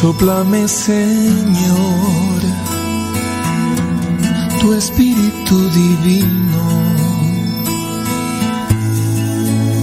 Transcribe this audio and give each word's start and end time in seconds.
Soplame, 0.00 0.66
Señor, 0.66 2.40
tu 4.58 4.72
espíritu 4.72 5.58
divino. 5.74 6.62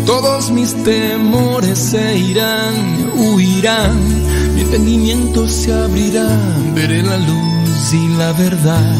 Todos 0.07 0.49
mis 0.49 0.73
temores 0.83 1.77
se 1.77 2.17
irán, 2.17 3.11
huirán, 3.13 3.93
mi 4.55 4.61
entendimiento 4.61 5.47
se 5.47 5.71
abrirá, 5.71 6.27
veré 6.73 7.03
la 7.03 7.19
luz 7.19 7.93
y 7.93 8.07
la 8.17 8.33
verdad. 8.33 8.95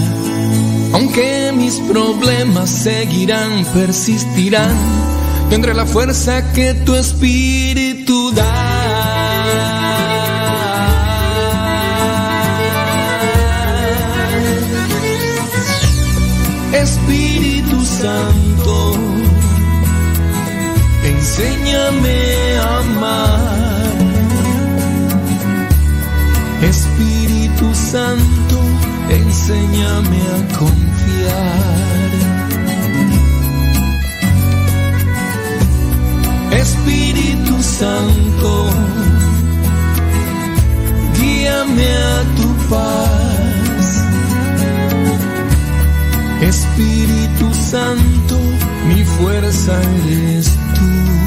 Aunque 0.94 1.52
mis 1.52 1.80
problemas 1.92 2.70
seguirán, 2.70 3.66
persistirán, 3.74 4.78
tendré 5.50 5.74
la 5.74 5.88
fuerza 5.88 6.54
que 6.54 6.76
tu 6.76 6.94
espíritu 6.94 8.32
da. 8.36 8.57
Santo, 18.02 18.94
enséñame 21.04 22.20
a 22.60 22.78
amar. 22.78 23.96
Espíritu 26.62 27.74
Santo, 27.74 28.60
enséñame 29.10 30.20
a 30.36 30.58
confiar. 30.60 32.12
Espíritu 36.52 37.64
Santo, 37.64 38.70
guíame 41.18 41.90
a 41.98 42.24
tu 42.38 42.48
paz. 42.70 43.27
Espíritu 46.42 47.54
Santo, 47.54 48.40
mi 48.88 49.04
fuerza 49.04 49.82
eres 50.08 50.52
tú. 50.76 51.27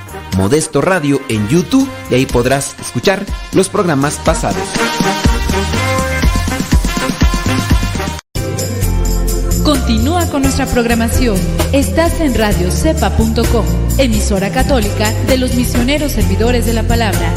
Modesto 0.37 0.81
Radio 0.81 1.21
en 1.29 1.47
YouTube 1.47 1.87
y 2.09 2.15
ahí 2.15 2.25
podrás 2.25 2.75
escuchar 2.79 3.25
los 3.53 3.69
programas 3.69 4.15
pasados. 4.17 4.63
Continúa 9.63 10.25
con 10.27 10.41
nuestra 10.41 10.65
programación. 10.65 11.37
Estás 11.71 12.19
en 12.19 12.33
radiocepa.com, 12.33 13.65
emisora 13.97 14.51
católica 14.51 15.11
de 15.27 15.37
los 15.37 15.53
misioneros 15.53 16.13
servidores 16.13 16.65
de 16.65 16.73
la 16.73 16.83
palabra. 16.83 17.33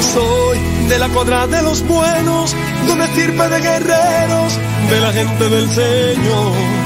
Soy 0.00 0.58
de 0.88 0.98
la 0.98 1.08
cuadra 1.08 1.46
de 1.46 1.62
los 1.62 1.86
buenos, 1.86 2.54
de 2.86 2.92
una 2.92 3.04
estirpe 3.06 3.48
de 3.48 3.60
guerreros, 3.60 4.58
de 4.88 5.00
la 5.00 5.12
gente 5.12 5.48
del 5.48 5.68
Señor. 5.70 6.85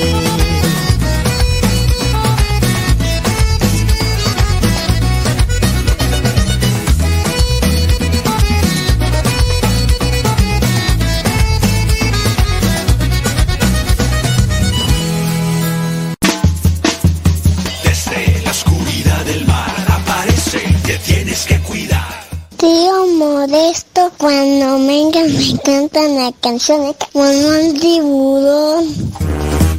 Cuando 24.21 24.85
venga 24.85 25.23
me 25.23 25.57
cantan 25.65 26.15
la 26.15 26.31
canción 26.41 26.93
como 27.11 27.23
un 27.23 27.73
tiburón. 27.79 28.85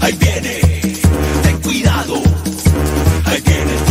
Ahí 0.01 0.13
viene, 0.15 0.61
ten 1.45 1.61
cuidado, 1.63 2.15
ahí 3.25 3.41
viene 3.41 3.82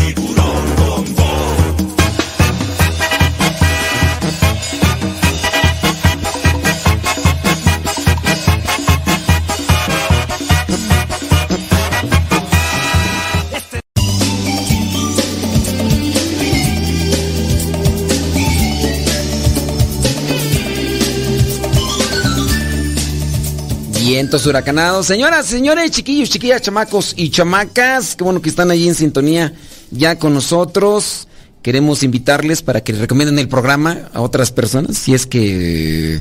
Vientos 24.11 24.45
huracanados. 24.45 25.05
Señoras, 25.05 25.45
señores, 25.45 25.89
chiquillos, 25.89 26.29
chiquillas, 26.29 26.61
chamacos 26.61 27.13
y 27.15 27.29
chamacas, 27.29 28.17
qué 28.17 28.25
bueno 28.25 28.41
que 28.41 28.49
están 28.49 28.69
allí 28.69 28.89
en 28.89 28.93
sintonía 28.93 29.53
ya 29.89 30.19
con 30.19 30.33
nosotros. 30.33 31.29
Queremos 31.61 32.03
invitarles 32.03 32.61
para 32.61 32.83
que 32.83 32.91
recomienden 32.91 33.39
el 33.39 33.47
programa 33.47 34.09
a 34.13 34.19
otras 34.19 34.51
personas. 34.51 34.97
Si 34.97 35.13
es 35.13 35.25
que, 35.25 36.19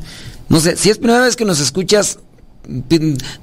no 0.48 0.60
sé, 0.60 0.76
si 0.76 0.90
es 0.90 0.98
primera 0.98 1.24
vez 1.24 1.34
que 1.34 1.44
nos 1.44 1.58
escuchas, 1.58 2.20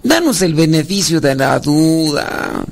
danos 0.01 0.41
el 0.41 0.53
beneficio 0.53 1.19
de 1.19 1.35
la 1.35 1.59
duda. 1.59 2.63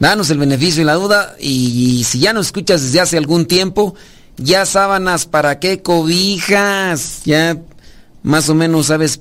Danos 0.00 0.30
el 0.30 0.38
beneficio 0.38 0.80
de 0.80 0.86
la 0.86 0.94
duda. 0.94 1.36
Y, 1.38 2.02
si 2.08 2.18
ya 2.18 2.32
nos 2.32 2.46
escuchas 2.46 2.82
desde 2.82 2.98
hace 2.98 3.16
algún 3.16 3.46
tiempo, 3.46 3.94
ya 4.36 4.66
sábanas 4.66 5.26
para 5.26 5.60
qué 5.60 5.80
cobijas. 5.80 7.20
Ya 7.24 7.56
más 8.24 8.48
o 8.48 8.56
menos 8.56 8.86
sabes 8.86 9.20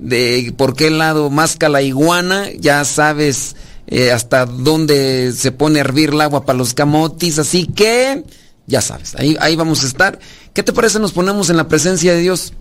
de 0.00 0.52
por 0.56 0.74
qué 0.74 0.90
lado 0.90 1.30
masca 1.30 1.68
la 1.68 1.82
iguana, 1.82 2.48
ya 2.58 2.84
sabes 2.84 3.54
eh, 3.86 4.10
hasta 4.10 4.46
dónde 4.46 5.32
se 5.32 5.52
pone 5.52 5.78
a 5.78 5.82
hervir 5.82 6.10
el 6.10 6.20
agua 6.20 6.44
para 6.44 6.58
los 6.58 6.74
camotis, 6.74 7.38
así 7.38 7.66
que 7.66 8.24
ya 8.66 8.80
sabes, 8.80 9.14
ahí, 9.16 9.36
ahí 9.40 9.56
vamos 9.56 9.84
a 9.84 9.86
estar. 9.86 10.18
¿Qué 10.54 10.62
te 10.62 10.72
parece 10.72 10.98
nos 10.98 11.12
ponemos 11.12 11.50
en 11.50 11.56
la 11.56 11.68
presencia 11.68 12.12
de 12.12 12.20
Dios? 12.20 12.54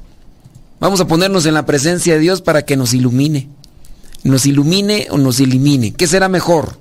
Vamos 0.80 1.00
a 1.00 1.07
ponernos 1.07 1.45
en 1.45 1.53
la 1.53 1.65
presencia 1.65 2.13
de 2.15 2.19
Dios 2.19 2.41
para 2.41 2.63
que 2.65 2.77
nos 2.77 2.94
ilumine. 2.94 3.50
Nos 4.24 4.45
ilumine 4.45 5.07
o 5.12 5.18
nos 5.18 5.39
elimine. 5.39 5.94
¿Qué 5.94 6.07
será 6.07 6.30
mejor? 6.30 6.80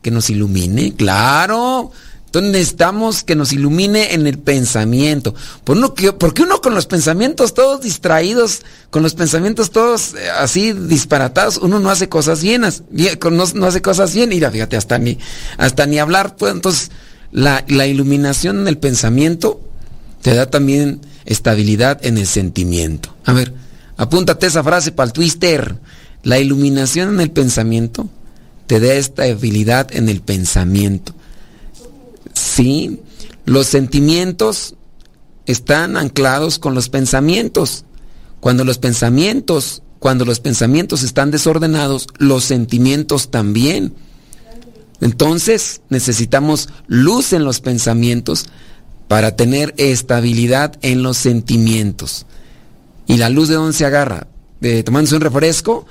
Que 0.00 0.10
nos 0.10 0.30
ilumine, 0.30 0.94
claro. 0.94 1.90
Entonces 2.32 2.50
necesitamos 2.50 3.24
que 3.24 3.36
nos 3.36 3.52
ilumine 3.52 4.14
en 4.14 4.26
el 4.26 4.38
pensamiento. 4.38 5.34
Por 5.64 5.76
porque 6.16 6.42
uno 6.44 6.62
con 6.62 6.74
los 6.74 6.86
pensamientos 6.86 7.52
todos 7.52 7.82
distraídos, 7.82 8.62
con 8.88 9.02
los 9.02 9.12
pensamientos 9.12 9.70
todos 9.70 10.14
eh, 10.14 10.30
así 10.38 10.72
disparatados, 10.72 11.58
uno 11.58 11.78
no 11.78 11.90
hace 11.90 12.08
cosas 12.08 12.42
bienas, 12.42 12.84
no, 12.90 13.44
no, 13.52 13.66
hace 13.66 13.82
cosas 13.82 14.14
bien. 14.14 14.30
Mira, 14.30 14.50
fíjate, 14.50 14.78
hasta 14.78 14.96
ni, 14.96 15.18
hasta 15.58 15.84
ni 15.84 15.98
hablar. 15.98 16.36
Pues, 16.36 16.54
entonces, 16.54 16.90
la, 17.32 17.66
la 17.68 17.86
iluminación 17.86 18.60
en 18.60 18.68
el 18.68 18.78
pensamiento 18.78 19.60
te 20.22 20.34
da 20.34 20.46
también 20.46 21.02
estabilidad 21.26 22.02
en 22.02 22.16
el 22.16 22.26
sentimiento. 22.26 23.14
A 23.26 23.34
ver, 23.34 23.52
apúntate 23.98 24.46
esa 24.46 24.64
frase 24.64 24.90
para 24.90 25.08
el 25.08 25.12
twister. 25.12 25.76
La 26.22 26.38
iluminación 26.38 27.10
en 27.10 27.20
el 27.20 27.30
pensamiento 27.30 28.08
te 28.66 28.80
da 28.80 28.94
estabilidad 28.94 29.94
en 29.94 30.08
el 30.08 30.22
pensamiento. 30.22 31.14
Sí, 32.34 33.00
los 33.44 33.66
sentimientos 33.66 34.76
están 35.46 35.96
anclados 35.96 36.58
con 36.58 36.74
los 36.74 36.88
pensamientos. 36.88 37.84
Cuando 38.40 38.64
los 38.64 38.78
pensamientos, 38.78 39.82
cuando 39.98 40.24
los 40.24 40.40
pensamientos 40.40 41.02
están 41.02 41.30
desordenados, 41.30 42.06
los 42.18 42.44
sentimientos 42.44 43.30
también. 43.30 43.94
Entonces 45.00 45.80
necesitamos 45.88 46.68
luz 46.86 47.32
en 47.32 47.44
los 47.44 47.60
pensamientos 47.60 48.46
para 49.08 49.36
tener 49.36 49.74
estabilidad 49.76 50.78
en 50.82 51.02
los 51.02 51.18
sentimientos. 51.18 52.26
¿Y 53.06 53.16
la 53.16 53.28
luz 53.28 53.48
de 53.48 53.56
dónde 53.56 53.72
se 53.76 53.84
agarra? 53.84 54.28
¿De 54.60 54.82
tomándose 54.82 55.16
un 55.16 55.20
refresco? 55.20 55.86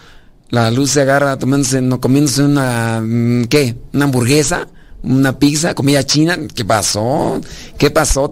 La 0.50 0.72
luz 0.72 0.92
se 0.92 1.02
agarra 1.02 1.38
tomándose, 1.38 1.82
no 1.82 2.02
comiéndose 2.02 2.44
una, 2.44 3.02
mm, 3.02 3.46
¿qué? 3.46 3.76
¿Una 3.94 4.06
hamburguesa? 4.06 4.68
Una 5.04 5.40
pizza, 5.40 5.74
comida 5.74 6.06
china, 6.06 6.38
¿qué 6.54 6.64
pasó? 6.64 7.42
¿Qué 7.78 7.90
pasó? 7.90 8.32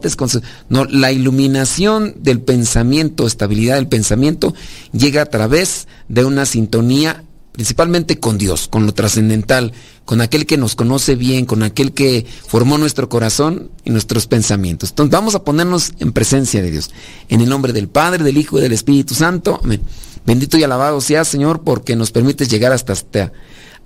No, 0.70 0.86
la 0.86 1.12
iluminación 1.12 2.16
del 2.20 2.42
pensamiento, 2.42 3.26
estabilidad 3.26 3.76
del 3.76 3.88
pensamiento, 3.88 4.54
llega 4.92 5.24
a 5.24 5.26
través 5.26 5.88
de 6.08 6.26
una 6.26 6.46
sintonía 6.46 7.24
principalmente 7.52 8.20
con 8.20 8.38
Dios, 8.38 8.70
con 8.70 8.86
lo 8.86 8.94
trascendental, 8.94 9.74
con 10.06 10.22
aquel 10.22 10.46
que 10.46 10.56
nos 10.56 10.76
conoce 10.76 11.16
bien, 11.16 11.46
con 11.46 11.62
aquel 11.62 11.92
que 11.92 12.26
formó 12.48 12.78
nuestro 12.78 13.10
corazón 13.10 13.70
y 13.84 13.90
nuestros 13.90 14.28
pensamientos. 14.28 14.92
Entonces 14.92 15.12
vamos 15.12 15.36
a 15.36 15.44
ponernos 15.44 15.92
en 16.00 16.14
presencia 16.14 16.62
de 16.62 16.72
Dios. 16.72 16.90
En 17.28 17.42
el 17.42 17.50
nombre 17.50 17.74
del 17.74 17.90
Padre, 17.90 18.24
del 18.24 18.38
Hijo 18.38 18.60
y 18.60 18.62
del 18.62 18.72
Espíritu 18.72 19.14
Santo. 19.14 19.60
Amén. 19.62 19.82
Bendito 20.26 20.58
y 20.58 20.64
alabado 20.64 21.02
sea 21.02 21.26
Señor 21.26 21.62
porque 21.64 21.98
nos 21.98 22.12
permites 22.12 22.50
llegar 22.50 22.72
hasta, 22.72 22.94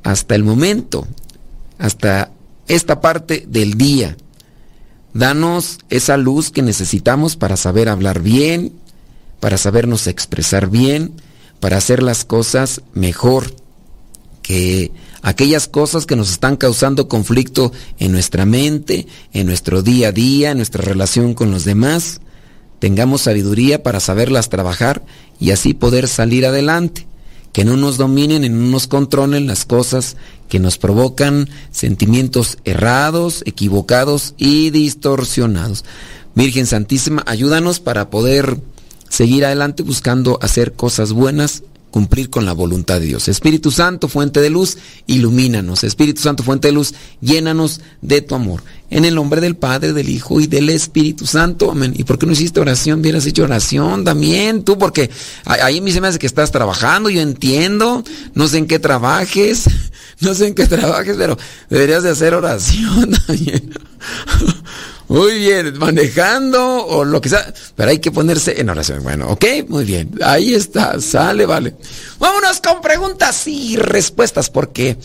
hasta 0.03 0.35
el 0.35 0.43
momento, 0.43 1.07
hasta 1.79 2.29
esta 2.67 3.01
parte 3.01 3.45
del 3.47 3.75
día. 3.75 4.17
Danos 5.13 5.79
esa 5.89 6.17
luz 6.17 6.49
que 6.49 6.61
necesitamos 6.61 7.35
para 7.35 7.57
saber 7.57 7.89
hablar 7.89 8.21
bien, 8.21 8.73
para 9.39 9.57
sabernos 9.57 10.07
expresar 10.07 10.69
bien, 10.69 11.13
para 11.59 11.77
hacer 11.77 12.01
las 12.01 12.25
cosas 12.25 12.81
mejor. 12.93 13.53
Que 14.41 14.91
aquellas 15.21 15.67
cosas 15.67 16.05
que 16.05 16.15
nos 16.15 16.31
están 16.31 16.57
causando 16.57 17.07
conflicto 17.07 17.71
en 17.99 18.11
nuestra 18.11 18.45
mente, 18.45 19.07
en 19.31 19.47
nuestro 19.47 19.81
día 19.81 20.09
a 20.09 20.11
día, 20.11 20.51
en 20.51 20.57
nuestra 20.57 20.83
relación 20.83 21.33
con 21.33 21.51
los 21.51 21.63
demás, 21.63 22.19
tengamos 22.79 23.21
sabiduría 23.21 23.83
para 23.83 23.99
saberlas 23.99 24.49
trabajar 24.49 25.03
y 25.39 25.51
así 25.51 25.73
poder 25.73 26.07
salir 26.07 26.45
adelante 26.45 27.07
que 27.53 27.63
no 27.63 27.77
nos 27.77 27.97
dominen 27.97 28.43
y 28.43 28.49
no 28.49 28.67
nos 28.71 28.87
controlen 28.87 29.47
las 29.47 29.63
cosas 29.63 30.17
que 30.53 30.59
nos 30.59 30.77
provocan 30.77 31.49
sentimientos 31.71 32.59
errados, 32.63 33.41
equivocados 33.47 34.35
y 34.37 34.69
distorsionados. 34.69 35.83
Virgen 36.35 36.67
Santísima, 36.67 37.23
ayúdanos 37.25 37.79
para 37.79 38.11
poder 38.11 38.59
seguir 39.09 39.45
adelante 39.45 39.81
buscando 39.81 40.37
hacer 40.43 40.73
cosas 40.73 41.11
buenas 41.11 41.63
cumplir 41.93 42.31
con 42.31 42.43
la 42.43 42.53
voluntad 42.53 42.99
de 42.99 43.05
Dios. 43.05 43.27
Espíritu 43.27 43.69
Santo, 43.69 44.07
fuente 44.07 44.41
de 44.41 44.49
luz, 44.49 44.79
ilumínanos. 45.05 45.83
Espíritu 45.83 46.23
Santo, 46.23 46.41
fuente 46.41 46.69
de 46.69 46.71
luz, 46.71 46.95
llénanos 47.21 47.81
de 48.01 48.23
tu 48.23 48.33
amor. 48.33 48.63
En 48.89 49.05
el 49.05 49.13
nombre 49.13 49.41
del 49.41 49.55
Padre, 49.55 49.93
del 49.93 50.09
Hijo 50.09 50.41
y 50.41 50.47
del 50.47 50.69
Espíritu 50.69 51.27
Santo. 51.27 51.69
Amén. 51.69 51.93
¿Y 51.95 52.03
por 52.03 52.17
qué 52.17 52.25
no 52.25 52.31
hiciste 52.31 52.59
oración? 52.59 53.01
Hubieras 53.01 53.27
hecho 53.27 53.43
oración 53.43 54.03
también, 54.03 54.63
tú, 54.63 54.75
porque 54.79 55.11
ahí 55.45 55.77
a 55.77 55.81
mí 55.83 55.91
se 55.91 56.01
me 56.01 56.07
hace 56.07 56.17
que 56.17 56.25
estás 56.25 56.51
trabajando, 56.51 57.11
yo 57.11 57.21
entiendo, 57.21 58.03
no 58.33 58.47
sé 58.47 58.57
en 58.57 58.65
qué 58.65 58.79
trabajes, 58.79 59.65
no 60.19 60.33
sé 60.33 60.47
en 60.47 60.55
qué 60.55 60.65
trabajes, 60.65 61.15
pero 61.15 61.37
deberías 61.69 62.01
de 62.01 62.09
hacer 62.09 62.33
oración 62.33 63.11
también. 63.27 63.71
Muy 65.13 65.37
bien, 65.37 65.77
manejando 65.77 66.87
o 66.87 67.05
lo 67.05 67.21
que 67.21 67.29
sea, 67.29 67.53
pero 67.75 67.91
hay 67.91 67.99
que 67.99 68.11
ponerse 68.11 68.59
en 68.59 68.71
oración. 68.71 69.03
Bueno, 69.03 69.27
ok, 69.27 69.45
muy 69.67 69.85
bien, 69.85 70.09
ahí 70.23 70.55
está, 70.55 70.99
sale, 70.99 71.45
vale. 71.45 71.75
Vámonos 72.17 72.59
con 72.59 72.81
preguntas 72.81 73.45
y 73.45 73.75
respuestas 73.75 74.49
porque 74.49 74.97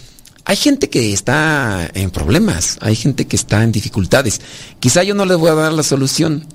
hay 0.46 0.56
gente 0.56 0.88
que 0.88 1.12
está 1.12 1.90
en 1.92 2.10
problemas, 2.10 2.78
hay 2.80 2.96
gente 2.96 3.26
que 3.26 3.36
está 3.36 3.62
en 3.62 3.70
dificultades. 3.70 4.40
Quizá 4.80 5.02
yo 5.02 5.14
no 5.14 5.26
les 5.26 5.36
voy 5.36 5.50
a 5.50 5.54
dar 5.54 5.74
la 5.74 5.82
solución. 5.82 6.46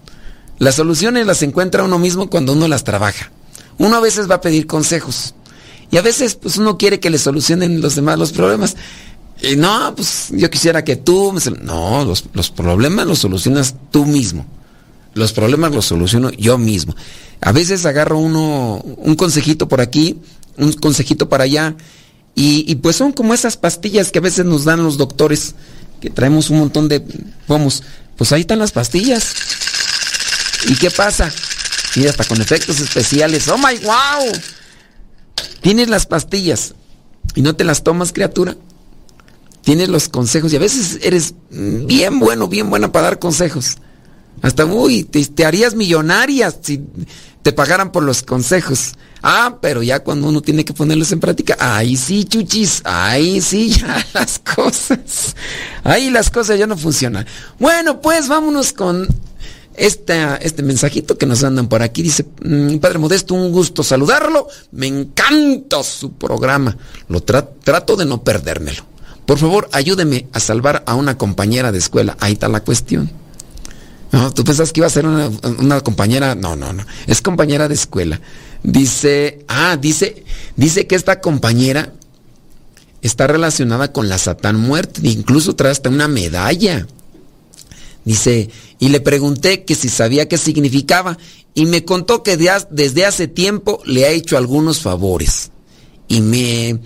Las 0.57 0.73
soluciones 0.73 1.27
las 1.27 1.43
encuentra 1.43 1.83
uno 1.83 1.99
mismo 1.99 2.31
cuando 2.31 2.53
uno 2.53 2.67
las 2.67 2.83
trabaja. 2.83 3.31
Uno 3.77 3.97
a 3.97 3.99
veces 3.99 4.27
va 4.27 4.35
a 4.35 4.41
pedir 4.41 4.65
consejos 4.65 5.35
y 5.91 5.97
a 5.97 6.01
veces 6.01 6.33
pues 6.33 6.57
uno 6.57 6.79
quiere 6.79 6.99
que 6.99 7.11
le 7.11 7.19
solucionen 7.19 7.81
los 7.81 7.93
demás 7.93 8.17
los 8.17 8.31
problemas. 8.31 8.75
Y 9.43 9.57
no, 9.57 9.93
pues 9.93 10.29
yo 10.31 10.49
quisiera 10.49 10.85
que 10.85 10.95
tú... 10.95 11.37
No, 11.61 12.05
los, 12.05 12.23
los 12.31 12.49
problemas 12.49 13.05
los 13.05 13.19
solucionas 13.19 13.75
tú 13.91 14.05
mismo. 14.05 14.45
Los 15.15 15.33
problemas 15.33 15.75
los 15.75 15.85
soluciono 15.85 16.31
yo 16.31 16.57
mismo. 16.57 16.95
A 17.41 17.51
veces 17.51 17.85
agarro 17.85 18.19
uno 18.19 18.77
un 18.77 19.15
consejito 19.15 19.67
por 19.67 19.81
aquí, 19.81 20.17
un 20.57 20.71
consejito 20.71 21.27
para 21.27 21.43
allá, 21.43 21.75
y, 22.35 22.73
pues 22.75 22.95
son 22.95 23.11
como 23.11 23.33
esas 23.33 23.57
pastillas 23.57 24.11
que 24.11 24.19
a 24.19 24.21
veces 24.21 24.45
nos 24.45 24.63
dan 24.63 24.81
los 24.81 24.97
doctores, 24.97 25.53
que 26.01 26.09
traemos 26.09 26.49
un 26.49 26.59
montón 26.59 26.87
de... 26.87 27.03
Vamos, 27.47 27.83
pues 28.17 28.31
ahí 28.31 28.41
están 28.41 28.59
las 28.59 28.71
pastillas. 28.71 29.35
¿Y 30.67 30.75
qué 30.75 30.89
pasa? 30.89 31.31
Y 31.95 32.07
hasta 32.07 32.23
con 32.23 32.41
efectos 32.41 32.79
especiales. 32.79 33.49
¡Oh 33.49 33.57
my 33.57 33.77
wow! 33.83 34.31
Tienes 35.61 35.89
las 35.89 36.05
pastillas 36.05 36.73
y 37.35 37.41
no 37.41 37.55
te 37.55 37.65
las 37.65 37.83
tomas, 37.83 38.13
criatura. 38.13 38.55
Tienes 39.63 39.87
los 39.87 40.09
consejos 40.09 40.51
y 40.51 40.57
a 40.57 40.59
veces 40.59 40.99
eres 41.01 41.35
bien 41.49 42.19
bueno, 42.19 42.47
bien 42.47 42.69
buena 42.69 42.91
para 42.91 43.07
dar 43.07 43.19
consejos. 43.19 43.77
Hasta, 44.41 44.65
uy, 44.65 45.05
te, 45.05 45.45
harías 45.45 45.73
millonaria 45.73 46.51
si 46.51 46.83
te 47.41 47.53
pagaran 47.53 47.93
por 47.93 48.03
los 48.03 48.23
consejos. 48.23 48.93
Ah, 49.21 49.59
pero 49.61 49.81
ya 49.81 50.03
cuando 50.03 50.27
uno 50.27 50.41
tiene 50.41 50.65
que 50.65 50.73
ponerlos 50.73 51.13
en 51.13 51.21
práctica, 51.21 51.55
ahí 51.57 51.95
sí, 51.95 52.25
chuchis, 52.25 52.81
ahí 52.83 53.39
sí, 53.39 53.69
ya 53.79 54.05
las 54.13 54.39
cosas. 54.39 55.33
Ahí 55.85 56.09
las 56.09 56.29
cosas 56.29 56.59
ya 56.59 56.67
no 56.67 56.75
funcionan. 56.75 57.25
Bueno, 57.57 58.01
pues 58.01 58.27
vámonos 58.27 58.73
con 58.73 59.07
este 59.75 60.61
mensajito 60.61 61.17
que 61.17 61.25
nos 61.25 61.41
andan 61.45 61.69
por 61.69 61.81
aquí. 61.81 62.01
Dice, 62.01 62.25
mm, 62.43 62.79
Padre 62.79 62.99
Modesto, 62.99 63.33
un 63.33 63.53
gusto 63.53 63.81
saludarlo. 63.81 64.49
Me 64.71 64.87
encanta 64.87 65.81
su 65.83 66.11
programa. 66.11 66.75
Lo 67.07 67.21
trato 67.23 67.95
de 67.95 68.05
no 68.05 68.25
perdérmelo. 68.25 68.92
Por 69.25 69.37
favor, 69.37 69.69
ayúdeme 69.71 70.27
a 70.33 70.39
salvar 70.39 70.83
a 70.85 70.95
una 70.95 71.17
compañera 71.17 71.71
de 71.71 71.77
escuela. 71.77 72.17
Ahí 72.19 72.33
está 72.33 72.49
la 72.49 72.63
cuestión. 72.63 73.11
No, 74.11 74.31
tú 74.33 74.43
pensás 74.43 74.71
que 74.71 74.81
iba 74.81 74.87
a 74.87 74.91
ser 74.91 75.05
una, 75.07 75.81
compañera. 75.81 76.35
No, 76.35 76.55
no, 76.55 76.73
no. 76.73 76.85
Es 77.07 77.21
compañera 77.21 77.67
de 77.67 77.73
escuela. 77.73 78.21
Dice, 78.61 79.43
ah, 79.47 79.77
dice, 79.79 80.23
dice 80.55 80.87
que 80.87 80.95
esta 80.95 81.19
compañera 81.19 81.93
está 83.01 83.27
relacionada 83.27 83.91
con 83.91 84.09
la 84.09 84.17
Satán 84.17 84.59
muerte. 84.59 85.01
Incluso 85.03 85.55
trae 85.55 85.71
hasta 85.71 85.89
una 85.89 86.07
medalla. 86.07 86.85
Dice, 88.05 88.49
y 88.79 88.89
le 88.89 88.99
pregunté 88.99 89.63
que 89.63 89.75
si 89.75 89.89
sabía 89.89 90.27
qué 90.27 90.37
significaba 90.37 91.17
y 91.53 91.65
me 91.65 91.85
contó 91.85 92.23
que 92.23 92.37
desde 92.37 93.05
hace 93.05 93.27
tiempo 93.27 93.81
le 93.85 94.05
ha 94.05 94.09
hecho 94.09 94.37
algunos 94.37 94.81
favores. 94.81 95.51
Y 96.07 96.21
me, 96.21 96.79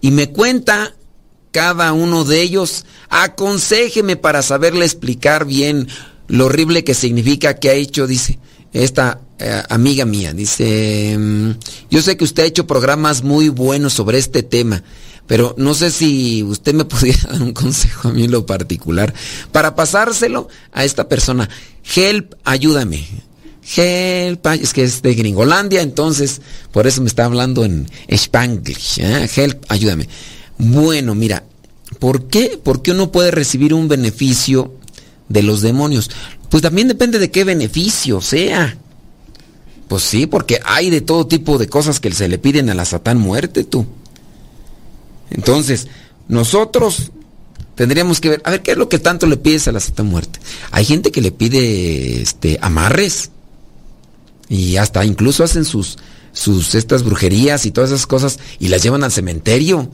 y 0.00 0.10
me 0.12 0.30
cuenta 0.30 0.94
cada 1.50 1.92
uno 1.92 2.24
de 2.24 2.42
ellos, 2.42 2.84
aconsejeme 3.08 4.16
para 4.16 4.42
saberle 4.42 4.84
explicar 4.84 5.44
bien 5.44 5.88
lo 6.28 6.46
horrible 6.46 6.84
que 6.84 6.94
significa 6.94 7.54
que 7.54 7.70
ha 7.70 7.74
hecho, 7.74 8.06
dice 8.06 8.38
esta 8.72 9.20
eh, 9.38 9.62
amiga 9.68 10.04
mía. 10.04 10.32
Dice, 10.32 11.16
mm, 11.18 11.50
yo 11.90 12.02
sé 12.02 12.16
que 12.16 12.24
usted 12.24 12.44
ha 12.44 12.46
hecho 12.46 12.66
programas 12.66 13.22
muy 13.22 13.48
buenos 13.48 13.92
sobre 13.92 14.18
este 14.18 14.42
tema 14.42 14.82
pero 15.30 15.54
no 15.56 15.74
sé 15.74 15.92
si 15.92 16.42
usted 16.42 16.74
me 16.74 16.84
pudiera 16.86 17.30
dar 17.30 17.40
un 17.40 17.52
consejo 17.52 18.08
a 18.08 18.12
mí 18.12 18.24
en 18.24 18.32
lo 18.32 18.46
particular 18.46 19.14
para 19.52 19.76
pasárselo 19.76 20.48
a 20.72 20.84
esta 20.84 21.08
persona. 21.08 21.48
Help, 21.94 22.34
ayúdame. 22.42 23.06
Help, 23.76 24.44
es 24.46 24.72
que 24.72 24.82
es 24.82 25.02
de 25.02 25.14
Gringolandia, 25.14 25.82
entonces 25.82 26.40
por 26.72 26.88
eso 26.88 27.00
me 27.00 27.06
está 27.06 27.26
hablando 27.26 27.64
en 27.64 27.86
Spanglish. 28.08 28.98
¿eh? 28.98 29.30
Help, 29.36 29.66
ayúdame. 29.68 30.08
Bueno, 30.60 31.14
mira, 31.14 31.44
¿por 31.98 32.28
qué? 32.28 32.60
¿Por 32.62 32.82
qué 32.82 32.92
uno 32.92 33.10
puede 33.10 33.30
recibir 33.30 33.72
un 33.72 33.88
beneficio 33.88 34.74
de 35.28 35.42
los 35.42 35.62
demonios? 35.62 36.10
Pues 36.50 36.62
también 36.62 36.88
depende 36.88 37.18
de 37.18 37.30
qué 37.30 37.44
beneficio 37.44 38.20
sea. 38.20 38.76
Pues 39.88 40.02
sí, 40.02 40.26
porque 40.26 40.60
hay 40.64 40.90
de 40.90 41.00
todo 41.00 41.26
tipo 41.26 41.58
de 41.58 41.68
cosas 41.68 41.98
que 41.98 42.12
se 42.12 42.28
le 42.28 42.38
piden 42.38 42.68
a 42.68 42.74
la 42.74 42.84
Satán 42.84 43.18
muerte, 43.18 43.64
tú. 43.64 43.86
Entonces, 45.30 45.88
nosotros 46.28 47.10
tendríamos 47.74 48.20
que 48.20 48.28
ver, 48.28 48.42
a 48.44 48.50
ver, 48.50 48.62
¿qué 48.62 48.72
es 48.72 48.76
lo 48.76 48.88
que 48.88 48.98
tanto 48.98 49.26
le 49.26 49.36
pides 49.36 49.66
a 49.66 49.72
la 49.72 49.80
Santa 49.80 50.02
Muerte? 50.02 50.40
Hay 50.70 50.84
gente 50.84 51.10
que 51.10 51.20
le 51.20 51.32
pide 51.32 52.20
este 52.20 52.58
amarres 52.60 53.30
y 54.48 54.76
hasta 54.76 55.04
incluso 55.04 55.42
hacen 55.42 55.64
sus 55.64 55.96
sus 56.32 56.74
estas 56.74 57.02
brujerías 57.02 57.66
y 57.66 57.70
todas 57.70 57.90
esas 57.90 58.06
cosas 58.06 58.38
y 58.58 58.68
las 58.68 58.82
llevan 58.82 59.02
al 59.02 59.10
cementerio. 59.10 59.90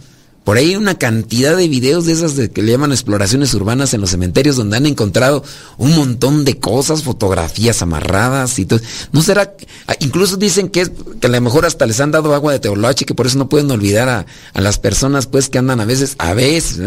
Por 0.47 0.59
ahí 0.59 0.69
hay 0.69 0.77
una 0.77 0.95
cantidad 0.95 1.57
de 1.57 1.67
videos 1.67 2.07
de 2.07 2.13
esas 2.13 2.35
que 2.35 2.63
le 2.63 2.71
llaman 2.71 2.93
exploraciones 2.93 3.53
urbanas 3.53 3.93
en 3.95 4.01
los 4.01 4.11
cementerios 4.11 4.55
donde 4.55 4.77
han 4.77 4.87
encontrado 4.87 5.43
un 5.77 5.97
montón 5.97 6.45
de 6.45 6.61
cosas, 6.61 7.03
fotografías 7.03 7.83
amarradas 7.83 8.61
y 8.61 8.65
todo. 8.65 8.79
No 9.11 9.23
será, 9.23 9.57
ah, 9.89 9.97
incluso 9.99 10.37
dicen 10.37 10.69
que, 10.69 10.89
que 11.21 11.27
a 11.27 11.31
lo 11.31 11.41
mejor 11.41 11.67
hasta 11.67 11.85
les 11.85 11.99
han 11.99 12.13
dado 12.13 12.33
agua 12.33 12.53
de 12.53 12.61
teoloache 12.61 13.05
que 13.05 13.13
por 13.13 13.27
eso 13.27 13.39
no 13.39 13.49
pueden 13.49 13.69
olvidar 13.73 14.09
a, 14.09 14.25
las 14.61 14.79
personas 14.79 15.27
pues 15.27 15.49
que 15.49 15.59
andan 15.59 15.81
a 15.81 15.85
veces, 15.85 16.15
a 16.19 16.33
veces, 16.33 16.79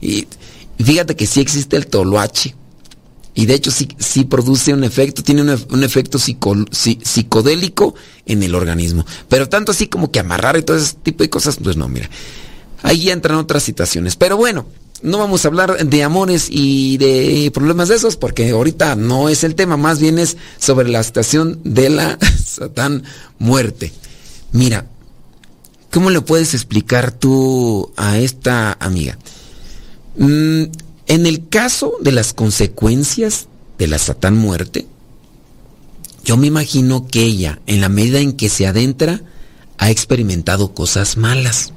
Y, 0.00 0.26
fíjate 0.82 1.16
que 1.16 1.26
sí 1.26 1.42
existe 1.42 1.76
el 1.76 1.86
teoloache. 1.86 2.56
Y 3.34 3.44
de 3.44 3.56
hecho 3.56 3.70
sí, 3.70 3.88
sí 3.98 4.24
produce 4.24 4.72
un 4.72 4.84
efecto, 4.84 5.22
tiene 5.22 5.42
un, 5.42 5.84
efecto 5.84 6.18
psicodélico 6.18 7.94
en 8.24 8.42
el 8.42 8.54
organismo. 8.54 9.04
Pero 9.28 9.50
tanto 9.50 9.72
así 9.72 9.86
como 9.86 10.10
que 10.10 10.18
amarrar 10.18 10.56
y 10.56 10.62
todo 10.62 10.78
ese 10.78 10.94
tipo 11.02 11.22
de 11.22 11.28
cosas, 11.28 11.58
pues 11.62 11.76
no, 11.76 11.86
mira. 11.86 12.08
Ahí 12.82 13.10
entran 13.10 13.38
otras 13.38 13.62
situaciones. 13.62 14.16
Pero 14.16 14.36
bueno, 14.36 14.66
no 15.02 15.18
vamos 15.18 15.44
a 15.44 15.48
hablar 15.48 15.86
de 15.86 16.02
amores 16.02 16.48
y 16.50 16.98
de 16.98 17.50
problemas 17.52 17.88
de 17.88 17.96
esos 17.96 18.16
porque 18.16 18.50
ahorita 18.50 18.96
no 18.96 19.28
es 19.28 19.44
el 19.44 19.54
tema, 19.54 19.76
más 19.76 19.98
bien 19.98 20.18
es 20.18 20.36
sobre 20.58 20.88
la 20.88 21.02
situación 21.02 21.60
de 21.64 21.90
la 21.90 22.18
Satán 22.44 23.04
muerte. 23.38 23.92
Mira, 24.52 24.86
¿cómo 25.90 26.10
le 26.10 26.20
puedes 26.20 26.54
explicar 26.54 27.12
tú 27.12 27.92
a 27.96 28.18
esta 28.18 28.76
amiga? 28.80 29.18
Mm, 30.16 30.64
en 31.06 31.26
el 31.26 31.48
caso 31.48 31.94
de 32.00 32.12
las 32.12 32.34
consecuencias 32.34 33.48
de 33.78 33.86
la 33.86 33.98
Satán 33.98 34.36
muerte, 34.36 34.86
yo 36.24 36.36
me 36.36 36.46
imagino 36.46 37.06
que 37.08 37.22
ella, 37.22 37.60
en 37.66 37.80
la 37.80 37.88
medida 37.88 38.20
en 38.20 38.34
que 38.34 38.50
se 38.50 38.66
adentra, 38.66 39.22
ha 39.78 39.90
experimentado 39.90 40.74
cosas 40.74 41.16
malas 41.16 41.72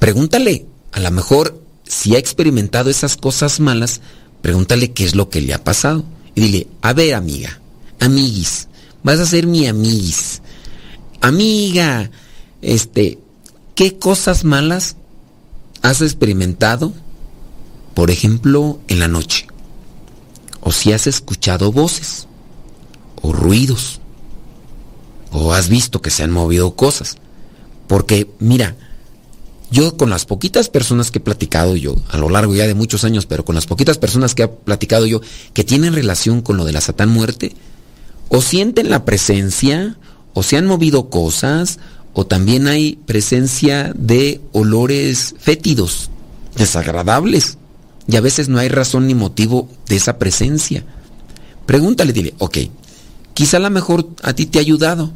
pregúntale, 0.00 0.66
a 0.90 0.98
lo 0.98 1.10
mejor 1.12 1.62
si 1.86 2.16
ha 2.16 2.18
experimentado 2.18 2.90
esas 2.90 3.16
cosas 3.16 3.60
malas, 3.60 4.00
pregúntale 4.42 4.92
qué 4.92 5.04
es 5.04 5.14
lo 5.14 5.28
que 5.28 5.40
le 5.40 5.54
ha 5.54 5.62
pasado. 5.62 6.04
Y 6.34 6.40
dile, 6.40 6.66
a 6.82 6.92
ver 6.92 7.14
amiga, 7.14 7.60
amiguis, 8.00 8.68
vas 9.04 9.20
a 9.20 9.26
ser 9.26 9.46
mi 9.46 9.68
amiguis. 9.68 10.42
Amiga, 11.20 12.10
este, 12.62 13.18
¿qué 13.74 13.98
cosas 13.98 14.44
malas 14.44 14.96
has 15.82 16.00
experimentado? 16.00 16.92
Por 17.94 18.10
ejemplo, 18.10 18.80
en 18.88 18.98
la 19.00 19.08
noche. 19.08 19.46
O 20.60 20.72
si 20.72 20.92
has 20.92 21.06
escuchado 21.06 21.72
voces, 21.72 22.26
o 23.20 23.32
ruidos, 23.32 24.00
o 25.32 25.52
has 25.52 25.68
visto 25.68 26.00
que 26.00 26.10
se 26.10 26.22
han 26.22 26.30
movido 26.30 26.74
cosas. 26.76 27.16
Porque, 27.86 28.30
mira, 28.38 28.76
yo 29.70 29.96
con 29.96 30.10
las 30.10 30.24
poquitas 30.24 30.68
personas 30.68 31.10
que 31.10 31.18
he 31.18 31.22
platicado 31.22 31.76
yo, 31.76 31.96
a 32.08 32.18
lo 32.18 32.28
largo 32.28 32.54
ya 32.54 32.66
de 32.66 32.74
muchos 32.74 33.04
años, 33.04 33.26
pero 33.26 33.44
con 33.44 33.54
las 33.54 33.66
poquitas 33.66 33.98
personas 33.98 34.34
que 34.34 34.42
he 34.42 34.48
platicado 34.48 35.06
yo, 35.06 35.20
que 35.54 35.64
tienen 35.64 35.94
relación 35.94 36.42
con 36.42 36.56
lo 36.56 36.64
de 36.64 36.72
la 36.72 36.80
Satán 36.80 37.10
muerte, 37.10 37.54
o 38.28 38.42
sienten 38.42 38.90
la 38.90 39.04
presencia, 39.04 39.96
o 40.34 40.42
se 40.42 40.56
han 40.56 40.66
movido 40.66 41.08
cosas, 41.08 41.78
o 42.12 42.26
también 42.26 42.66
hay 42.66 42.98
presencia 43.06 43.92
de 43.96 44.40
olores 44.52 45.34
fétidos, 45.38 46.10
desagradables, 46.56 47.58
y 48.08 48.16
a 48.16 48.20
veces 48.20 48.48
no 48.48 48.58
hay 48.58 48.68
razón 48.68 49.06
ni 49.06 49.14
motivo 49.14 49.68
de 49.86 49.96
esa 49.96 50.18
presencia. 50.18 50.84
Pregúntale, 51.66 52.12
dile, 52.12 52.34
ok, 52.38 52.58
quizá 53.34 53.58
a 53.58 53.60
lo 53.60 53.70
mejor 53.70 54.08
a 54.22 54.32
ti 54.32 54.46
te 54.46 54.58
ha 54.58 54.62
ayudado, 54.62 55.12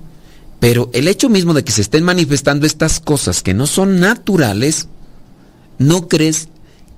pero 0.64 0.88
el 0.94 1.08
hecho 1.08 1.28
mismo 1.28 1.52
de 1.52 1.62
que 1.62 1.72
se 1.72 1.82
estén 1.82 2.04
manifestando 2.04 2.64
estas 2.64 2.98
cosas 2.98 3.42
que 3.42 3.52
no 3.52 3.66
son 3.66 4.00
naturales, 4.00 4.88
¿no 5.76 6.08
crees 6.08 6.48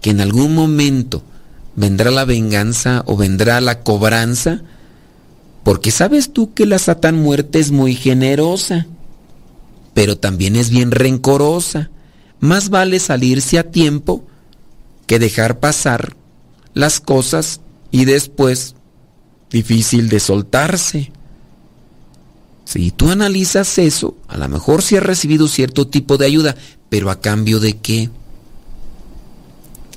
que 0.01 0.11
en 0.11 0.21
algún 0.21 0.55
momento 0.55 1.25
vendrá 1.75 2.13
la 2.13 2.25
venganza 2.25 3.03
o 3.07 3.17
vendrá 3.17 3.61
la 3.61 3.81
cobranza? 3.81 4.63
Porque 5.65 5.91
sabes 5.91 6.33
tú 6.33 6.55
que 6.55 6.65
la 6.65 6.79
Satán 6.79 7.21
muerte 7.21 7.59
es 7.59 7.73
muy 7.73 7.97
generosa, 7.97 8.87
pero 9.95 10.17
también 10.17 10.55
es 10.55 10.71
bien 10.71 10.93
rencorosa. 10.93 11.91
más 12.39 12.69
vale 12.69 13.01
salirse 13.01 13.59
a 13.59 13.73
tiempo 13.73 14.25
que 15.09 15.19
dejar 15.19 15.59
pasar 15.59 16.15
las 16.73 17.01
cosas 17.01 17.61
y 17.91 18.05
después 18.05 18.77
difícil 19.51 20.09
de 20.09 20.21
soltarse. 20.21 21.11
Si 22.67 22.91
tú 22.91 23.11
analizas 23.11 23.79
eso, 23.79 24.17
a 24.27 24.37
lo 24.37 24.49
mejor 24.49 24.83
sí 24.83 24.97
has 24.97 25.03
recibido 25.05 25.47
cierto 25.47 25.87
tipo 25.87 26.19
de 26.19 26.27
ayuda, 26.27 26.57
pero 26.89 27.11
a 27.11 27.21
cambio 27.21 27.61
de 27.61 27.77
qué? 27.77 28.11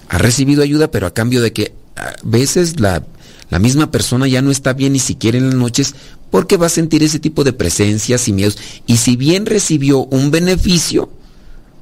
Has 0.08 0.22
recibido 0.22 0.62
ayuda, 0.62 0.92
pero 0.92 1.08
a 1.08 1.14
cambio 1.14 1.42
de 1.42 1.52
que 1.52 1.74
a 1.96 2.14
veces 2.24 2.80
la, 2.80 3.04
la 3.50 3.58
misma 3.58 3.90
persona 3.90 4.28
ya 4.28 4.44
no 4.44 4.52
está 4.52 4.74
bien 4.74 4.94
ni 4.94 5.00
siquiera 5.00 5.40
en 5.40 5.48
las 5.48 5.56
noches 5.56 5.96
porque 6.30 6.58
va 6.58 6.68
a 6.68 6.70
sentir 6.70 7.02
ese 7.02 7.18
tipo 7.20 7.44
de 7.44 7.54
presencias 7.54 8.28
y 8.28 8.34
miedos. 8.34 8.60
Y 8.86 8.98
si 8.98 9.16
bien 9.16 9.48
recibió 9.48 10.06
un 10.06 10.30
beneficio, 10.30 11.10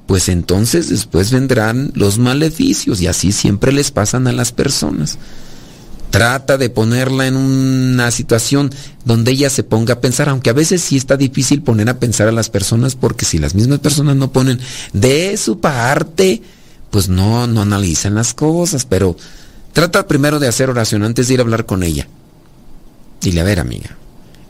pues 0.06 0.29
entonces 0.29 0.88
después 0.88 1.32
vendrán 1.32 1.91
los 1.96 2.17
maleficios 2.17 3.01
y 3.01 3.08
así 3.08 3.34
siempre 3.34 3.74
les 3.74 3.91
pasan 3.91 4.25
a 4.27 4.32
las 4.32 4.53
personas. 4.53 5.17
Trata 6.17 6.57
de 6.57 6.71
ponerla 6.71 7.27
en 7.27 7.36
una 7.36 8.09
situación 8.09 8.71
donde 9.05 9.33
ella 9.33 9.51
se 9.51 9.62
ponga 9.62 9.93
a 9.93 10.01
pensar, 10.01 10.29
aunque 10.29 10.50
a 10.50 10.53
veces 10.53 10.81
sí 10.81 10.97
está 10.97 11.15
difícil 11.15 11.62
poner 11.62 11.89
a 11.89 12.00
pensar 12.00 12.27
a 12.27 12.31
las 12.31 12.50
personas 12.50 12.95
porque 12.95 13.24
si 13.24 13.38
las 13.38 13.53
mismas 13.53 13.77
personas 13.77 14.15
no 14.15 14.31
ponen 14.31 14.59
de 14.93 15.38
su 15.38 15.59
parte, 15.59 16.41
pues 16.89 17.07
no, 17.07 17.45
no 17.45 17.62
analizan 17.62 18.15
las 18.15 18.33
cosas, 18.33 18.83
pero 18.83 19.15
trata 19.74 20.07
primero 20.07 20.39
de 20.39 20.47
hacer 20.47 20.71
oración 20.71 21.03
antes 21.03 21.27
de 21.27 21.36
ir 21.36 21.39
a 21.39 21.43
hablar 21.43 21.67
con 21.67 21.83
ella. 21.83 22.07
Dile, 23.21 23.41
a 23.41 23.43
ver 23.43 23.59
amiga, 23.59 23.95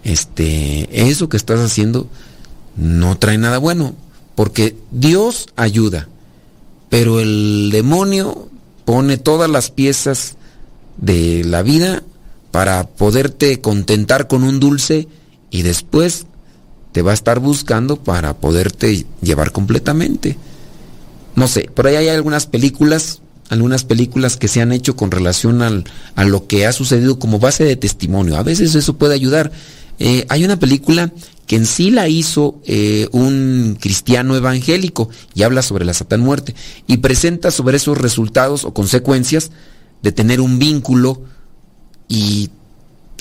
este, 0.05 1.09
eso 1.09 1.27
que 1.27 1.36
estás 1.36 1.59
haciendo 1.59 2.07
no 2.77 3.17
trae 3.17 3.38
nada 3.38 3.57
bueno, 3.57 3.93
porque 4.36 4.77
Dios 4.91 5.47
ayuda, 5.57 6.07
pero 6.88 7.19
el 7.19 7.71
demonio 7.74 8.47
pone 8.86 9.17
todas 9.17 9.50
las 9.50 9.69
piezas 9.69 10.37
de 10.98 11.44
la 11.46 11.62
vida 11.62 12.04
para 12.51 12.88
poderte 12.88 13.62
contentar 13.62 14.27
con 14.27 14.44
un 14.44 14.60
dulce 14.60 15.08
y 15.51 15.62
después 15.62 16.25
te 16.92 17.01
va 17.01 17.12
a 17.12 17.13
estar 17.13 17.39
buscando 17.39 17.98
para 17.98 18.36
poderte 18.36 19.06
llevar 19.22 19.51
completamente. 19.51 20.38
No 21.36 21.48
sé, 21.48 21.70
por 21.74 21.86
ahí 21.86 21.96
hay 21.96 22.08
algunas 22.10 22.48
películas, 22.48 23.22
algunas 23.50 23.84
películas 23.84 24.38
que 24.38 24.48
se 24.48 24.62
han 24.62 24.72
hecho 24.72 24.96
con 24.96 25.12
relación 25.12 25.62
al, 25.62 25.84
a 26.16 26.25
lo 26.25 26.48
que 26.48 26.66
ha 26.66 26.74
sucedido 26.74 27.20
como 27.20 27.38
base 27.38 27.63
de 27.63 27.75
testimonio. 27.75 28.38
A 28.38 28.44
veces 28.44 28.74
eso 28.74 28.98
puede 28.98 29.13
ayudar. 29.13 29.51
Eh, 30.00 30.25
hay 30.30 30.44
una 30.44 30.58
película 30.58 31.12
que 31.46 31.56
en 31.56 31.66
sí 31.66 31.92
la 31.92 32.08
hizo 32.08 32.60
eh, 32.66 33.08
un 33.12 33.77
cristiano 33.80 34.36
evangélico 34.36 35.10
y 35.34 35.44
habla 35.44 35.62
sobre 35.62 35.86
la 35.86 35.94
Satán 35.94 36.22
muerte 36.22 36.56
y 36.88 36.98
presenta 36.98 37.51
sobre 37.51 37.77
esos 37.77 37.98
resultados 37.98 38.66
o 38.66 38.74
consecuencias 38.74 39.51
de 40.08 40.14
tener 40.14 40.40
un 40.40 40.58
vínculo 40.58 41.22
y 42.08 42.50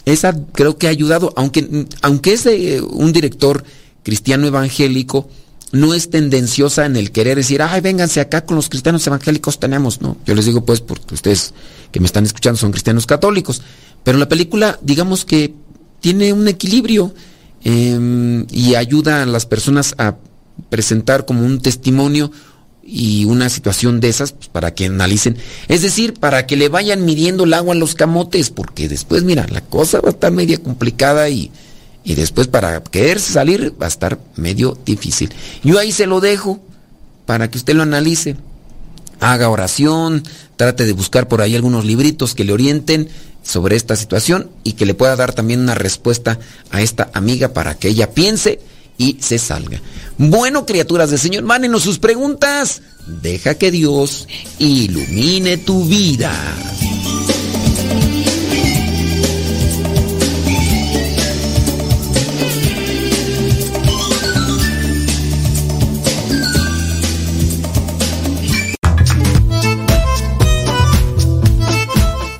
esa 0.04 0.36
creo 0.52 0.78
que 0.78 0.86
ha 0.86 0.90
ayudado, 0.90 1.32
aunque, 1.34 1.88
aunque 2.00 2.32
es 2.32 2.44
de 2.44 2.80
un 2.80 3.12
director 3.12 3.64
cristiano 4.04 4.46
evangélico, 4.46 5.28
no 5.72 5.94
es 5.94 6.10
tendenciosa 6.10 6.86
en 6.86 6.94
el 6.94 7.10
querer 7.10 7.38
decir, 7.38 7.60
ay, 7.60 7.80
vénganse 7.80 8.20
acá 8.20 8.46
con 8.46 8.54
los 8.54 8.68
cristianos 8.68 9.04
evangélicos 9.04 9.58
tenemos, 9.58 10.00
¿no? 10.00 10.16
Yo 10.24 10.36
les 10.36 10.44
digo 10.44 10.64
pues 10.64 10.80
porque 10.80 11.14
ustedes 11.14 11.54
que 11.90 11.98
me 11.98 12.06
están 12.06 12.24
escuchando 12.24 12.56
son 12.56 12.70
cristianos 12.70 13.04
católicos, 13.04 13.62
pero 14.04 14.16
la 14.16 14.28
película 14.28 14.78
digamos 14.80 15.24
que 15.24 15.54
tiene 15.98 16.32
un 16.32 16.46
equilibrio 16.46 17.12
eh, 17.64 18.44
y 18.52 18.76
ayuda 18.76 19.24
a 19.24 19.26
las 19.26 19.44
personas 19.44 19.96
a 19.98 20.14
presentar 20.70 21.26
como 21.26 21.44
un 21.44 21.58
testimonio 21.58 22.30
y 22.86 23.24
una 23.24 23.48
situación 23.48 24.00
de 24.00 24.08
esas 24.08 24.32
pues, 24.32 24.48
para 24.48 24.74
que 24.74 24.86
analicen. 24.86 25.36
Es 25.68 25.82
decir, 25.82 26.14
para 26.14 26.46
que 26.46 26.56
le 26.56 26.68
vayan 26.68 27.04
midiendo 27.04 27.44
el 27.44 27.54
agua 27.54 27.74
a 27.74 27.78
los 27.78 27.94
camotes, 27.94 28.50
porque 28.50 28.88
después, 28.88 29.24
mira, 29.24 29.46
la 29.50 29.60
cosa 29.60 30.00
va 30.00 30.08
a 30.08 30.12
estar 30.12 30.30
media 30.30 30.58
complicada 30.58 31.28
y, 31.28 31.50
y 32.04 32.14
después 32.14 32.46
para 32.46 32.82
querer 32.82 33.20
salir 33.20 33.74
va 33.80 33.86
a 33.86 33.88
estar 33.88 34.18
medio 34.36 34.78
difícil. 34.84 35.34
Yo 35.64 35.78
ahí 35.78 35.90
se 35.90 36.06
lo 36.06 36.20
dejo 36.20 36.60
para 37.26 37.50
que 37.50 37.58
usted 37.58 37.74
lo 37.74 37.82
analice. 37.82 38.36
Haga 39.18 39.48
oración, 39.48 40.22
trate 40.56 40.84
de 40.84 40.92
buscar 40.92 41.26
por 41.26 41.42
ahí 41.42 41.56
algunos 41.56 41.84
libritos 41.84 42.34
que 42.34 42.44
le 42.44 42.52
orienten 42.52 43.08
sobre 43.42 43.76
esta 43.76 43.96
situación 43.96 44.50
y 44.62 44.72
que 44.72 44.86
le 44.86 44.94
pueda 44.94 45.16
dar 45.16 45.32
también 45.32 45.60
una 45.60 45.74
respuesta 45.74 46.38
a 46.70 46.82
esta 46.82 47.10
amiga 47.14 47.52
para 47.52 47.76
que 47.76 47.88
ella 47.88 48.10
piense 48.10 48.60
y 48.98 49.18
se 49.20 49.38
salga. 49.38 49.80
Bueno, 50.18 50.66
criaturas 50.66 51.10
del 51.10 51.18
Señor, 51.18 51.44
mándenos 51.44 51.82
sus 51.82 51.98
preguntas. 51.98 52.82
Deja 53.06 53.54
que 53.54 53.70
Dios 53.70 54.26
ilumine 54.58 55.58
tu 55.58 55.84
vida. 55.84 56.32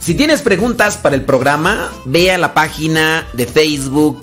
Si 0.00 0.14
tienes 0.14 0.40
preguntas 0.40 0.96
para 0.96 1.16
el 1.16 1.24
programa, 1.24 1.92
ve 2.04 2.30
a 2.30 2.38
la 2.38 2.54
página 2.54 3.26
de 3.32 3.44
Facebook 3.44 4.22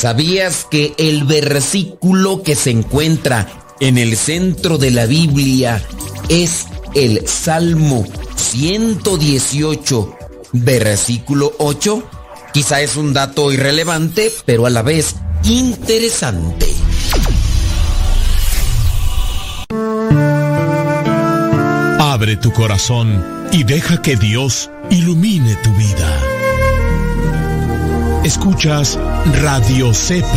¿Sabías 0.00 0.66
que 0.70 0.94
el 0.96 1.24
versículo 1.24 2.42
que 2.42 2.56
se 2.56 2.70
encuentra 2.70 3.46
en 3.80 3.98
el 3.98 4.16
centro 4.16 4.78
de 4.78 4.90
la 4.90 5.04
Biblia 5.04 5.84
es 6.30 6.68
el 6.94 7.28
Salmo 7.28 8.06
118, 8.34 10.16
versículo 10.52 11.52
8? 11.58 12.02
Quizá 12.54 12.80
es 12.80 12.96
un 12.96 13.12
dato 13.12 13.52
irrelevante, 13.52 14.32
pero 14.46 14.64
a 14.64 14.70
la 14.70 14.80
vez 14.80 15.16
interesante. 15.44 16.66
Abre 21.98 22.38
tu 22.38 22.50
corazón 22.54 23.22
y 23.52 23.64
deja 23.64 24.00
que 24.00 24.16
Dios 24.16 24.70
ilumine 24.88 25.56
tu 25.56 25.70
vida. 25.74 26.29
Escuchas 28.22 28.98
Radio 29.40 29.94
Cepa. 29.94 30.28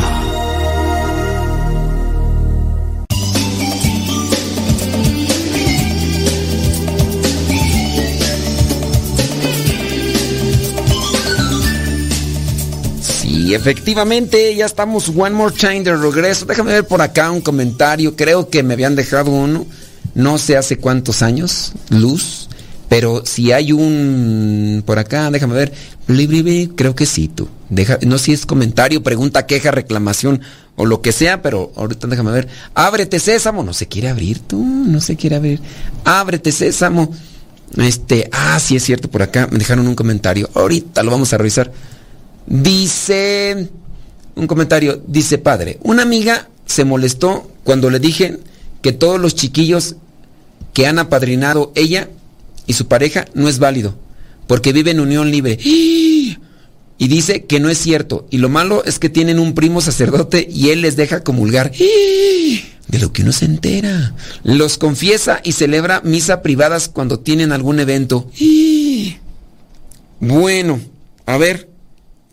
Sí, 13.02 13.54
efectivamente, 13.54 14.56
ya 14.56 14.66
estamos 14.66 15.10
one 15.10 15.32
more 15.32 15.54
time 15.54 15.82
de 15.82 15.98
regreso. 15.98 16.46
Déjame 16.46 16.72
ver 16.72 16.88
por 16.88 17.02
acá 17.02 17.32
un 17.32 17.42
comentario. 17.42 18.16
Creo 18.16 18.48
que 18.48 18.64
me 18.64 18.76
habían 18.76 18.96
dejado 18.96 19.30
uno, 19.30 19.66
no 20.16 20.38
sé 20.38 20.56
hace 20.56 20.78
cuántos 20.78 21.22
años, 21.22 21.74
Luz. 21.90 22.48
Pero 22.94 23.26
si 23.26 23.52
hay 23.52 23.72
un 23.72 24.84
por 24.86 25.00
acá, 25.00 25.32
déjame 25.32 25.56
ver. 25.56 25.74
Creo 26.76 26.94
que 26.94 27.08
sí, 27.08 27.28
tú. 27.28 27.48
Deja, 27.70 27.98
no 28.06 28.20
sé 28.20 28.26
si 28.26 28.34
es 28.34 28.46
comentario, 28.46 29.02
pregunta, 29.02 29.48
queja, 29.48 29.72
reclamación 29.72 30.42
o 30.76 30.86
lo 30.86 31.02
que 31.02 31.12
sea, 31.12 31.42
pero 31.42 31.72
ahorita 31.76 32.06
déjame 32.06 32.30
ver. 32.30 32.48
Ábrete, 32.76 33.18
sésamo. 33.18 33.64
No 33.64 33.74
se 33.74 33.88
quiere 33.88 34.10
abrir, 34.10 34.42
tú. 34.42 34.64
No 34.64 35.02
se 35.02 35.16
quiere 35.16 35.38
abrir. 35.38 35.60
Ábrete, 36.06 36.52
sésamo. 36.52 37.12
Este, 37.78 38.30
ah, 38.32 38.60
sí 38.60 38.76
es 38.76 38.84
cierto, 38.84 39.10
por 39.10 39.24
acá 39.24 39.48
me 39.50 39.58
dejaron 39.58 39.88
un 39.88 39.96
comentario. 39.96 40.48
Ahorita 40.54 41.02
lo 41.02 41.10
vamos 41.10 41.34
a 41.34 41.40
revisar. 41.40 41.72
Dice, 42.46 43.70
un 44.36 44.46
comentario, 44.46 45.02
dice 45.08 45.40
padre, 45.40 45.80
una 45.82 46.04
amiga 46.04 46.48
se 46.68 46.86
molestó 46.86 47.50
cuando 47.64 47.90
le 47.90 48.00
dije 48.00 48.38
que 48.84 48.92
todos 48.92 49.20
los 49.20 49.34
chiquillos 49.34 49.96
que 50.74 50.86
han 50.86 51.00
apadrinado 51.00 51.72
ella 51.74 52.08
y 52.68 52.74
su 52.74 52.88
pareja 52.88 53.26
no 53.34 53.50
es 53.50 53.60
válido, 53.60 53.98
porque 54.48 54.74
vive 54.74 54.92
en 54.92 55.00
unión 55.00 55.32
libre. 55.32 55.58
Y 56.98 57.08
dice 57.08 57.46
que 57.46 57.60
no 57.60 57.70
es 57.70 57.78
cierto. 57.80 58.28
Y 58.30 58.38
lo 58.38 58.50
malo 58.50 58.84
es 58.86 59.00
que 59.00 59.10
tienen 59.10 59.40
un 59.40 59.56
primo 59.56 59.82
sacerdote 59.82 60.48
y 60.50 60.70
él 60.70 60.82
les 60.82 60.96
deja 60.96 61.24
comulgar. 61.24 61.72
de 62.88 63.00
lo 63.00 63.12
que 63.12 63.24
uno 63.24 63.32
se 63.32 63.46
entera. 63.46 64.16
Los 64.44 64.78
confiesa 64.78 65.42
y 65.44 65.54
celebra 65.54 66.02
misa 66.04 66.42
privadas 66.42 66.90
cuando 66.90 67.20
tienen 67.20 67.52
algún 67.52 67.80
evento. 67.80 68.30
Bueno, 70.20 70.80
a 71.26 71.38
ver, 71.38 71.70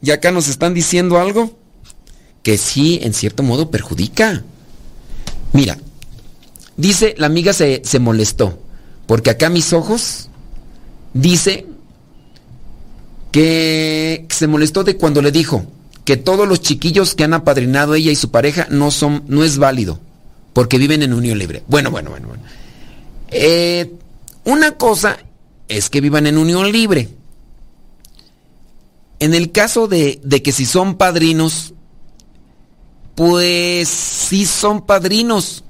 ¿y 0.02 0.10
acá 0.10 0.30
nos 0.30 0.48
están 0.48 0.74
diciendo 0.74 1.18
algo? 1.18 1.58
Que 2.42 2.56
sí, 2.58 3.00
en 3.02 3.14
cierto 3.14 3.42
modo, 3.42 3.70
perjudica. 3.70 4.44
Mira, 5.52 5.78
dice, 6.76 7.14
la 7.18 7.26
amiga 7.26 7.52
se, 7.52 7.82
se 7.84 7.98
molestó, 7.98 8.62
porque 9.10 9.30
acá 9.30 9.50
mis 9.50 9.72
ojos 9.72 10.28
dice 11.14 11.66
que 13.32 14.24
se 14.28 14.46
molestó 14.46 14.84
de 14.84 14.96
cuando 14.96 15.20
le 15.20 15.32
dijo 15.32 15.66
que 16.04 16.16
todos 16.16 16.46
los 16.46 16.60
chiquillos 16.60 17.16
que 17.16 17.24
han 17.24 17.34
apadrinado 17.34 17.96
ella 17.96 18.12
y 18.12 18.14
su 18.14 18.30
pareja 18.30 18.68
no 18.70 18.92
son, 18.92 19.24
no 19.26 19.42
es 19.42 19.58
válido, 19.58 19.98
porque 20.52 20.78
viven 20.78 21.02
en 21.02 21.12
unión 21.12 21.40
libre. 21.40 21.64
Bueno, 21.66 21.90
bueno, 21.90 22.10
bueno, 22.10 22.28
bueno. 22.28 22.44
Eh, 23.32 23.92
una 24.44 24.76
cosa 24.76 25.18
es 25.66 25.90
que 25.90 26.00
vivan 26.00 26.28
en 26.28 26.38
unión 26.38 26.70
libre. 26.70 27.08
En 29.18 29.34
el 29.34 29.50
caso 29.50 29.88
de, 29.88 30.20
de 30.22 30.40
que 30.40 30.52
si 30.52 30.66
son 30.66 30.94
padrinos, 30.94 31.74
pues 33.16 33.88
sí 33.88 34.46
son 34.46 34.86
padrinos. 34.86 35.64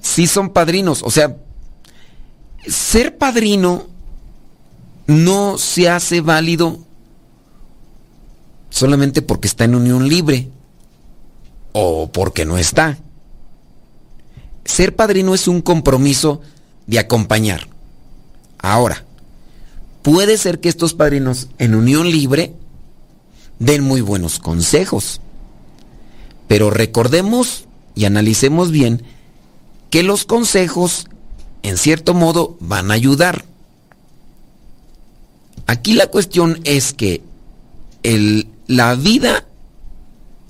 Sí 0.00 0.26
son 0.26 0.50
padrinos. 0.50 1.02
O 1.02 1.10
sea, 1.10 1.34
ser 2.66 3.16
padrino 3.18 3.86
no 5.06 5.58
se 5.58 5.88
hace 5.88 6.20
válido 6.20 6.78
solamente 8.70 9.22
porque 9.22 9.48
está 9.48 9.64
en 9.64 9.74
unión 9.74 10.08
libre 10.08 10.48
o 11.72 12.10
porque 12.10 12.44
no 12.44 12.58
está. 12.58 12.98
Ser 14.64 14.96
padrino 14.96 15.34
es 15.34 15.46
un 15.46 15.60
compromiso 15.60 16.40
de 16.86 16.98
acompañar. 16.98 17.68
Ahora, 18.58 19.04
puede 20.02 20.38
ser 20.38 20.60
que 20.60 20.68
estos 20.68 20.94
padrinos 20.94 21.48
en 21.58 21.74
unión 21.74 22.10
libre 22.10 22.54
den 23.58 23.82
muy 23.82 24.00
buenos 24.00 24.38
consejos, 24.38 25.20
pero 26.48 26.70
recordemos 26.70 27.66
y 27.94 28.06
analicemos 28.06 28.70
bien 28.70 29.02
que 29.90 30.02
los 30.02 30.24
consejos 30.24 31.08
en 31.64 31.78
cierto 31.78 32.14
modo 32.14 32.56
van 32.60 32.90
a 32.90 32.94
ayudar. 32.94 33.44
Aquí 35.66 35.94
la 35.94 36.06
cuestión 36.08 36.60
es 36.64 36.92
que 36.92 37.22
el, 38.02 38.48
la 38.66 38.94
vida, 38.94 39.46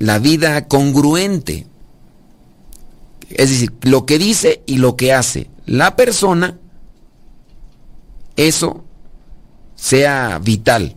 la 0.01 0.19
vida 0.19 0.67
congruente, 0.67 1.67
es 3.31 3.49
decir, 3.49 3.73
lo 3.83 4.05
que 4.07 4.19
dice 4.19 4.63
y 4.67 4.79
lo 4.79 4.97
que 4.97 5.13
hace 5.13 5.49
la 5.67 5.95
persona, 5.95 6.59
eso 8.37 8.85
sea 9.77 10.41
vital 10.43 10.97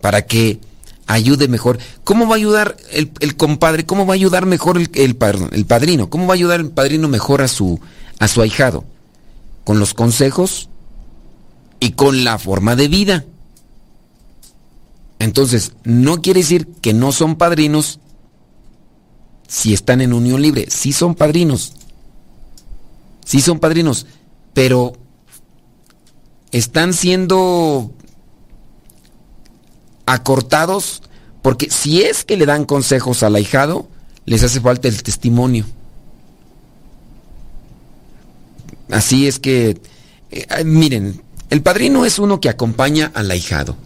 para 0.00 0.22
que 0.22 0.60
ayude 1.08 1.48
mejor. 1.48 1.78
¿Cómo 2.04 2.28
va 2.28 2.34
a 2.34 2.38
ayudar 2.38 2.76
el, 2.92 3.36
compadre? 3.36 3.84
¿Cómo 3.84 4.06
va 4.06 4.14
a 4.14 4.14
ayudar 4.14 4.46
mejor 4.46 4.78
el, 4.78 4.88
el, 4.94 5.18
el, 5.50 5.66
padrino? 5.66 6.08
¿Cómo 6.10 6.28
va 6.28 6.34
a 6.34 6.36
ayudar 6.36 6.60
el 6.60 6.70
padrino 6.70 7.08
mejor 7.08 7.42
a 7.42 7.48
su, 7.48 7.80
a 8.20 8.28
su 8.28 8.40
ahijado? 8.40 8.84
Con 9.64 9.78
los 9.78 9.94
consejos 9.94 10.68
y 11.80 11.92
con 11.92 12.24
la 12.24 12.38
forma 12.38 12.76
de 12.76 12.88
vida. 12.88 13.24
Entonces, 15.18 15.72
no 15.84 16.20
quiere 16.20 16.40
decir 16.40 16.66
que 16.80 16.94
no 16.94 17.12
son 17.12 17.36
padrinos 17.36 18.00
si 19.46 19.72
están 19.72 20.00
en 20.00 20.12
unión 20.12 20.42
libre. 20.42 20.66
Sí 20.70 20.92
son 20.92 21.14
padrinos. 21.14 21.74
Sí 23.24 23.40
son 23.40 23.60
padrinos. 23.60 24.06
Pero 24.52 24.94
están 26.50 26.92
siendo 26.92 27.92
acortados 30.06 31.02
porque 31.42 31.70
si 31.70 32.02
es 32.02 32.24
que 32.24 32.36
le 32.36 32.46
dan 32.46 32.64
consejos 32.64 33.22
al 33.22 33.34
ahijado, 33.34 33.88
les 34.24 34.42
hace 34.44 34.60
falta 34.60 34.88
el 34.88 35.02
testimonio. 35.02 35.66
Así 38.92 39.26
es 39.26 39.38
que, 39.38 39.80
eh, 40.30 40.64
miren, 40.64 41.20
el 41.50 41.62
padrino 41.62 42.04
es 42.04 42.18
uno 42.18 42.40
que 42.40 42.48
acompaña 42.48 43.10
al 43.14 43.30
ahijado 43.30 43.76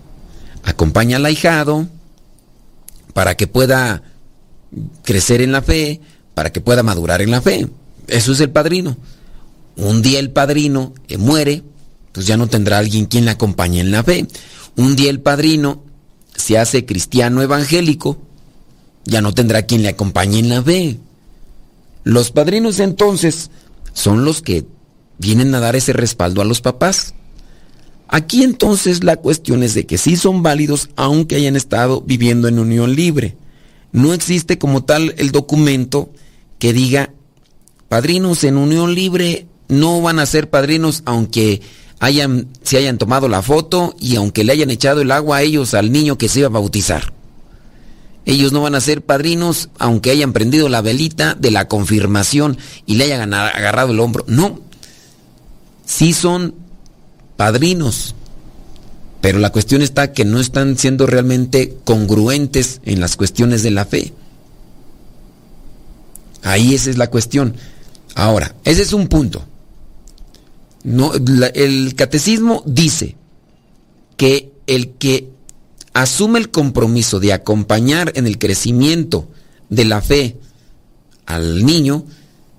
acompaña 0.67 1.17
al 1.17 1.25
ahijado 1.25 1.89
para 3.15 3.37
que 3.37 3.47
pueda 3.47 4.03
crecer 5.05 5.41
en 5.41 5.53
la 5.53 5.63
fe, 5.63 6.01
para 6.35 6.53
que 6.53 6.61
pueda 6.61 6.83
madurar 6.83 7.23
en 7.23 7.31
la 7.31 7.41
fe. 7.41 7.69
Eso 8.09 8.33
es 8.33 8.41
el 8.41 8.51
padrino. 8.51 8.97
Un 9.77 10.03
día 10.03 10.19
el 10.19 10.31
padrino 10.31 10.93
eh, 11.09 11.17
muere, 11.17 11.63
pues 12.13 12.27
ya 12.27 12.37
no 12.37 12.49
tendrá 12.49 12.79
alguien 12.79 13.07
quien 13.07 13.25
le 13.25 13.31
acompañe 13.31 13.81
en 13.81 13.93
la 13.93 14.03
fe. 14.03 14.27
Un 14.77 14.97
día 14.97 15.09
el 15.09 15.21
padrino 15.21 15.83
se 16.35 16.59
hace 16.59 16.85
cristiano 16.85 17.41
evangélico, 17.43 18.19
ya 19.05 19.23
no 19.23 19.33
tendrá 19.33 19.63
quien 19.63 19.83
le 19.83 19.89
acompañe 19.89 20.41
en 20.41 20.49
la 20.49 20.63
fe. 20.63 20.99
Los 22.03 22.33
padrinos 22.33 22.81
entonces 22.81 23.51
son 23.93 24.25
los 24.25 24.43
que 24.43 24.67
vienen 25.19 25.55
a 25.55 25.61
dar 25.61 25.77
ese 25.77 25.93
respaldo 25.93 26.41
a 26.41 26.45
los 26.45 26.61
papás. 26.61 27.15
Aquí 28.09 28.45
entonces 28.45 29.03
la 29.03 29.17
cuestión 29.17 29.63
es 29.63 29.75
de 29.75 29.87
que 29.87 29.99
sí 29.99 30.17
son 30.17 30.43
válidos 30.43 30.91
aunque 30.97 31.37
hayan 31.37 31.57
estado 31.57 32.03
viviendo 32.03 32.49
en 32.49 32.59
unión 32.59 32.95
libre. 32.95 33.37
No 33.93 34.13
existe 34.13 34.59
como 34.59 34.85
tal 34.85 35.15
el 35.19 35.33
documento 35.33 36.11
que 36.59 36.73
diga 36.73 37.11
padrinos 37.89 38.45
en 38.45 38.57
unión 38.57 38.95
libre 38.95 39.47
no 39.69 40.01
van 40.01 40.19
a 40.19 40.27
ser 40.27 40.51
padrinos 40.51 41.03
aunque 41.05 41.63
hayan, 41.99 42.49
se 42.63 42.79
hayan 42.79 42.99
tomado 42.99 43.29
la 43.29 43.43
foto 43.43 43.95
y 43.99 44.17
aunque 44.17 44.45
le 44.45 44.53
hayan 44.53 44.71
echado 44.71 45.01
el 45.01 45.11
agua 45.11 45.39
a 45.39 45.43
ellos 45.43 45.75
al 45.75 45.91
niño 45.91 46.19
que 46.19 46.29
se 46.29 46.41
iba 46.41 46.49
a 46.49 46.51
bautizar. 46.51 47.13
Ellos 48.25 48.53
no 48.53 48.61
van 48.61 48.75
a 48.75 48.81
ser 48.81 49.03
padrinos 49.03 49.69
aunque 49.79 50.11
hayan 50.11 50.33
prendido 50.33 50.69
la 50.69 50.83
velita 50.83 51.35
de 51.35 51.51
la 51.53 51.69
confirmación 51.69 52.59
y 52.85 52.97
le 52.97 53.05
hayan 53.05 53.33
agarrado 53.33 53.93
el 53.93 54.01
hombro. 54.01 54.25
No. 54.27 54.66
Sí 55.87 56.13
son 56.13 56.55
padrinos. 57.37 58.15
Pero 59.23 59.39
la 59.39 59.51
cuestión 59.51 59.81
está 59.81 60.13
que 60.13 60.25
no 60.25 60.39
están 60.39 60.77
siendo 60.77 61.07
realmente 61.07 61.79
congruentes 61.85 62.81
en 62.85 63.01
las 63.01 63.17
cuestiones 63.17 63.63
de 63.63 63.71
la 63.71 63.87
fe. 63.87 64.13
Ahí 66.43 66.75
esa 66.75 66.91
es 66.91 66.99
la 66.99 67.09
cuestión. 67.09 67.57
Ahora, 68.15 68.55
ese 68.65 68.83
es 68.83 68.93
un 68.93 69.09
punto. 69.09 69.45
No, 70.85 71.13
el 71.55 71.95
catecismo 71.97 72.63
dice 72.67 73.17
que 74.17 74.53
el 74.67 74.91
que 74.93 75.31
asume 75.93 76.39
el 76.39 76.51
compromiso 76.51 77.19
de 77.21 77.33
acompañar 77.33 78.13
en 78.17 78.27
el 78.27 78.39
crecimiento 78.39 79.29
de 79.71 79.85
la 79.87 80.03
fe 80.03 80.37
al 81.25 81.65
niño, 81.65 82.05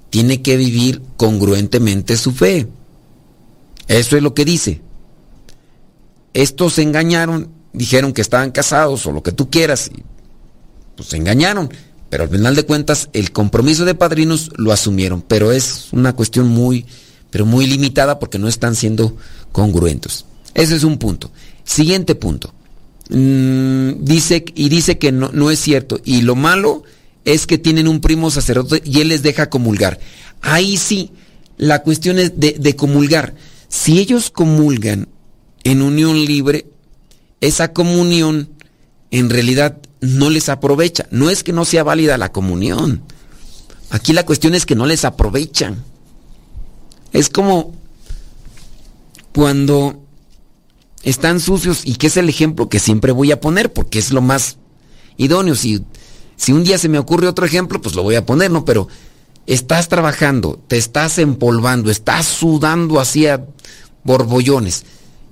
tiene 0.10 0.42
que 0.42 0.58
vivir 0.58 1.02
congruentemente 1.16 2.18
su 2.18 2.32
fe. 2.32 2.68
Eso 3.88 4.18
es 4.18 4.24
lo 4.24 4.34
que 4.34 4.46
dice. 4.46 4.82
Estos 6.34 6.74
se 6.74 6.82
engañaron, 6.82 7.50
dijeron 7.74 8.14
que 8.14 8.22
estaban 8.22 8.52
casados 8.52 9.06
o 9.06 9.12
lo 9.12 9.24
que 9.24 9.32
tú 9.32 9.50
quieras, 9.50 9.92
pues 10.96 11.10
se 11.10 11.18
engañaron. 11.18 11.70
Pero 12.10 12.24
al 12.24 12.30
final 12.30 12.56
de 12.56 12.64
cuentas, 12.64 13.10
el 13.14 13.32
compromiso 13.32 13.86
de 13.86 13.96
padrinos 13.96 14.52
lo 14.56 14.72
asumieron. 14.72 15.22
Pero 15.22 15.52
es 15.52 15.90
una 15.92 16.14
cuestión 16.14 16.48
muy, 16.48 16.86
pero 17.32 17.46
muy 17.46 17.68
limitada 17.68 18.20
porque 18.20 18.40
no 18.40 18.48
están 18.48 18.76
siendo 18.76 19.18
congruentes. 19.52 20.26
Ese 20.54 20.76
es 20.76 20.84
un 20.84 20.98
punto. 20.98 21.32
Siguiente 21.64 22.16
punto. 22.16 22.54
Mm, 23.10 24.04
dice, 24.04 24.44
y 24.56 24.70
dice 24.70 24.98
que 24.98 25.12
no, 25.12 25.32
no 25.34 25.52
es 25.52 25.60
cierto. 25.60 26.00
Y 26.04 26.22
lo 26.22 26.36
malo 26.36 26.84
es 27.26 27.46
que 27.46 27.58
tienen 27.58 27.88
un 27.88 28.00
primo 28.00 28.32
sacerdote 28.32 28.82
y 28.86 29.02
él 29.02 29.10
les 29.10 29.22
deja 29.22 29.50
comulgar. 29.50 30.00
Ahí 30.42 30.78
sí, 30.78 31.12
la 31.58 31.84
cuestión 31.84 32.20
es 32.20 32.40
de, 32.40 32.56
de 32.58 32.76
comulgar. 32.76 33.36
Si 33.78 34.00
ellos 34.00 34.32
comulgan 34.32 35.08
en 35.64 35.84
unión 35.84 36.26
libre, 36.26 36.66
esa 37.42 37.74
comunión 37.74 38.50
en 39.12 39.30
realidad 39.30 39.78
no 40.02 40.32
les 40.32 40.50
aprovecha. 40.50 41.06
No 41.12 41.30
es 41.30 41.44
que 41.44 41.54
no 41.54 41.64
sea 41.64 41.84
válida 41.84 42.18
la 42.18 42.32
comunión. 42.32 43.04
Aquí 43.92 44.14
la 44.14 44.26
cuestión 44.26 44.56
es 44.56 44.66
que 44.66 44.76
no 44.76 44.88
les 44.88 45.06
aprovechan. 45.06 45.84
Es 47.14 47.30
como 47.30 47.76
cuando 49.32 50.02
están 51.04 51.40
sucios 51.40 51.84
y 51.86 51.98
que 51.98 52.08
es 52.08 52.18
el 52.18 52.30
ejemplo 52.30 52.70
que 52.70 52.80
siempre 52.80 53.12
voy 53.12 53.32
a 53.32 53.40
poner 53.40 53.72
porque 53.72 54.00
es 54.00 54.12
lo 54.12 54.22
más 54.22 54.58
idóneo. 55.18 55.54
Si, 55.54 55.86
si 56.36 56.52
un 56.52 56.64
día 56.64 56.80
se 56.80 56.90
me 56.90 56.98
ocurre 56.98 57.28
otro 57.28 57.46
ejemplo, 57.46 57.80
pues 57.80 57.94
lo 57.94 58.02
voy 58.02 58.16
a 58.16 58.26
poner, 58.26 58.50
¿no? 58.50 58.66
Pero 58.66 58.88
estás 59.46 59.88
trabajando, 59.88 60.60
te 60.68 60.78
estás 60.78 61.20
empolvando, 61.20 61.92
estás 61.92 62.26
sudando 62.26 63.00
hacia 63.00 63.46
borbollones 64.08 64.86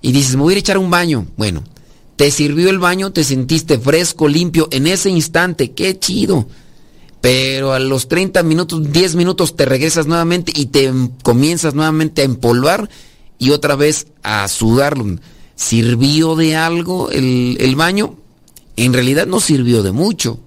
y 0.03 0.11
dices, 0.11 0.35
me 0.35 0.43
voy 0.43 0.53
a 0.53 0.59
echar 0.59 0.77
un 0.77 0.91
baño. 0.91 1.25
Bueno, 1.35 1.63
te 2.15 2.29
sirvió 2.29 2.69
el 2.69 2.77
baño, 2.77 3.11
te 3.11 3.23
sentiste 3.23 3.79
fresco, 3.79 4.27
limpio 4.27 4.67
en 4.69 4.85
ese 4.85 5.09
instante, 5.09 5.71
qué 5.71 5.97
chido. 5.97 6.47
pero 7.21 7.73
a 7.73 7.79
los 7.79 8.07
30 8.07 8.43
minutos, 8.43 8.91
10 8.91 9.15
minutos 9.15 9.55
te 9.55 9.65
regresas 9.65 10.05
nuevamente 10.05 10.53
y 10.55 10.67
te 10.67 10.93
comienzas 11.23 11.73
nuevamente 11.73 12.21
a 12.21 12.25
empolvar 12.25 12.88
y 13.39 13.49
otra 13.49 13.75
vez 13.75 14.07
a 14.21 14.47
sudar. 14.47 14.95
¿Sirvió 15.55 16.35
de 16.35 16.55
algo 16.55 17.09
el, 17.09 17.57
el 17.59 17.75
baño? 17.75 18.17
En 18.75 18.93
realidad 18.93 19.25
no 19.25 19.39
sirvió 19.39 19.81
de 19.81 19.91
mucho. 19.91 20.39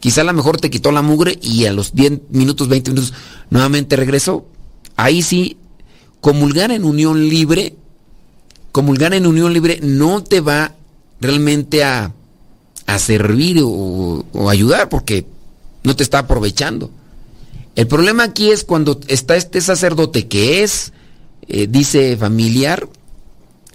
Quizá 0.00 0.22
a 0.22 0.24
lo 0.24 0.32
mejor 0.32 0.56
te 0.60 0.70
quitó 0.70 0.90
la 0.90 1.02
mugre 1.02 1.38
y 1.40 1.66
a 1.66 1.72
los 1.72 1.94
10 1.94 2.30
minutos, 2.30 2.66
20 2.66 2.90
minutos 2.90 3.12
nuevamente 3.50 3.94
regresó. 3.94 4.46
Ahí 4.96 5.22
sí, 5.22 5.58
comulgar 6.22 6.70
en 6.70 6.84
unión 6.84 7.28
libre, 7.28 7.74
comulgar 8.70 9.12
en 9.12 9.26
unión 9.26 9.52
libre 9.52 9.80
no 9.82 10.22
te 10.22 10.40
va 10.40 10.72
realmente 11.20 11.82
a, 11.82 12.14
a 12.86 12.98
servir 13.00 13.58
o, 13.60 14.24
ayudar 14.48 14.88
porque 14.88 15.26
no 15.82 15.94
te 15.96 16.04
está 16.04 16.20
aprovechando. 16.20 16.90
El 17.74 17.88
problema 17.88 18.22
aquí 18.22 18.50
es 18.50 18.62
cuando 18.62 19.00
está 19.08 19.34
este 19.34 19.60
sacerdote 19.60 20.28
que 20.28 20.62
es, 20.62 20.92
eh, 21.48 21.66
dice 21.68 22.16
familiar, 22.16 22.88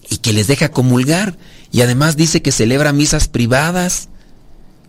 y 0.10 0.18
que 0.20 0.32
les 0.32 0.48
deja 0.48 0.72
comulgar, 0.72 1.38
y 1.74 1.82
además 1.82 2.16
dice 2.16 2.42
que 2.42 2.54
celebra 2.54 2.94
misas 2.94 3.28
privadas 3.28 4.08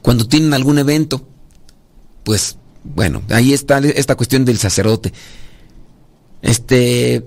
cuando 0.00 0.28
tienen 0.28 0.54
algún 0.54 0.78
evento. 0.78 1.26
Pues, 2.22 2.56
bueno, 2.84 3.22
ahí 3.30 3.52
está 3.52 3.80
esta 3.80 4.14
cuestión 4.14 4.44
del 4.44 4.58
sacerdote. 4.58 5.12
Este, 6.40 7.26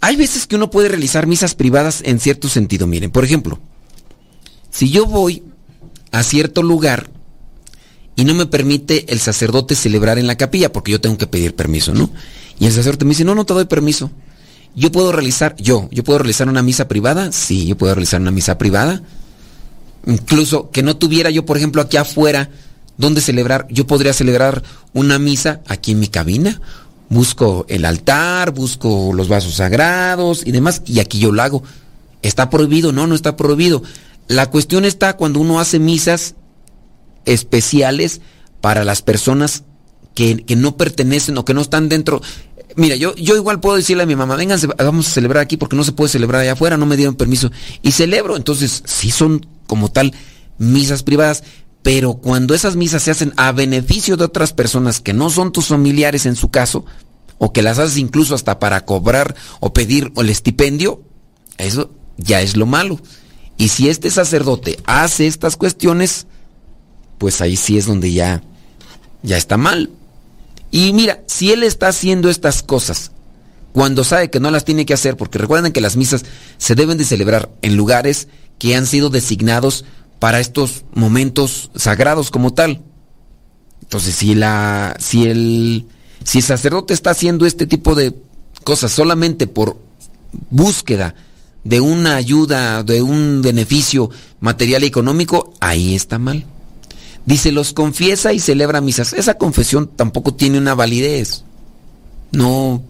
hay 0.00 0.16
veces 0.16 0.46
que 0.46 0.56
uno 0.56 0.70
puede 0.70 0.88
realizar 0.88 1.26
misas 1.26 1.54
privadas 1.54 2.02
en 2.04 2.20
cierto 2.20 2.48
sentido. 2.48 2.86
Miren, 2.86 3.10
por 3.10 3.24
ejemplo, 3.24 3.58
si 4.70 4.90
yo 4.90 5.06
voy 5.06 5.42
a 6.12 6.22
cierto 6.22 6.62
lugar 6.62 7.10
y 8.14 8.24
no 8.24 8.34
me 8.34 8.46
permite 8.46 9.12
el 9.12 9.20
sacerdote 9.20 9.74
celebrar 9.74 10.18
en 10.18 10.26
la 10.26 10.36
capilla, 10.36 10.72
porque 10.72 10.92
yo 10.92 11.00
tengo 11.00 11.18
que 11.18 11.26
pedir 11.26 11.54
permiso, 11.54 11.92
¿no? 11.92 12.10
Y 12.58 12.66
el 12.66 12.72
sacerdote 12.72 13.04
me 13.04 13.10
dice, 13.10 13.24
no, 13.24 13.34
no 13.34 13.44
te 13.44 13.54
doy 13.54 13.66
permiso. 13.66 14.10
Yo 14.74 14.92
puedo 14.92 15.12
realizar, 15.12 15.54
yo, 15.56 15.88
yo 15.90 16.04
puedo 16.04 16.18
realizar 16.18 16.48
una 16.48 16.62
misa 16.62 16.88
privada, 16.88 17.32
sí, 17.32 17.66
yo 17.66 17.76
puedo 17.76 17.94
realizar 17.94 18.20
una 18.20 18.30
misa 18.30 18.58
privada. 18.58 19.02
Incluso 20.06 20.70
que 20.70 20.82
no 20.82 20.96
tuviera 20.96 21.30
yo, 21.30 21.44
por 21.44 21.56
ejemplo, 21.56 21.82
aquí 21.82 21.96
afuera 21.96 22.50
donde 22.96 23.20
celebrar, 23.20 23.66
yo 23.70 23.86
podría 23.86 24.12
celebrar 24.12 24.62
una 24.94 25.18
misa 25.18 25.60
aquí 25.66 25.92
en 25.92 26.00
mi 26.00 26.08
cabina. 26.08 26.60
Busco 27.08 27.66
el 27.68 27.84
altar, 27.84 28.52
busco 28.52 29.12
los 29.14 29.28
vasos 29.28 29.54
sagrados 29.54 30.46
y 30.46 30.52
demás, 30.52 30.82
y 30.86 31.00
aquí 31.00 31.18
yo 31.18 31.32
lo 31.32 31.42
hago. 31.42 31.62
¿Está 32.22 32.50
prohibido? 32.50 32.92
No, 32.92 33.06
no 33.06 33.14
está 33.14 33.36
prohibido. 33.36 33.82
La 34.28 34.50
cuestión 34.50 34.84
está 34.84 35.16
cuando 35.16 35.38
uno 35.38 35.60
hace 35.60 35.78
misas 35.78 36.34
especiales 37.24 38.20
para 38.60 38.84
las 38.84 39.02
personas 39.02 39.64
que, 40.14 40.44
no 40.56 40.76
pertenecen 40.76 41.36
o 41.38 41.44
que 41.44 41.54
no 41.54 41.60
están 41.60 41.88
dentro. 41.88 42.22
Mira, 42.74 42.96
yo, 42.96 43.14
yo 43.14 43.36
igual 43.36 43.60
puedo 43.60 43.76
decirle 43.76 44.02
a 44.02 44.06
mi 44.06 44.16
mamá, 44.16 44.34
vénganse, 44.36 44.66
vamos 44.66 45.08
a 45.08 45.10
celebrar 45.10 45.42
aquí 45.42 45.56
porque 45.56 45.76
no 45.76 45.84
se 45.84 45.92
puede 45.92 46.10
celebrar 46.10 46.42
allá 46.42 46.52
afuera, 46.52 46.76
no 46.76 46.86
me 46.86 46.96
dieron 46.96 47.14
permiso. 47.14 47.52
Y 47.82 47.92
celebro, 47.92 48.36
entonces 48.36 48.82
sí 48.86 49.10
son 49.10 49.46
como 49.66 49.90
tal 49.90 50.12
misas 50.58 51.02
privadas, 51.02 51.44
pero 51.86 52.14
cuando 52.14 52.52
esas 52.52 52.74
misas 52.74 53.04
se 53.04 53.12
hacen 53.12 53.32
a 53.36 53.52
beneficio 53.52 54.16
de 54.16 54.24
otras 54.24 54.52
personas 54.52 55.00
que 55.00 55.12
no 55.12 55.30
son 55.30 55.52
tus 55.52 55.66
familiares 55.66 56.26
en 56.26 56.34
su 56.34 56.48
caso, 56.48 56.84
o 57.38 57.52
que 57.52 57.62
las 57.62 57.78
haces 57.78 57.96
incluso 57.98 58.34
hasta 58.34 58.58
para 58.58 58.84
cobrar 58.84 59.36
o 59.60 59.72
pedir 59.72 60.12
el 60.16 60.28
estipendio, 60.28 61.00
eso 61.58 61.92
ya 62.16 62.40
es 62.40 62.56
lo 62.56 62.66
malo. 62.66 62.98
Y 63.56 63.68
si 63.68 63.88
este 63.88 64.10
sacerdote 64.10 64.80
hace 64.84 65.28
estas 65.28 65.56
cuestiones, 65.56 66.26
pues 67.18 67.40
ahí 67.40 67.54
sí 67.54 67.78
es 67.78 67.86
donde 67.86 68.12
ya, 68.12 68.42
ya 69.22 69.36
está 69.36 69.56
mal. 69.56 69.90
Y 70.72 70.92
mira, 70.92 71.22
si 71.28 71.52
él 71.52 71.62
está 71.62 71.86
haciendo 71.86 72.28
estas 72.30 72.64
cosas 72.64 73.12
cuando 73.72 74.02
sabe 74.02 74.28
que 74.28 74.40
no 74.40 74.50
las 74.50 74.64
tiene 74.64 74.86
que 74.86 74.94
hacer, 74.94 75.16
porque 75.16 75.38
recuerden 75.38 75.70
que 75.70 75.80
las 75.80 75.94
misas 75.94 76.24
se 76.58 76.74
deben 76.74 76.98
de 76.98 77.04
celebrar 77.04 77.48
en 77.62 77.76
lugares 77.76 78.26
que 78.58 78.74
han 78.74 78.88
sido 78.88 79.08
designados 79.08 79.84
para 80.18 80.40
estos 80.40 80.84
momentos 80.94 81.70
sagrados 81.74 82.30
como 82.30 82.52
tal. 82.52 82.82
Entonces, 83.82 84.14
si 84.14 84.34
la 84.34 84.96
si 84.98 85.26
el 85.26 85.86
si 86.24 86.38
el 86.38 86.44
sacerdote 86.44 86.94
está 86.94 87.10
haciendo 87.10 87.46
este 87.46 87.66
tipo 87.66 87.94
de 87.94 88.14
cosas 88.64 88.92
solamente 88.92 89.46
por 89.46 89.78
búsqueda 90.50 91.14
de 91.64 91.80
una 91.80 92.16
ayuda, 92.16 92.82
de 92.82 93.02
un 93.02 93.42
beneficio 93.42 94.10
material 94.40 94.84
y 94.84 94.86
económico, 94.86 95.52
ahí 95.60 95.94
está 95.94 96.18
mal. 96.18 96.44
Dice, 97.26 97.50
los 97.50 97.72
confiesa 97.72 98.32
y 98.32 98.38
celebra 98.38 98.80
misas. 98.80 99.12
Esa 99.12 99.34
confesión 99.34 99.88
tampoco 99.88 100.34
tiene 100.34 100.58
una 100.58 100.76
validez. 100.76 101.42
No. 102.30 102.84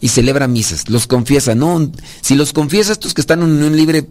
Y 0.00 0.08
celebra 0.08 0.46
misas. 0.46 0.88
Los 0.88 1.08
confiesa. 1.08 1.56
No. 1.56 1.90
Si 2.20 2.36
los 2.36 2.52
confiesa 2.52 2.92
estos 2.92 3.14
que 3.14 3.20
están 3.20 3.42
en 3.42 3.50
unión 3.50 3.76
libre, 3.76 4.08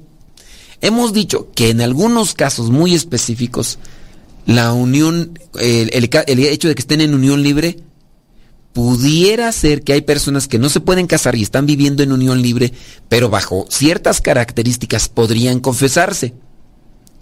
hemos 0.81 1.13
dicho 1.13 1.49
que 1.55 1.69
en 1.69 1.81
algunos 1.81 2.33
casos 2.33 2.69
muy 2.69 2.93
específicos, 2.93 3.79
la 4.45 4.73
unión, 4.73 5.37
el, 5.59 5.91
el 5.93 6.39
hecho 6.39 6.67
de 6.67 6.75
que 6.75 6.81
estén 6.81 7.01
en 7.01 7.13
unión 7.13 7.43
libre, 7.43 7.77
pudiera 8.77 9.51
ser 9.51 9.81
que 9.81 9.93
hay 9.93 10.01
personas 10.01 10.47
que 10.47 10.59
no 10.59 10.69
se 10.69 10.79
pueden 10.79 11.07
casar 11.07 11.35
y 11.35 11.41
están 11.41 11.65
viviendo 11.65 12.03
en 12.03 12.11
unión 12.11 12.43
libre, 12.43 12.73
pero 13.09 13.27
bajo 13.27 13.65
ciertas 13.69 14.21
características 14.21 15.09
podrían 15.09 15.59
confesarse. 15.59 16.35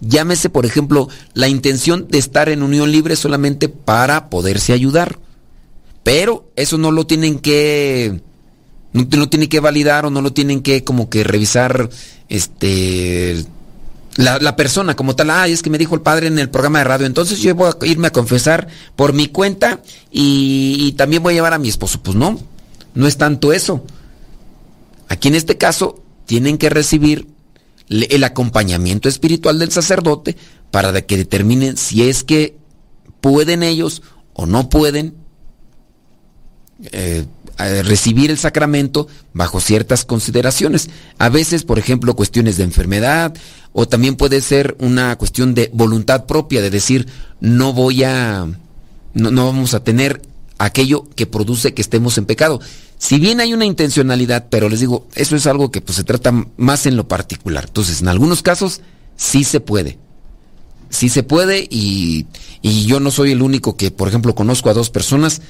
Llámese, 0.00 0.50
por 0.50 0.66
ejemplo, 0.66 1.08
la 1.32 1.48
intención 1.48 2.08
de 2.08 2.18
estar 2.18 2.50
en 2.50 2.62
unión 2.62 2.92
libre 2.92 3.16
solamente 3.16 3.70
para 3.70 4.28
poderse 4.28 4.74
ayudar. 4.74 5.18
Pero 6.02 6.50
eso 6.56 6.76
no 6.76 6.92
lo 6.92 7.06
tienen 7.06 7.38
que 7.38 8.20
no, 8.96 9.06
lo 9.16 9.28
tienen 9.28 9.48
que 9.48 9.60
validar 9.60 10.06
o 10.06 10.10
no 10.10 10.22
lo 10.22 10.32
tienen 10.32 10.62
que 10.62 10.84
como 10.84 11.08
que 11.08 11.24
revisar 11.24 11.88
este 12.28 13.44
la, 14.16 14.56
persona 14.56 14.96
como 14.96 15.14
tal, 15.14 15.28
ay, 15.28 15.52
es 15.52 15.62
que 15.62 15.68
me 15.68 15.76
dijo 15.76 15.94
el 15.94 16.00
padre 16.00 16.28
en 16.28 16.38
el 16.38 16.48
programa 16.48 16.78
de 16.78 16.84
radio, 16.84 17.06
entonces 17.06 17.38
yo 17.40 17.54
voy 17.54 17.70
a 17.70 17.86
irme 17.86 18.06
a 18.06 18.12
confesar 18.12 18.66
por 18.96 19.12
mi 19.12 19.28
cuenta 19.28 19.82
y, 20.10 20.76
y, 20.80 20.92
también 20.92 21.22
voy 21.22 21.32
a 21.32 21.34
llevar 21.34 21.52
a 21.52 21.58
mi 21.58 21.68
esposo. 21.68 22.00
Pues 22.02 22.16
no, 22.16 22.40
no 22.94 23.06
es 23.06 23.18
tanto 23.18 23.52
eso. 23.52 23.84
Aquí 25.08 25.28
en 25.28 25.34
este 25.34 25.58
caso 25.58 26.02
tienen 26.24 26.56
que 26.56 26.70
recibir 26.70 27.28
el 27.88 28.24
acompañamiento 28.24 29.08
espiritual 29.08 29.58
del 29.58 29.70
sacerdote 29.70 30.36
para 30.70 31.00
que 31.02 31.16
determinen 31.16 31.76
si 31.76 32.08
es 32.08 32.24
que 32.24 32.56
pueden 33.20 33.62
ellos 33.62 34.02
o 34.32 34.46
no 34.46 34.68
pueden 34.68 35.14
eh, 36.92 37.24
recibir 37.58 38.30
el 38.30 38.38
sacramento 38.38 39.08
bajo 39.32 39.60
ciertas 39.60 40.04
consideraciones. 40.04 40.90
A 41.18 41.28
veces, 41.28 41.64
por 41.64 41.78
ejemplo, 41.78 42.14
cuestiones 42.14 42.56
de 42.56 42.64
enfermedad 42.64 43.34
o 43.72 43.86
también 43.86 44.16
puede 44.16 44.40
ser 44.40 44.76
una 44.78 45.16
cuestión 45.16 45.54
de 45.54 45.70
voluntad 45.72 46.26
propia, 46.26 46.62
de 46.62 46.70
decir, 46.70 47.06
no 47.40 47.72
voy 47.72 48.04
a, 48.04 48.46
no, 49.14 49.30
no 49.30 49.46
vamos 49.46 49.74
a 49.74 49.82
tener 49.82 50.22
aquello 50.58 51.06
que 51.14 51.26
produce 51.26 51.74
que 51.74 51.82
estemos 51.82 52.18
en 52.18 52.26
pecado. 52.26 52.60
Si 52.98 53.18
bien 53.18 53.40
hay 53.40 53.52
una 53.52 53.66
intencionalidad, 53.66 54.46
pero 54.48 54.68
les 54.68 54.80
digo, 54.80 55.06
eso 55.14 55.36
es 55.36 55.46
algo 55.46 55.70
que 55.70 55.80
pues, 55.80 55.96
se 55.96 56.04
trata 56.04 56.32
más 56.56 56.86
en 56.86 56.96
lo 56.96 57.08
particular. 57.08 57.64
Entonces, 57.66 58.00
en 58.00 58.08
algunos 58.08 58.42
casos 58.42 58.80
sí 59.16 59.44
se 59.44 59.60
puede. 59.60 59.98
Sí 60.88 61.08
se 61.08 61.22
puede 61.22 61.66
y, 61.68 62.26
y 62.62 62.86
yo 62.86 63.00
no 63.00 63.10
soy 63.10 63.32
el 63.32 63.42
único 63.42 63.76
que, 63.76 63.90
por 63.90 64.08
ejemplo, 64.08 64.34
conozco 64.34 64.70
a 64.70 64.74
dos 64.74 64.88
personas. 64.88 65.42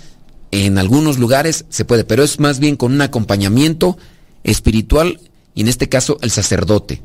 En 0.51 0.79
algunos 0.79 1.19
lugares 1.19 1.65
se 1.69 1.85
puede, 1.85 2.05
pero 2.05 2.23
es 2.23 2.39
más 2.41 2.59
bien 2.59 2.77
con 2.77 2.93
un 2.93 3.01
acompañamiento 3.01 3.97
espiritual 4.45 5.21
y 5.55 5.63
en 5.63 5.69
este 5.69 5.89
caso 5.89 6.19
el 6.23 6.31
sacerdote. 6.31 7.03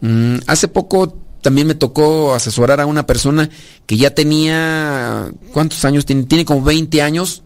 Mm, 0.00 0.38
hace 0.46 0.68
poco 0.68 1.16
también 1.40 1.66
me 1.66 1.74
tocó 1.74 2.34
asesorar 2.34 2.80
a 2.80 2.86
una 2.86 3.06
persona 3.06 3.50
que 3.86 3.96
ya 3.96 4.14
tenía, 4.14 5.30
¿cuántos 5.52 5.84
años 5.84 6.06
tiene? 6.06 6.24
Tiene 6.24 6.44
como 6.44 6.62
20 6.62 7.02
años 7.02 7.42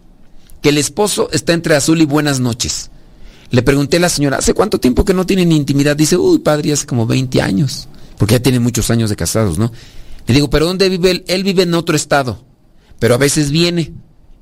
que 0.62 0.68
el 0.70 0.78
esposo 0.78 1.28
está 1.32 1.52
entre 1.52 1.74
azul 1.74 2.00
y 2.00 2.04
buenas 2.06 2.40
noches. 2.40 2.90
Le 3.50 3.62
pregunté 3.62 3.96
a 3.96 4.00
la 4.00 4.08
señora, 4.08 4.38
¿hace 4.38 4.54
cuánto 4.54 4.78
tiempo 4.78 5.04
que 5.04 5.14
no 5.14 5.26
tienen 5.26 5.52
intimidad? 5.52 5.96
Dice, 5.96 6.16
uy, 6.16 6.38
padre, 6.38 6.72
hace 6.72 6.86
como 6.86 7.06
20 7.06 7.42
años, 7.42 7.88
porque 8.18 8.34
ya 8.34 8.40
tiene 8.40 8.60
muchos 8.60 8.90
años 8.90 9.10
de 9.10 9.16
casados, 9.16 9.58
¿no? 9.58 9.72
Le 10.26 10.34
digo, 10.34 10.50
¿pero 10.50 10.66
dónde 10.66 10.88
vive 10.88 11.10
él? 11.10 11.24
Él 11.26 11.42
vive 11.42 11.62
en 11.62 11.74
otro 11.74 11.96
estado, 11.96 12.44
pero 12.98 13.14
a 13.14 13.18
veces 13.18 13.50
viene. 13.50 13.92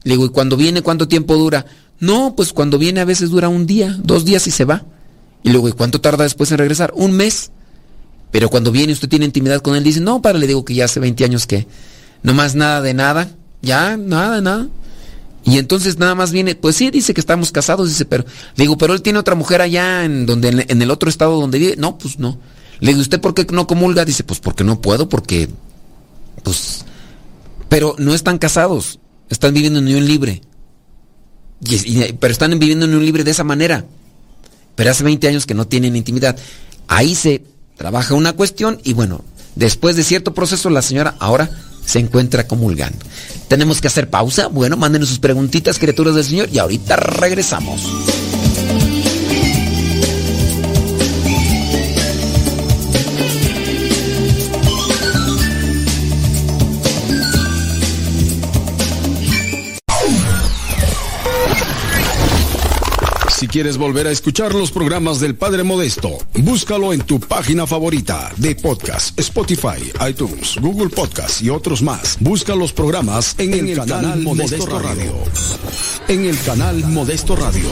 Le 0.07 0.13
digo, 0.13 0.27
¿y 0.27 0.29
cuando 0.29 0.57
viene 0.57 0.83
cuánto 0.83 1.09
tiempo 1.09 1.37
dura? 1.37 1.67
No, 1.99 2.35
pues 2.37 2.53
cuando 2.53 2.79
viene 2.79 3.01
a 3.01 3.05
veces 3.05 3.31
dura 3.31 3.49
un 3.49 3.67
día, 3.67 3.97
dos 4.05 4.25
días 4.25 4.47
y 4.47 4.53
se 4.53 4.65
va. 4.65 4.85
Y 5.43 5.51
luego, 5.51 5.69
¿y 5.69 5.73
cuánto 5.73 6.01
tarda 6.01 6.23
después 6.23 6.53
en 6.53 6.59
regresar? 6.59 6.93
Un 6.95 7.11
mes. 7.11 7.51
Pero 8.31 8.49
cuando 8.49 8.71
viene 8.71 8.93
usted 8.93 9.09
tiene 9.09 9.25
intimidad 9.25 9.63
con 9.63 9.75
él, 9.75 9.83
dice, 9.83 10.01
no, 10.01 10.23
padre, 10.23 10.39
le 10.39 10.47
digo 10.47 10.65
que 10.65 10.75
ya 10.75 10.85
hace 10.85 11.01
20 11.01 11.25
años 11.25 11.49
que 11.49 11.67
no 12.23 12.35
más 12.35 12.55
nada 12.55 12.83
de 12.83 12.95
nada, 12.95 13.33
ya, 13.63 13.97
nada, 13.97 14.41
nada. 14.41 14.69
Y 15.45 15.59
entonces 15.59 15.99
nada 15.99 16.15
más 16.15 16.31
viene, 16.31 16.55
pues 16.55 16.77
sí, 16.77 16.93
dice 16.93 17.13
que 17.13 17.21
estamos 17.21 17.51
casados, 17.51 17.89
dice, 17.89 18.05
pero, 18.05 18.25
le 18.55 18.63
digo, 18.63 18.79
pero 18.79 18.95
él 18.95 19.03
tiene 19.03 19.19
otra 19.19 19.35
mujer 19.35 19.61
allá 19.61 20.05
en 20.05 20.25
donde, 20.25 20.67
en 20.69 20.83
el 20.83 20.91
otro 20.93 21.11
estado 21.11 21.41
donde 21.41 21.59
vive. 21.59 21.75
No, 21.79 21.99
pues 21.99 22.21
no. 22.21 22.39
Le 22.79 22.93
digo, 22.93 23.01
¿usted 23.01 23.21
por 23.21 23.35
qué 23.35 23.45
no 23.51 23.67
comulga? 23.67 24.05
Dice, 24.05 24.23
pues 24.23 24.39
porque 24.39 24.63
no 24.63 24.81
puedo, 24.81 25.09
porque, 25.09 25.49
pues, 26.45 26.85
pero 27.69 27.97
no 27.99 28.15
están 28.15 28.39
casados, 28.39 29.01
están 29.29 29.55
viviendo 29.55 29.79
en 29.79 29.87
unión 29.87 30.07
libre. 30.07 30.43
pero 32.21 32.33
están 32.33 32.59
viviendo 32.59 32.85
en 32.85 32.93
unión 32.93 33.05
libre 33.05 33.25
de 33.25 33.31
esa 33.31 33.45
manera. 33.45 33.85
Pero 34.75 34.91
hace 34.91 35.05
20 35.05 35.29
años 35.29 35.47
que 35.47 35.55
no 35.55 35.67
tienen 35.67 35.97
intimidad. 35.97 36.37
Ahí 36.89 37.15
se 37.15 37.43
trabaja 37.77 38.15
una 38.15 38.35
cuestión 38.35 38.81
y 38.85 38.93
bueno, 38.93 39.25
después 39.55 39.97
de 39.97 40.05
cierto 40.05 40.35
proceso 40.35 40.71
la 40.71 40.83
señora 40.83 41.17
ahora 41.19 41.51
se 41.85 41.99
encuentra 41.99 42.47
comulgando. 42.47 42.99
Tenemos 43.49 43.81
que 43.81 43.87
hacer 43.87 44.11
pausa. 44.11 44.49
Bueno, 44.49 44.77
mándenos 44.77 45.09
sus 45.09 45.21
preguntitas, 45.21 45.79
criaturas 45.79 46.17
del 46.17 46.25
Señor, 46.25 46.49
y 46.53 46.59
ahorita 46.59 46.97
regresamos. 46.97 47.83
Si 63.47 63.51
quieres 63.51 63.79
volver 63.79 64.09
a 64.09 64.11
escuchar 64.11 64.57
los 64.57 64.73
programas 64.73 65.21
del 65.21 65.37
Padre 65.37 65.63
Modesto, 65.63 66.19
búscalo 66.35 66.93
en 66.93 67.03
tu 67.03 67.21
página 67.21 67.65
favorita 67.65 68.33
de 68.39 68.57
podcast, 68.57 69.17
Spotify, 69.21 69.93
iTunes, 70.09 70.57
Google 70.61 70.89
Podcast 70.89 71.41
y 71.43 71.51
otros 71.51 71.81
más. 71.81 72.17
Busca 72.19 72.57
los 72.57 72.73
programas 72.73 73.37
en, 73.39 73.55
el, 73.55 73.77
canal, 73.77 74.21
Modesto, 74.21 74.67
Radio. 74.67 75.15
En 76.09 76.25
el 76.25 76.37
canal 76.43 76.89
Modesto 76.89 77.37
Radio. 77.37 77.69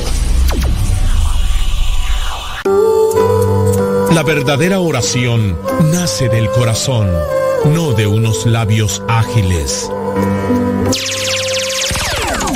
La 4.12 4.22
verdadera 4.22 4.78
oración 4.78 5.58
nace 5.90 6.28
del 6.28 6.48
corazón, 6.50 7.10
no 7.64 7.94
de 7.94 8.06
unos 8.06 8.46
labios 8.46 9.02
ágiles. 9.08 9.90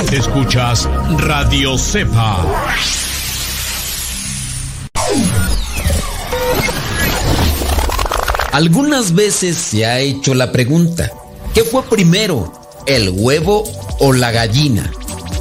Escuchas 0.09 0.87
Radio 1.17 1.77
Cepa. 1.77 2.98
Algunas 8.51 9.13
veces 9.13 9.57
se 9.57 9.85
ha 9.85 9.99
hecho 9.99 10.33
la 10.33 10.51
pregunta, 10.51 11.11
¿qué 11.53 11.63
fue 11.63 11.83
primero, 11.83 12.51
el 12.87 13.09
huevo 13.09 13.63
o 13.99 14.11
la 14.11 14.31
gallina? 14.31 14.91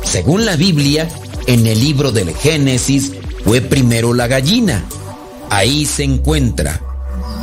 Según 0.04 0.44
la 0.44 0.56
Biblia, 0.56 1.08
en 1.46 1.66
el 1.66 1.80
libro 1.80 2.12
del 2.12 2.34
Génesis 2.34 3.12
fue 3.44 3.62
primero 3.62 4.12
la 4.12 4.26
gallina. 4.26 4.84
Ahí 5.48 5.86
se 5.86 6.04
encuentra 6.04 6.82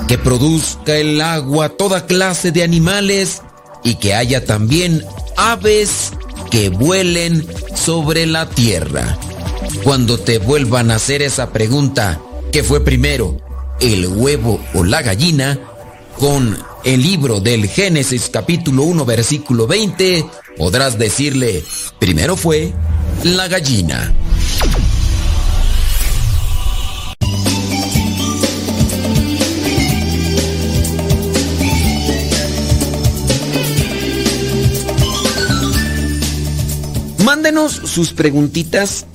que 0.08 0.20
produzca 0.20 0.96
el 0.96 1.20
agua 1.20 1.70
toda 1.70 2.06
clase 2.06 2.52
de 2.52 2.64
animales 2.64 3.42
y 3.84 3.96
que 3.96 4.14
haya 4.14 4.46
también 4.46 5.04
aves 5.36 6.12
que 6.52 6.70
vuelen 6.70 7.46
sobre 7.76 8.28
la 8.28 8.48
tierra. 8.50 9.18
Cuando 9.84 10.20
te 10.20 10.38
vuelvan 10.38 10.92
a 10.92 10.96
hacer 10.96 11.24
esa 11.24 11.52
pregunta, 11.52 12.22
¿qué 12.52 12.64
fue 12.64 12.86
primero, 12.86 13.38
el 13.80 14.08
huevo 14.08 14.64
o 14.74 14.84
la 14.84 15.02
gallina? 15.02 15.60
Con 16.18 16.58
el 16.84 17.02
libro 17.02 17.40
del 17.40 17.68
Génesis 17.68 18.30
capítulo 18.32 18.84
1 18.84 19.06
versículo 19.06 19.68
20, 19.68 20.26
podrás 20.58 20.98
decirle, 20.98 21.64
primero 22.00 22.36
fue 22.36 22.74
la 23.24 23.48
gallina. 23.48 24.14
Mándenos 37.24 37.74
sus 37.74 38.14
preguntitas 38.14 39.06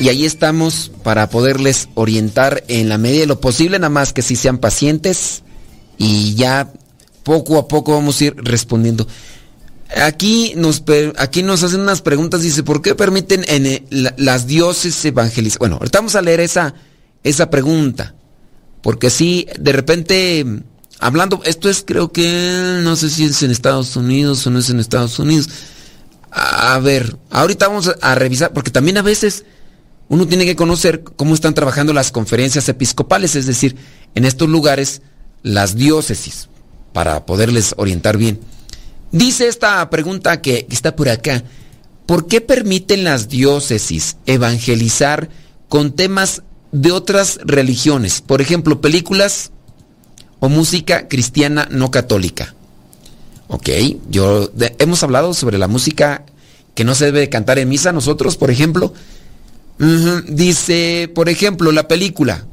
y 0.00 0.08
ahí 0.08 0.24
estamos 0.24 0.90
para 1.02 1.28
poderles 1.28 1.88
orientar 1.94 2.64
en 2.68 2.88
la 2.88 2.98
medida 2.98 3.20
de 3.20 3.26
lo 3.26 3.40
posible, 3.40 3.78
nada 3.78 3.90
más 3.90 4.12
que 4.12 4.22
si 4.22 4.36
sean 4.36 4.58
pacientes 4.58 5.42
y 5.98 6.34
ya 6.34 6.72
poco 7.22 7.58
a 7.58 7.68
poco 7.68 7.92
vamos 7.92 8.20
a 8.20 8.24
ir 8.24 8.36
respondiendo. 8.36 9.06
Aquí 10.02 10.54
nos, 10.56 10.82
aquí 11.16 11.42
nos 11.42 11.62
hacen 11.62 11.80
unas 11.80 12.02
preguntas, 12.02 12.42
dice, 12.42 12.62
¿por 12.62 12.82
qué 12.82 12.94
permiten 12.94 13.44
en 13.46 13.84
las 13.90 14.46
dioses 14.46 15.04
evangelizar? 15.04 15.58
Bueno, 15.60 15.76
ahorita 15.76 15.98
vamos 15.98 16.16
a 16.16 16.22
leer 16.22 16.40
esa, 16.40 16.74
esa 17.22 17.48
pregunta, 17.48 18.14
porque 18.82 19.10
si 19.10 19.46
de 19.58 19.72
repente, 19.72 20.44
hablando, 20.98 21.40
esto 21.44 21.70
es 21.70 21.84
creo 21.86 22.10
que, 22.10 22.80
no 22.82 22.96
sé 22.96 23.10
si 23.10 23.24
es 23.24 23.42
en 23.44 23.52
Estados 23.52 23.94
Unidos 23.94 24.44
o 24.46 24.50
no 24.50 24.58
es 24.58 24.70
en 24.70 24.80
Estados 24.80 25.18
Unidos, 25.20 25.48
a 26.32 26.76
ver, 26.80 27.16
ahorita 27.30 27.68
vamos 27.68 27.94
a 28.00 28.14
revisar, 28.16 28.52
porque 28.52 28.72
también 28.72 28.96
a 28.96 29.02
veces 29.02 29.44
uno 30.08 30.26
tiene 30.26 30.44
que 30.44 30.56
conocer 30.56 31.02
cómo 31.02 31.34
están 31.34 31.54
trabajando 31.54 31.92
las 31.92 32.12
conferencias 32.12 32.68
episcopales, 32.68 33.36
es 33.36 33.46
decir, 33.46 33.76
en 34.14 34.24
estos 34.24 34.48
lugares, 34.48 35.02
las 35.42 35.76
diócesis, 35.76 36.48
para 36.92 37.26
poderles 37.26 37.74
orientar 37.76 38.16
bien. 38.16 38.40
Dice 39.12 39.48
esta 39.48 39.88
pregunta 39.90 40.40
que 40.40 40.66
está 40.70 40.96
por 40.96 41.08
acá, 41.08 41.44
¿por 42.06 42.26
qué 42.26 42.40
permiten 42.40 43.04
las 43.04 43.28
diócesis 43.28 44.16
evangelizar 44.26 45.28
con 45.68 45.92
temas 45.92 46.42
de 46.72 46.92
otras 46.92 47.38
religiones? 47.44 48.20
Por 48.20 48.40
ejemplo, 48.40 48.80
películas 48.80 49.52
o 50.40 50.48
música 50.48 51.08
cristiana 51.08 51.68
no 51.70 51.90
católica. 51.90 52.54
Ok, 53.48 53.68
yo 54.10 54.50
hemos 54.78 55.02
hablado 55.02 55.32
sobre 55.34 55.58
la 55.58 55.68
música 55.68 56.24
que 56.74 56.84
no 56.84 56.94
se 56.94 57.06
debe 57.06 57.28
cantar 57.28 57.58
en 57.58 57.68
misa 57.68 57.92
nosotros, 57.92 58.36
por 58.36 58.50
ejemplo. 58.50 58.92
Dice, 59.78 61.10
por 61.14 61.28
ejemplo, 61.28 61.72
la 61.72 61.88
película. 61.88 62.46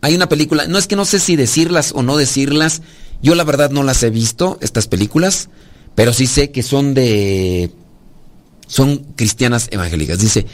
Hay 0.00 0.14
una 0.14 0.28
película, 0.28 0.66
no 0.66 0.78
es 0.78 0.86
que 0.88 0.96
no 0.96 1.04
sé 1.04 1.20
si 1.20 1.36
decirlas 1.36 1.92
o 1.94 2.02
no 2.02 2.16
decirlas. 2.16 2.82
Yo 3.22 3.34
la 3.36 3.44
verdad 3.44 3.70
no 3.70 3.84
las 3.84 4.02
he 4.02 4.10
visto, 4.10 4.58
estas 4.60 4.88
películas, 4.88 5.48
pero 5.94 6.12
sí 6.12 6.26
sé 6.26 6.50
que 6.50 6.64
son 6.64 6.92
de... 6.92 7.70
son 8.66 8.98
cristianas 9.14 9.68
evangélicas. 9.70 10.18
Dice, 10.18 10.46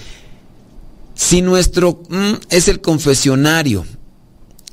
si 1.15 1.41
nuestro 1.41 2.03
mm, 2.11 2.35
es 2.51 2.69
el 2.69 2.83
confesionario, 2.83 3.87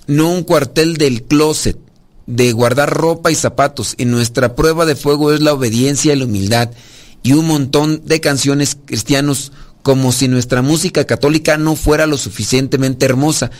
no 0.08 0.30
un 0.30 0.44
cuartel 0.44 0.98
del 0.98 1.24
closet, 1.24 1.78
de 2.28 2.52
guardar 2.52 2.90
ropa 2.94 3.32
y 3.32 3.36
zapatos. 3.36 3.96
Y 3.98 4.06
nuestra 4.06 4.56
prueba 4.56 4.86
de 4.86 4.96
fuego 4.96 5.32
es 5.32 5.42
la 5.42 5.54
obediencia 5.54 6.14
y 6.14 6.18
la 6.18 6.26
humildad. 6.26 6.72
Y 7.24 7.34
un 7.34 7.48
montón 7.48 8.02
de 8.06 8.20
canciones 8.20 8.78
cristianos 8.86 9.52
como 9.86 10.12
si 10.12 10.28
nuestra 10.28 10.64
música 10.64 11.06
católica 11.06 11.60
no 11.60 11.76
fuera 11.76 12.08
lo 12.08 12.18
suficientemente 12.18 13.06
hermosa 13.06 13.52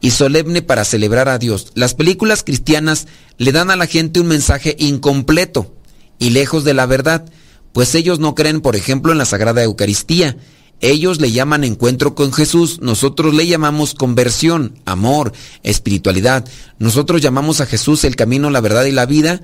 y 0.00 0.12
solemne 0.12 0.62
para 0.62 0.82
celebrar 0.82 1.28
a 1.28 1.36
Dios. 1.36 1.72
Las 1.74 1.92
películas 1.92 2.42
cristianas 2.42 3.06
le 3.36 3.52
dan 3.52 3.70
a 3.70 3.76
la 3.76 3.86
gente 3.86 4.18
un 4.18 4.28
mensaje 4.28 4.76
incompleto 4.78 5.74
y 6.18 6.30
lejos 6.30 6.64
de 6.64 6.72
la 6.72 6.86
verdad, 6.86 7.26
pues 7.74 7.94
ellos 7.94 8.18
no 8.18 8.34
creen, 8.34 8.62
por 8.62 8.76
ejemplo, 8.76 9.12
en 9.12 9.18
la 9.18 9.26
Sagrada 9.26 9.62
Eucaristía 9.62 10.38
ellos 10.80 11.20
le 11.20 11.32
llaman 11.32 11.64
encuentro 11.64 12.14
con 12.14 12.32
Jesús, 12.32 12.80
nosotros 12.80 13.34
le 13.34 13.46
llamamos 13.46 13.92
conversión, 13.92 14.78
amor, 14.86 15.34
espiritualidad. 15.64 16.48
Nosotros 16.78 17.20
llamamos 17.20 17.60
a 17.60 17.66
Jesús 17.66 18.04
el 18.04 18.16
camino, 18.16 18.48
la 18.48 18.62
verdad 18.62 18.84
y 18.86 18.92
la 18.92 19.04
vida. 19.04 19.42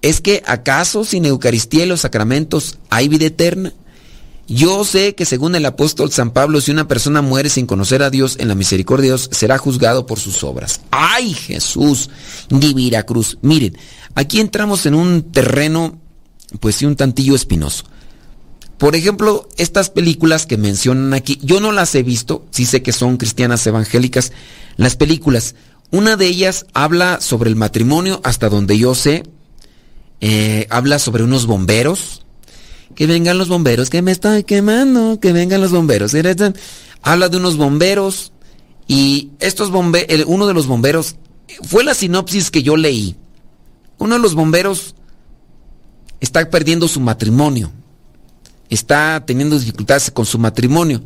¿Es 0.00 0.20
que 0.20 0.44
acaso 0.46 1.04
sin 1.04 1.24
Eucaristía 1.24 1.84
y 1.84 1.88
los 1.88 2.02
sacramentos 2.02 2.78
hay 2.88 3.08
vida 3.08 3.26
eterna? 3.26 3.72
Yo 4.48 4.84
sé 4.84 5.14
que 5.16 5.24
según 5.24 5.56
el 5.56 5.66
apóstol 5.66 6.12
San 6.12 6.30
Pablo, 6.30 6.60
si 6.60 6.70
una 6.70 6.86
persona 6.86 7.20
muere 7.20 7.48
sin 7.48 7.66
conocer 7.66 8.02
a 8.02 8.10
Dios 8.10 8.36
en 8.38 8.48
la 8.48 8.54
misericordia 8.54 9.02
de 9.02 9.08
Dios, 9.08 9.28
será 9.32 9.58
juzgado 9.58 10.06
por 10.06 10.20
sus 10.20 10.44
obras. 10.44 10.82
¡Ay, 10.90 11.34
Jesús! 11.34 12.10
Divina 12.48 13.02
cruz. 13.02 13.38
Miren, 13.42 13.76
aquí 14.14 14.38
entramos 14.38 14.86
en 14.86 14.94
un 14.94 15.22
terreno, 15.32 15.98
pues 16.60 16.76
sí, 16.76 16.86
un 16.86 16.94
tantillo 16.94 17.34
espinoso. 17.34 17.84
Por 18.78 18.94
ejemplo, 18.94 19.48
estas 19.56 19.90
películas 19.90 20.46
que 20.46 20.58
mencionan 20.58 21.14
aquí, 21.14 21.38
yo 21.42 21.60
no 21.60 21.72
las 21.72 21.94
he 21.94 22.02
visto, 22.02 22.44
sí 22.50 22.66
sé 22.66 22.82
que 22.82 22.92
son 22.92 23.16
cristianas 23.16 23.66
evangélicas, 23.66 24.32
las 24.76 24.96
películas. 24.96 25.54
Una 25.90 26.16
de 26.16 26.26
ellas 26.26 26.66
habla 26.74 27.20
sobre 27.20 27.48
el 27.48 27.56
matrimonio, 27.56 28.20
hasta 28.22 28.48
donde 28.48 28.76
yo 28.78 28.94
sé, 28.94 29.22
eh, 30.20 30.66
habla 30.70 30.98
sobre 30.98 31.24
unos 31.24 31.46
bomberos. 31.46 32.25
Que 32.96 33.06
vengan 33.06 33.38
los 33.38 33.48
bomberos, 33.48 33.88
que 33.88 34.02
me 34.02 34.10
estoy 34.10 34.42
quemando, 34.42 35.20
que 35.20 35.32
vengan 35.32 35.60
los 35.60 35.70
bomberos. 35.70 36.12
Habla 37.02 37.28
de 37.28 37.36
unos 37.36 37.56
bomberos 37.56 38.32
y 38.88 39.30
estos 39.38 39.70
bomberos, 39.70 40.24
uno 40.26 40.48
de 40.48 40.54
los 40.54 40.66
bomberos, 40.66 41.14
fue 41.62 41.84
la 41.84 41.94
sinopsis 41.94 42.50
que 42.50 42.64
yo 42.64 42.76
leí. 42.76 43.14
Uno 43.98 44.16
de 44.16 44.20
los 44.20 44.34
bomberos 44.34 44.96
está 46.20 46.50
perdiendo 46.50 46.88
su 46.88 46.98
matrimonio 46.98 47.70
está 48.70 49.24
teniendo 49.26 49.58
dificultades 49.58 50.10
con 50.10 50.26
su 50.26 50.38
matrimonio. 50.38 51.02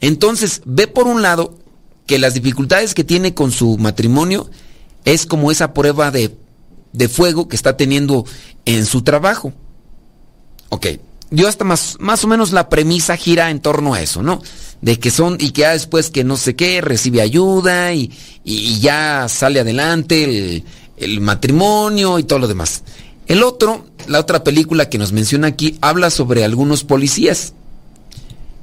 Entonces, 0.00 0.62
ve 0.64 0.86
por 0.86 1.06
un 1.06 1.22
lado 1.22 1.58
que 2.06 2.18
las 2.18 2.34
dificultades 2.34 2.94
que 2.94 3.04
tiene 3.04 3.34
con 3.34 3.50
su 3.50 3.78
matrimonio 3.78 4.48
es 5.04 5.26
como 5.26 5.50
esa 5.50 5.72
prueba 5.72 6.10
de, 6.10 6.36
de 6.92 7.08
fuego 7.08 7.48
que 7.48 7.56
está 7.56 7.76
teniendo 7.76 8.24
en 8.64 8.86
su 8.86 9.02
trabajo. 9.02 9.52
Yo 11.30 11.48
hasta 11.48 11.64
más, 11.64 11.96
más 11.98 12.24
o 12.24 12.28
menos 12.28 12.52
la 12.52 12.68
premisa 12.68 13.16
gira 13.16 13.50
en 13.50 13.60
torno 13.60 13.94
a 13.94 14.00
eso, 14.00 14.22
¿no? 14.22 14.42
De 14.80 14.98
que 14.98 15.10
son, 15.10 15.36
y 15.40 15.50
que 15.50 15.62
ya 15.62 15.72
después 15.72 16.10
que 16.10 16.24
no 16.24 16.36
sé 16.36 16.54
qué, 16.54 16.80
recibe 16.80 17.20
ayuda 17.20 17.92
y, 17.92 18.12
y 18.44 18.78
ya 18.80 19.26
sale 19.28 19.60
adelante 19.60 20.24
el, 20.24 20.64
el 20.96 21.20
matrimonio 21.20 22.18
y 22.18 22.24
todo 22.24 22.40
lo 22.40 22.48
demás. 22.48 22.82
El 23.26 23.42
otro, 23.42 23.86
la 24.06 24.20
otra 24.20 24.44
película 24.44 24.88
que 24.88 24.98
nos 24.98 25.12
menciona 25.12 25.48
aquí, 25.48 25.78
habla 25.80 26.10
sobre 26.10 26.44
algunos 26.44 26.84
policías. 26.84 27.54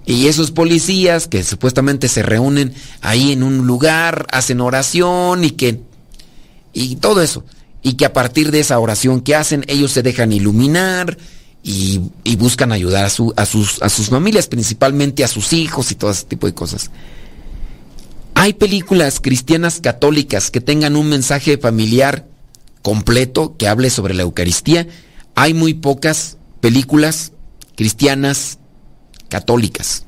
Y 0.06 0.28
esos 0.28 0.52
policías 0.52 1.28
que 1.28 1.44
supuestamente 1.44 2.08
se 2.08 2.24
reúnen 2.24 2.74
ahí 3.02 3.32
en 3.32 3.44
un 3.44 3.68
lugar, 3.68 4.28
hacen 4.32 4.62
oración 4.62 5.44
y 5.44 5.52
que... 5.52 5.82
Y 6.74 6.96
todo 6.98 7.22
eso. 7.22 7.44
Y 7.82 7.94
que 7.94 8.06
a 8.06 8.14
partir 8.14 8.52
de 8.52 8.60
esa 8.62 8.80
oración 8.80 9.22
que 9.22 9.36
hacen, 9.36 9.66
ellos 9.68 9.92
se 9.92 10.02
dejan 10.02 10.32
iluminar 10.32 11.18
y, 11.64 12.02
buscan 12.36 12.74
ayudar 12.74 13.06
a, 13.06 13.10
su, 13.10 13.34
a, 13.38 13.46
sus, 13.46 13.82
a 13.82 13.90
sus 13.90 14.10
familias, 14.10 14.48
principalmente 14.48 15.24
a 15.24 15.30
sus 15.30 15.54
hijos 15.54 15.92
y 15.92 15.96
todo 15.96 16.12
ese 16.12 16.26
tipo 16.26 16.46
de 16.46 16.54
cosas. 16.54 16.92
Hay 18.36 18.54
películas 18.54 19.20
cristianas 19.22 19.80
católicas 19.80 20.52
que 20.52 20.60
tengan 20.60 20.98
un 20.98 21.08
mensaje 21.08 21.58
familiar 21.58 22.28
completo 22.82 23.56
que 23.58 23.70
hable 23.70 23.90
sobre 23.90 24.14
la 24.14 24.24
Eucaristía. 24.24 24.88
Hay 25.36 25.54
muy 25.54 25.74
pocas 25.74 26.38
películas 26.60 27.32
cristianas 27.76 28.60
católicas. 29.30 30.06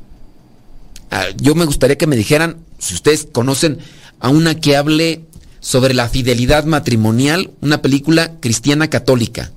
Ah, 1.11 1.25
yo 1.37 1.55
me 1.55 1.65
gustaría 1.65 1.97
que 1.97 2.07
me 2.07 2.17
dijeran, 2.17 2.57
si 2.77 2.93
ustedes 2.93 3.27
conocen 3.31 3.79
a 4.19 4.29
una 4.29 4.55
que 4.55 4.75
hable 4.75 5.25
sobre 5.61 5.93
la 5.93 6.09
fidelidad 6.09 6.65
matrimonial, 6.65 7.51
una 7.61 7.81
película 7.81 8.39
cristiana 8.41 8.89
católica. 8.89 9.51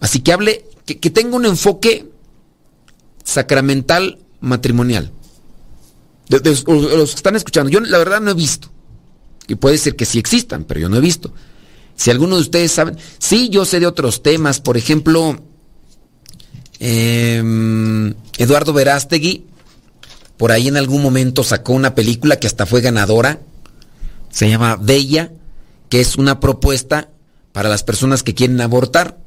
Así 0.00 0.20
que 0.20 0.32
hable, 0.32 0.64
que, 0.96 1.10
tenga 1.10 1.36
un 1.36 1.46
enfoque 1.46 2.10
sacramental 3.24 4.18
matrimonial. 4.40 5.12
Los 6.28 6.62
que 6.62 7.02
están 7.02 7.36
escuchando, 7.36 7.70
yo 7.70 7.80
la 7.80 7.98
verdad 7.98 8.20
no 8.20 8.30
he 8.30 8.34
visto. 8.34 8.70
Y 9.46 9.54
puede 9.54 9.78
ser 9.78 9.96
que 9.96 10.04
sí 10.04 10.18
existan, 10.18 10.64
pero 10.64 10.80
yo 10.80 10.88
no 10.88 10.96
he 10.96 11.00
visto. 11.00 11.32
Si 11.96 12.10
alguno 12.10 12.36
de 12.36 12.42
ustedes 12.42 12.70
saben, 12.70 12.96
sí, 13.18 13.48
yo 13.48 13.64
sé 13.64 13.80
de 13.80 13.86
otros 13.86 14.22
temas, 14.22 14.60
por 14.60 14.76
ejemplo, 14.76 15.42
em, 16.78 18.14
Eduardo 18.36 18.72
Verástegui, 18.72 19.46
por 20.36 20.52
ahí 20.52 20.68
en 20.68 20.76
algún 20.76 21.02
momento 21.02 21.42
sacó 21.42 21.72
una 21.72 21.94
película 21.94 22.36
que 22.36 22.46
hasta 22.46 22.66
fue 22.66 22.80
ganadora, 22.80 23.40
se 24.30 24.48
llama 24.48 24.76
Bella, 24.76 25.32
que 25.88 26.00
es 26.00 26.16
una 26.16 26.38
propuesta 26.38 27.10
para 27.52 27.68
las 27.68 27.82
personas 27.82 28.22
que 28.22 28.34
quieren 28.34 28.60
abortar. 28.60 29.18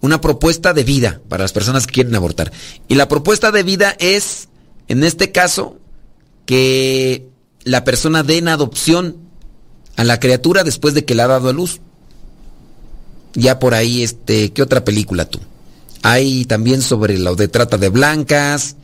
Una 0.00 0.20
propuesta 0.20 0.72
de 0.72 0.84
vida 0.84 1.20
para 1.28 1.44
las 1.44 1.52
personas 1.52 1.86
que 1.86 1.92
quieren 1.92 2.14
abortar. 2.14 2.52
Y 2.88 2.94
la 2.94 3.08
propuesta 3.08 3.50
de 3.52 3.62
vida 3.62 3.96
es, 3.98 4.48
en 4.88 5.04
este 5.04 5.30
caso, 5.30 5.78
que 6.46 7.28
la 7.64 7.84
persona 7.84 8.22
dé 8.22 8.42
adopción 8.48 9.16
a 9.96 10.04
la 10.04 10.18
criatura 10.18 10.64
después 10.64 10.94
de 10.94 11.04
que 11.04 11.14
la 11.14 11.24
ha 11.24 11.28
dado 11.28 11.50
a 11.50 11.52
luz. 11.52 11.80
Ya 13.34 13.58
por 13.58 13.74
ahí, 13.74 14.02
este, 14.02 14.52
¿qué 14.52 14.62
otra 14.62 14.84
película 14.84 15.26
tú? 15.26 15.38
Hay 16.02 16.46
también 16.46 16.80
sobre 16.82 17.18
lo 17.18 17.36
de 17.36 17.48
trata 17.48 17.76
de 17.76 17.90
blancas, 17.90 18.76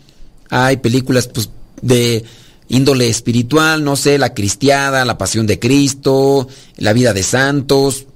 hay 0.50 0.76
películas 0.76 1.28
pues, 1.28 1.50
de 1.80 2.24
índole 2.68 3.08
espiritual, 3.08 3.82
no 3.82 3.96
sé, 3.96 4.18
la 4.18 4.34
cristiada, 4.34 5.04
la 5.04 5.18
pasión 5.18 5.46
de 5.46 5.58
Cristo, 5.58 6.48
la 6.76 6.92
vida 6.92 7.12
de 7.12 7.22
santos. 7.22 8.06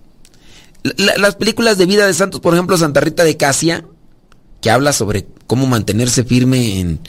La- 0.83 1.17
las 1.19 1.37
películas 1.37 1.79
de 1.79 1.87
vida 1.87 2.07
de 2.07 2.15
santos, 2.15 2.41
por 2.41 2.55
ejemplo, 2.55 2.77
Santa 2.79 3.01
Rita 3.01 3.25
de 3.25 3.37
Casia, 3.37 3.85
que 4.61 4.71
habla 4.71 4.93
sobre 4.93 5.27
cómo 5.47 5.67
mantenerse 5.67 6.25
firme 6.25 6.81
en, 6.81 7.01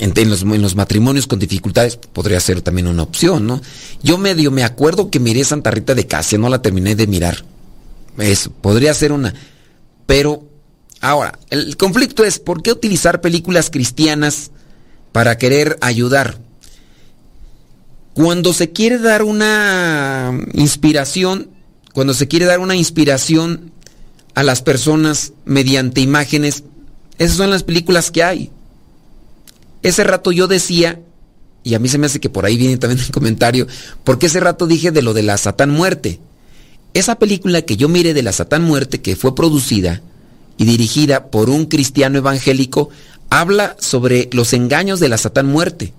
en, 0.00 0.30
los, 0.30 0.42
en 0.42 0.62
los 0.62 0.76
matrimonios 0.76 1.26
con 1.26 1.38
dificultades, 1.38 1.96
podría 1.96 2.40
ser 2.40 2.60
también 2.62 2.86
una 2.86 3.02
opción, 3.02 3.46
¿no? 3.46 3.60
Yo 4.02 4.18
medio 4.18 4.50
me 4.50 4.64
acuerdo 4.64 5.10
que 5.10 5.20
miré 5.20 5.44
Santa 5.44 5.70
Rita 5.70 5.94
de 5.94 6.06
Casia, 6.06 6.38
no 6.38 6.48
la 6.48 6.62
terminé 6.62 6.94
de 6.94 7.06
mirar. 7.06 7.44
Eso, 8.18 8.50
podría 8.50 8.92
ser 8.94 9.12
una. 9.12 9.34
Pero, 10.06 10.42
ahora, 11.00 11.38
el 11.50 11.76
conflicto 11.76 12.24
es, 12.24 12.38
¿por 12.38 12.62
qué 12.62 12.72
utilizar 12.72 13.20
películas 13.20 13.70
cristianas 13.70 14.50
para 15.12 15.38
querer 15.38 15.78
ayudar? 15.80 16.38
Cuando 18.14 18.52
se 18.52 18.70
quiere 18.72 18.98
dar 18.98 19.22
una 19.22 20.32
inspiración, 20.54 21.50
cuando 21.98 22.14
se 22.14 22.28
quiere 22.28 22.46
dar 22.46 22.60
una 22.60 22.76
inspiración 22.76 23.72
a 24.36 24.44
las 24.44 24.62
personas 24.62 25.32
mediante 25.44 26.00
imágenes, 26.00 26.62
esas 27.18 27.36
son 27.36 27.50
las 27.50 27.64
películas 27.64 28.12
que 28.12 28.22
hay. 28.22 28.52
Ese 29.82 30.04
rato 30.04 30.30
yo 30.30 30.46
decía, 30.46 31.00
y 31.64 31.74
a 31.74 31.80
mí 31.80 31.88
se 31.88 31.98
me 31.98 32.06
hace 32.06 32.20
que 32.20 32.30
por 32.30 32.46
ahí 32.46 32.56
viene 32.56 32.76
también 32.76 33.04
el 33.04 33.10
comentario, 33.10 33.66
porque 34.04 34.26
ese 34.26 34.38
rato 34.38 34.68
dije 34.68 34.92
de 34.92 35.02
lo 35.02 35.12
de 35.12 35.24
la 35.24 35.38
Satán 35.38 35.70
Muerte. 35.70 36.20
Esa 36.94 37.18
película 37.18 37.62
que 37.62 37.76
yo 37.76 37.88
miré 37.88 38.14
de 38.14 38.22
la 38.22 38.30
Satán 38.30 38.62
Muerte, 38.62 39.00
que 39.00 39.16
fue 39.16 39.34
producida 39.34 40.00
y 40.56 40.66
dirigida 40.66 41.32
por 41.32 41.50
un 41.50 41.66
cristiano 41.66 42.18
evangélico, 42.18 42.90
habla 43.28 43.76
sobre 43.80 44.28
los 44.30 44.52
engaños 44.52 45.00
de 45.00 45.08
la 45.08 45.18
Satán 45.18 45.46
Muerte. 45.46 45.92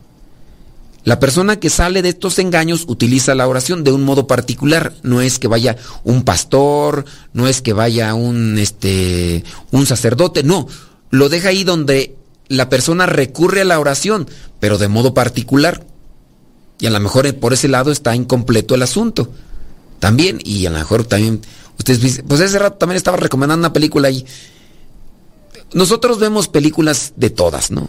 La 1.09 1.19
persona 1.19 1.59
que 1.59 1.71
sale 1.71 2.03
de 2.03 2.09
estos 2.09 2.37
engaños 2.37 2.85
utiliza 2.87 3.33
la 3.33 3.47
oración 3.47 3.83
de 3.83 3.91
un 3.91 4.03
modo 4.03 4.27
particular. 4.27 4.93
No 5.01 5.21
es 5.21 5.39
que 5.39 5.47
vaya 5.47 5.75
un 6.03 6.21
pastor, 6.21 7.03
no 7.33 7.47
es 7.47 7.63
que 7.63 7.73
vaya 7.73 8.13
un, 8.13 8.59
este, 8.59 9.43
un 9.71 9.87
sacerdote, 9.87 10.43
no. 10.43 10.67
Lo 11.09 11.27
deja 11.27 11.49
ahí 11.49 11.63
donde 11.63 12.15
la 12.47 12.69
persona 12.69 13.07
recurre 13.07 13.61
a 13.61 13.65
la 13.65 13.79
oración, 13.79 14.29
pero 14.59 14.77
de 14.77 14.87
modo 14.87 15.15
particular. 15.15 15.83
Y 16.77 16.85
a 16.85 16.91
lo 16.91 16.99
mejor 16.99 17.33
por 17.37 17.53
ese 17.53 17.69
lado 17.69 17.91
está 17.91 18.15
incompleto 18.15 18.75
el 18.75 18.83
asunto. 18.83 19.31
También, 19.97 20.39
y 20.43 20.67
a 20.67 20.69
lo 20.69 20.77
mejor 20.77 21.05
también, 21.05 21.41
ustedes 21.79 22.01
dicen, 22.01 22.25
pues 22.27 22.39
ese 22.39 22.59
rato 22.59 22.77
también 22.77 22.97
estaba 22.97 23.17
recomendando 23.17 23.65
una 23.65 23.73
película 23.73 24.09
ahí. 24.09 24.27
Nosotros 25.73 26.19
vemos 26.19 26.47
películas 26.49 27.13
de 27.15 27.31
todas, 27.31 27.71
¿no? 27.71 27.87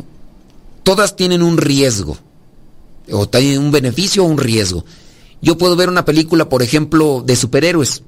Todas 0.85 1.17
tienen 1.17 1.43
un 1.43 1.59
riesgo 1.59 2.17
o 3.13 3.29
tiene 3.29 3.59
un 3.59 3.71
beneficio 3.71 4.25
o 4.25 4.27
un 4.27 4.39
riesgo. 4.39 4.85
Yo 5.43 5.57
puedo 5.57 5.77
ver 5.77 5.89
una 5.89 6.05
película, 6.05 6.49
por 6.49 6.63
ejemplo, 6.63 7.23
de 7.25 7.37
superhéroes, 7.37 8.03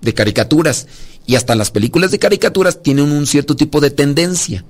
de 0.00 0.14
caricaturas, 0.14 0.86
y 1.26 1.36
hasta 1.36 1.54
las 1.54 1.70
películas 1.70 2.10
de 2.10 2.18
caricaturas 2.18 2.82
tienen 2.82 3.10
un 3.10 3.26
cierto 3.26 3.56
tipo 3.56 3.80
de 3.80 3.90
tendencia. 3.90 4.64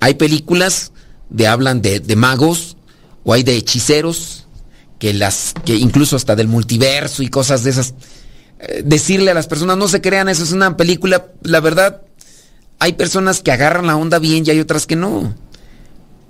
Hay 0.00 0.14
películas 0.14 0.92
de 1.30 1.46
hablan 1.46 1.80
de, 1.80 2.00
magos 2.16 2.76
o 3.24 3.32
hay 3.32 3.42
de 3.42 3.56
hechiceros 3.56 4.46
que 4.98 5.14
las 5.14 5.54
que 5.64 5.74
incluso 5.74 6.16
hasta 6.16 6.36
del 6.36 6.48
multiverso 6.48 7.22
y 7.22 7.28
cosas 7.28 7.64
de 7.64 7.70
esas. 7.70 7.94
Eh, 8.60 8.82
decirle 8.84 9.30
a 9.30 9.34
las 9.34 9.46
personas 9.46 9.76
no 9.76 9.88
se 9.88 10.00
crean, 10.00 10.28
eso 10.28 10.44
es 10.44 10.52
una 10.52 10.76
película, 10.76 11.26
la 11.42 11.60
verdad 11.60 12.02
hay 12.82 12.94
personas 12.94 13.42
que 13.42 13.52
agarran 13.52 13.86
la 13.86 13.96
onda 13.96 14.18
bien 14.18 14.42
y 14.44 14.50
hay 14.50 14.58
otras 14.58 14.86
que 14.86 14.96
no. 14.96 15.34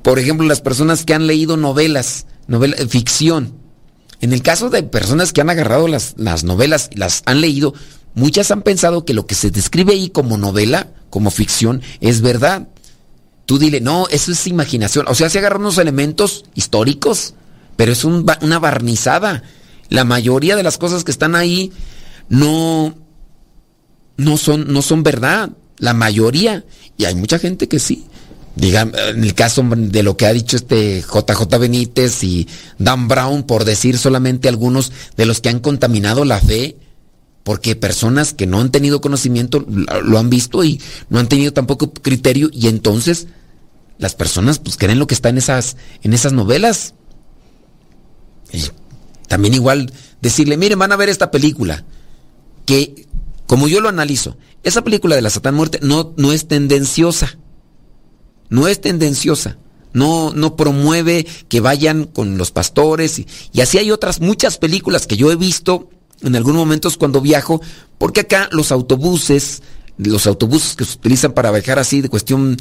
Por 0.02 0.18
ejemplo, 0.18 0.46
las 0.46 0.60
personas 0.60 1.04
que 1.06 1.14
han 1.14 1.26
leído 1.26 1.56
novelas, 1.56 2.26
novela, 2.46 2.76
eh, 2.78 2.86
ficción. 2.86 3.54
En 4.20 4.32
el 4.32 4.42
caso 4.42 4.70
de 4.70 4.82
personas 4.82 5.32
que 5.32 5.40
han 5.40 5.50
agarrado 5.50 5.88
las, 5.88 6.14
las 6.16 6.44
novelas 6.44 6.88
y 6.92 6.96
las 6.96 7.22
han 7.26 7.40
leído, 7.40 7.74
muchas 8.14 8.50
han 8.50 8.62
pensado 8.62 9.04
que 9.04 9.14
lo 9.14 9.26
que 9.26 9.34
se 9.34 9.50
describe 9.50 9.94
ahí 9.94 10.10
como 10.10 10.38
novela, 10.38 10.88
como 11.10 11.30
ficción, 11.30 11.82
es 12.00 12.20
verdad. 12.20 12.68
Tú 13.46 13.58
dile, 13.58 13.80
no, 13.80 14.06
eso 14.08 14.30
es 14.30 14.46
imaginación. 14.46 15.06
O 15.08 15.14
sea, 15.14 15.28
se 15.28 15.38
agarran 15.38 15.62
unos 15.62 15.78
elementos 15.78 16.44
históricos, 16.54 17.34
pero 17.76 17.92
es 17.92 18.04
una 18.04 18.58
barnizada. 18.58 19.42
La 19.88 20.04
mayoría 20.04 20.56
de 20.56 20.62
las 20.62 20.78
cosas 20.78 21.04
que 21.04 21.10
están 21.10 21.34
ahí 21.34 21.72
no, 22.28 22.94
no 24.16 24.36
son, 24.36 24.72
no 24.72 24.82
son 24.82 25.02
verdad. 25.02 25.50
La 25.78 25.94
mayoría. 25.94 26.64
Y 26.96 27.04
hay 27.04 27.14
mucha 27.14 27.38
gente 27.38 27.68
que 27.68 27.78
sí. 27.78 28.06
Diga, 28.54 28.82
en 28.82 29.24
el 29.24 29.34
caso 29.34 29.64
de 29.66 30.02
lo 30.02 30.16
que 30.16 30.26
ha 30.26 30.32
dicho 30.32 30.56
este 30.56 31.00
JJ 31.00 31.58
Benítez 31.58 32.22
y 32.22 32.46
Dan 32.78 33.08
Brown, 33.08 33.44
por 33.44 33.64
decir 33.64 33.96
solamente 33.96 34.48
algunos 34.48 34.92
de 35.16 35.24
los 35.24 35.40
que 35.40 35.48
han 35.48 35.60
contaminado 35.60 36.26
la 36.26 36.38
fe, 36.38 36.76
porque 37.44 37.76
personas 37.76 38.34
que 38.34 38.46
no 38.46 38.60
han 38.60 38.70
tenido 38.70 39.00
conocimiento 39.00 39.64
lo 39.66 40.02
lo 40.02 40.18
han 40.18 40.28
visto 40.28 40.62
y 40.64 40.80
no 41.08 41.18
han 41.18 41.28
tenido 41.28 41.54
tampoco 41.54 41.94
criterio, 41.94 42.50
y 42.52 42.68
entonces 42.68 43.26
las 43.98 44.14
personas 44.14 44.58
pues 44.58 44.76
creen 44.76 44.98
lo 44.98 45.06
que 45.06 45.14
está 45.14 45.30
en 45.30 45.38
esas, 45.38 45.76
en 46.02 46.12
esas 46.12 46.34
novelas. 46.34 46.92
Y 48.52 48.64
también 49.28 49.54
igual 49.54 49.90
decirle, 50.20 50.58
miren, 50.58 50.78
van 50.78 50.92
a 50.92 50.96
ver 50.96 51.08
esta 51.08 51.30
película, 51.30 51.84
que 52.66 53.06
como 53.46 53.66
yo 53.66 53.80
lo 53.80 53.88
analizo, 53.88 54.36
esa 54.62 54.84
película 54.84 55.16
de 55.16 55.22
la 55.22 55.30
Satán 55.30 55.54
Muerte 55.54 55.78
no, 55.80 56.12
no 56.18 56.32
es 56.32 56.48
tendenciosa 56.48 57.38
no 58.52 58.68
es 58.68 58.82
tendenciosa, 58.82 59.56
no, 59.94 60.32
no 60.34 60.56
promueve 60.56 61.26
que 61.48 61.60
vayan 61.60 62.04
con 62.04 62.36
los 62.36 62.50
pastores 62.50 63.18
y, 63.18 63.26
así 63.60 63.78
hay 63.78 63.90
otras 63.90 64.20
muchas 64.20 64.58
películas 64.58 65.06
que 65.06 65.16
yo 65.16 65.32
he 65.32 65.36
visto 65.36 65.88
en 66.20 66.36
algunos 66.36 66.58
momentos 66.58 66.98
cuando 66.98 67.22
viajo, 67.22 67.62
porque 67.96 68.20
acá 68.20 68.50
los 68.52 68.70
autobuses, 68.70 69.62
los 69.96 70.26
autobuses 70.26 70.76
que 70.76 70.84
se 70.84 70.98
utilizan 70.98 71.32
para 71.32 71.50
viajar 71.50 71.78
así 71.78 72.02
de 72.02 72.10
cuestión 72.10 72.58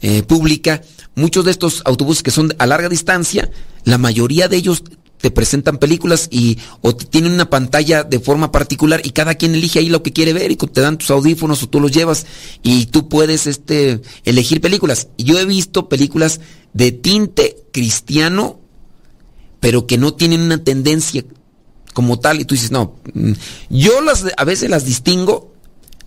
eh, 0.00 0.22
pública, 0.22 0.80
muchos 1.16 1.44
de 1.44 1.50
estos 1.50 1.82
autobuses 1.86 2.22
que 2.22 2.30
son 2.30 2.54
a 2.58 2.66
larga 2.66 2.88
distancia, 2.88 3.50
la 3.82 3.98
mayoría 3.98 4.46
de 4.46 4.58
ellos 4.58 4.84
te 5.22 5.30
presentan 5.30 5.78
películas 5.78 6.26
y 6.30 6.58
o 6.80 6.94
tienen 6.96 7.32
una 7.32 7.48
pantalla 7.48 8.02
de 8.02 8.18
forma 8.18 8.50
particular 8.50 9.00
y 9.04 9.10
cada 9.10 9.36
quien 9.36 9.54
elige 9.54 9.78
ahí 9.78 9.88
lo 9.88 10.02
que 10.02 10.12
quiere 10.12 10.32
ver 10.32 10.50
y 10.50 10.56
te 10.56 10.80
dan 10.80 10.98
tus 10.98 11.12
audífonos 11.12 11.62
o 11.62 11.68
tú 11.68 11.80
los 11.80 11.92
llevas 11.92 12.26
y 12.64 12.86
tú 12.86 13.08
puedes 13.08 13.46
este 13.46 14.02
elegir 14.24 14.60
películas. 14.60 15.08
Yo 15.16 15.38
he 15.38 15.46
visto 15.46 15.88
películas 15.88 16.40
de 16.72 16.90
tinte 16.90 17.56
cristiano 17.72 18.58
pero 19.60 19.86
que 19.86 19.96
no 19.96 20.12
tienen 20.12 20.40
una 20.40 20.64
tendencia 20.64 21.24
como 21.94 22.18
tal 22.18 22.40
y 22.40 22.44
tú 22.44 22.56
dices, 22.56 22.72
"No, 22.72 22.96
mm, 23.14 23.32
yo 23.70 24.00
las 24.00 24.24
a 24.36 24.44
veces 24.44 24.70
las 24.70 24.84
distingo 24.84 25.51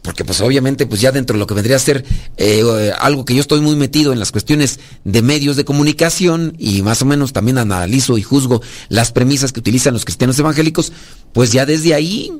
porque 0.06 0.24
pues 0.24 0.40
obviamente 0.40 0.86
pues 0.86 1.02
ya 1.02 1.12
dentro 1.12 1.34
de 1.34 1.40
lo 1.40 1.48
que 1.48 1.56
vendría 1.56 1.76
a 1.76 1.80
ser 1.80 2.06
eh, 2.38 2.94
algo 3.00 3.26
que 3.26 3.34
yo 3.34 3.42
estoy 3.42 3.60
muy 3.60 3.76
metido 3.76 4.14
en 4.14 4.20
las 4.20 4.32
cuestiones 4.32 4.80
de 5.04 5.22
medios 5.24 5.56
de 5.56 5.66
comunicación 5.66 6.56
y 6.60 6.84
más 6.84 7.02
o 7.02 7.06
menos 7.06 7.34
también 7.34 7.58
analizo 7.58 8.18
y 8.18 8.22
juzgo 8.22 8.62
las 8.88 9.12
premisas 9.12 9.52
que 9.52 9.60
utilizan 9.60 9.94
los 9.94 10.06
cristianos 10.06 10.38
evangélicos, 10.38 10.94
pues 11.34 11.52
ya 11.52 11.66
desde 11.66 11.96
ahí 11.96 12.32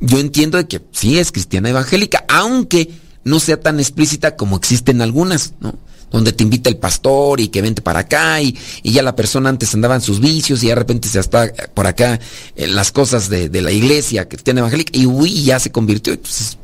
yo 0.00 0.18
entiendo 0.18 0.56
de 0.58 0.66
que 0.66 0.80
sí 0.90 1.18
es 1.18 1.30
cristiana 1.30 1.68
evangélica, 1.68 2.24
aunque 2.28 2.90
no 3.24 3.38
sea 3.38 3.60
tan 3.60 3.78
explícita 3.78 4.34
como 4.34 4.56
existen 4.56 5.02
algunas, 5.02 5.52
¿no? 5.60 5.78
Donde 6.10 6.32
te 6.32 6.42
invita 6.42 6.68
el 6.68 6.76
pastor 6.76 7.40
y 7.40 7.48
que 7.48 7.62
vente 7.62 7.80
para 7.80 8.00
acá 8.00 8.40
y, 8.42 8.58
ya 8.82 9.02
la 9.02 9.16
persona 9.16 9.48
antes 9.48 9.72
andaba 9.74 9.94
en 9.94 10.00
sus 10.00 10.20
vicios 10.20 10.62
y 10.62 10.68
de 10.68 10.74
repente 10.74 11.08
se 11.08 11.20
está 11.20 11.50
por 11.74 11.86
acá 11.86 12.20
en 12.56 12.74
las 12.74 12.90
cosas 12.90 13.28
de, 13.28 13.48
la 13.62 13.70
iglesia 13.70 14.28
cristiana 14.28 14.60
evangélica 14.60 14.98
y 14.98 15.06
uy, 15.06 15.44
ya 15.44 15.58
se 15.58 15.70
convirtió. 15.70 16.12
Entonces, 16.12 16.58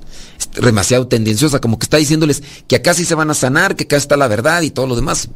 demasiado 0.55 1.07
tendenciosa, 1.09 1.61
como 1.61 1.79
que 1.79 1.85
está 1.85 1.97
diciéndoles 1.97 2.43
que 2.67 2.77
acá 2.77 2.95
sí 2.95 3.05
se 3.05 3.15
van 3.15 3.31
a 3.31 3.35
sanar, 3.35 3.77
que 3.77 3.85
acá 3.85 3.97
está 3.97 4.17
la 4.17 4.29
verdad 4.29 4.63
y 4.63 4.71
todo 4.71 4.87
lo 4.87 4.97
demás. 4.97 5.29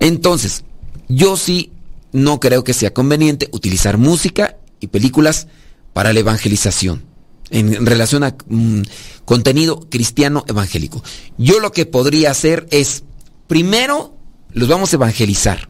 Entonces, 0.00 0.64
yo 1.08 1.36
sí 1.36 1.72
no 2.12 2.40
creo 2.40 2.64
que 2.64 2.74
sea 2.74 2.94
conveniente 2.94 3.48
utilizar 3.52 3.98
música 3.98 4.56
y 4.80 4.88
películas 4.88 5.48
para 5.92 6.12
la 6.12 6.20
evangelización 6.20 7.04
en 7.50 7.86
relación 7.86 8.24
a 8.24 8.36
mm, 8.48 8.82
contenido 9.24 9.86
cristiano 9.88 10.44
evangélico. 10.48 11.02
Yo 11.38 11.60
lo 11.60 11.72
que 11.72 11.86
podría 11.86 12.30
hacer 12.30 12.66
es, 12.70 13.04
primero, 13.46 14.14
los 14.52 14.68
vamos 14.68 14.92
a 14.92 14.96
evangelizar. 14.96 15.68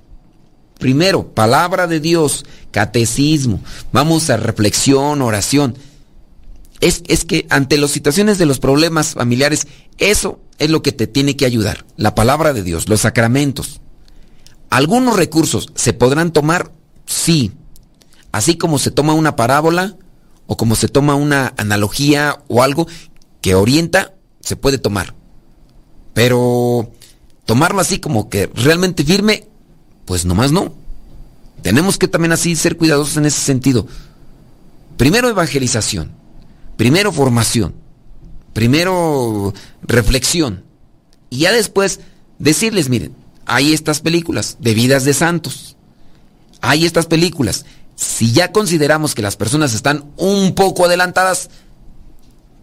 Primero, 0.79 1.29
palabra 1.29 1.87
de 1.87 2.01
Dios, 2.01 2.45
catecismo, 2.71 3.63
vamos 3.93 4.29
a 4.29 4.37
reflexión, 4.37 5.23
oración 5.23 5.77
es, 6.81 7.25
que 7.25 7.47
ante 7.51 7.79
las 7.79 7.91
situaciones 7.91 8.39
de 8.39 8.47
los 8.47 8.59
problemas 8.59 9.15
familiares, 9.15 9.67
eso 9.99 10.41
es 10.59 10.71
lo 10.71 10.83
que 10.83 10.93
te 10.93 11.07
tiene 11.07 11.37
que 11.37 11.47
ayudar. 11.47 11.87
La 11.97 12.15
palabra 12.15 12.53
de 12.53 12.63
Dios, 12.63 12.89
los 12.89 13.03
sacramentos. 13.03 13.81
Algunos 14.71 15.17
recursos 15.17 15.73
se 15.75 15.93
podrán 15.93 16.33
tomar, 16.33 16.73
sí. 17.07 17.53
Así 18.33 18.57
como 18.57 18.79
se 18.79 18.91
toma 18.91 19.15
una 19.15 19.37
parábola 19.37 19.97
o 20.47 20.57
como 20.57 20.77
se 20.77 20.89
toma 20.89 21.15
una 21.15 21.55
analogía 21.57 22.43
o 22.49 22.63
algo 22.63 22.87
que 23.41 23.55
orienta, 23.55 24.15
se 24.41 24.57
puede 24.57 24.79
tomar. 24.79 25.15
Pero 26.13 26.91
tomarlo 27.45 27.81
así 27.81 28.01
como 28.01 28.29
que 28.29 28.51
realmente 28.55 29.05
firme, 29.05 29.49
pues 30.05 30.25
nomás 30.25 30.53
no. 30.53 30.75
Tenemos 31.63 31.97
que 31.97 32.09
también 32.09 32.33
así 32.33 32.55
ser 32.55 32.77
cuidadosos 32.77 33.17
en 33.17 33.27
ese 33.27 33.41
sentido. 33.41 33.87
Primero 34.97 35.29
evangelización 35.29 36.26
Primero 36.77 37.13
formación, 37.13 37.75
primero 38.53 39.55
reflexión 39.83 40.65
y 41.31 41.39
ya 41.39 41.53
después 41.53 42.01
decirles, 42.39 42.89
miren, 42.89 43.15
hay 43.47 43.73
estas 43.73 44.01
películas 44.01 44.57
de 44.61 44.75
vidas 44.75 45.05
de 45.05 45.15
santos, 45.15 45.77
hay 46.61 46.85
estas 46.85 47.07
películas. 47.07 47.65
Si 47.95 48.33
ya 48.33 48.53
consideramos 48.53 49.15
que 49.15 49.23
las 49.23 49.37
personas 49.37 49.73
están 49.75 50.05
un 50.17 50.55
poco 50.55 50.85
adelantadas, 50.85 51.49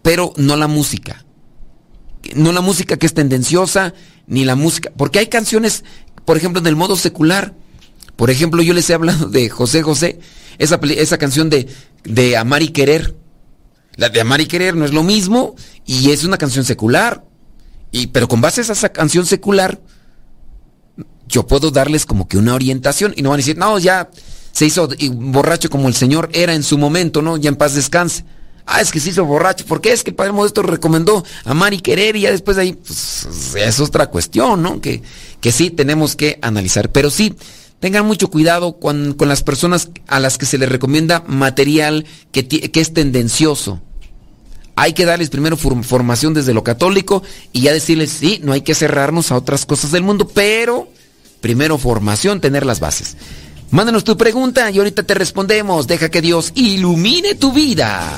pero 0.02 0.34
no 0.38 0.58
la 0.58 0.68
música, 0.68 1.26
no 2.36 2.52
la 2.52 2.62
música 2.62 2.98
que 2.98 3.06
es 3.06 3.14
tendenciosa, 3.14 3.94
ni 4.28 4.46
la 4.46 4.56
música, 4.56 4.92
porque 4.96 5.20
hay 5.20 5.28
canciones, 5.28 5.84
por 6.26 6.38
ejemplo, 6.38 6.62
en 6.62 6.68
el 6.68 6.76
modo 6.76 6.96
secular. 6.96 7.54
Por 8.16 8.30
ejemplo, 8.30 8.62
yo 8.62 8.74
les 8.74 8.90
he 8.90 8.94
hablado 8.94 9.28
de 9.30 9.50
José 9.50 9.82
José, 9.82 10.20
esa, 10.60 10.80
esa 10.84 11.18
canción 11.18 11.50
de, 11.50 11.68
de 12.04 12.38
Amar 12.38 12.62
y 12.62 12.70
Querer. 12.70 13.16
La 13.96 14.10
de 14.10 14.22
Amar 14.22 14.42
y 14.42 14.48
Querer 14.48 14.76
no 14.76 14.86
es 14.86 14.94
lo 14.94 15.04
mismo 15.04 15.56
y 15.86 16.12
es 16.12 16.24
una 16.24 16.38
canción 16.38 16.66
secular. 16.66 17.24
Y, 17.92 18.08
pero 18.08 18.28
con 18.28 18.42
base 18.42 18.62
a 18.62 18.64
esa 18.64 18.90
canción 18.90 19.26
secular, 19.26 19.80
yo 21.28 21.46
puedo 21.46 21.72
darles 21.72 22.06
como 22.06 22.28
que 22.28 22.38
una 22.38 22.56
orientación 22.56 23.14
y 23.16 23.22
no 23.22 23.30
van 23.30 23.38
a 23.38 23.38
decir, 23.38 23.58
no, 23.58 23.78
ya 23.78 24.10
se 24.52 24.66
hizo 24.66 24.90
borracho 25.14 25.70
como 25.70 25.88
el 25.88 25.96
Señor 25.96 26.30
era 26.34 26.54
en 26.54 26.64
su 26.64 26.78
momento, 26.78 27.22
¿no? 27.22 27.38
Ya 27.38 27.50
en 27.50 27.56
paz 27.56 27.76
descanse. 27.76 28.26
Ah, 28.66 28.82
es 28.82 28.92
que 28.92 29.00
se 29.00 29.10
hizo 29.10 29.26
borracho. 29.26 29.66
¿Por 29.66 29.82
qué? 29.82 29.92
Es 29.92 30.04
que 30.04 30.12
el 30.12 30.16
Padre 30.16 30.32
Modesto 30.32 30.62
recomendó 30.62 31.24
amar 31.44 31.74
y 31.74 31.80
querer 31.80 32.16
y 32.16 32.22
ya 32.22 32.32
después 32.32 32.56
de 32.56 32.64
ahí, 32.64 32.74
pues, 32.74 33.28
es 33.56 33.80
otra 33.80 34.08
cuestión, 34.08 34.62
¿no? 34.62 34.80
Que, 34.80 35.04
que 35.42 35.52
sí 35.52 35.70
tenemos 35.70 36.16
que 36.16 36.40
analizar. 36.42 36.90
Pero 36.92 37.10
sí, 37.10 37.36
Tengan 37.84 38.06
mucho 38.06 38.30
cuidado 38.30 38.80
con, 38.80 39.18
las 39.20 39.44
personas 39.44 39.90
a 40.08 40.22
las 40.22 40.38
que 40.38 40.46
se 40.46 40.58
les 40.58 40.70
recomienda 40.70 41.22
material 41.28 42.06
que, 42.32 42.48
que 42.48 42.80
es 42.80 42.94
tendencioso. 42.94 43.82
Hay 44.78 44.94
que 44.94 45.04
darles 45.04 45.30
primero 45.30 45.58
formación 45.58 46.34
desde 46.34 46.54
lo 46.54 46.64
católico 46.64 47.24
y 47.52 47.60
ya 47.60 47.74
decirles, 47.74 48.12
sí, 48.12 48.40
no 48.42 48.54
hay 48.54 48.62
que 48.62 48.74
cerrarnos 48.74 49.34
a 49.34 49.36
otras 49.36 49.66
cosas 49.66 49.92
del 49.92 50.02
mundo, 50.02 50.30
pero 50.34 50.88
primero 51.42 51.78
formación, 51.78 52.40
tener 52.40 52.66
las 52.66 52.80
bases. 52.80 53.18
Mándanos 53.70 54.06
tu 54.06 54.16
pregunta 54.16 54.72
y 54.72 54.78
ahorita 54.78 55.04
te 55.04 55.14
respondemos. 55.14 55.86
Deja 55.86 56.08
que 56.08 56.22
Dios 56.22 56.54
ilumine 56.56 57.36
tu 57.36 57.52
vida. 57.52 58.18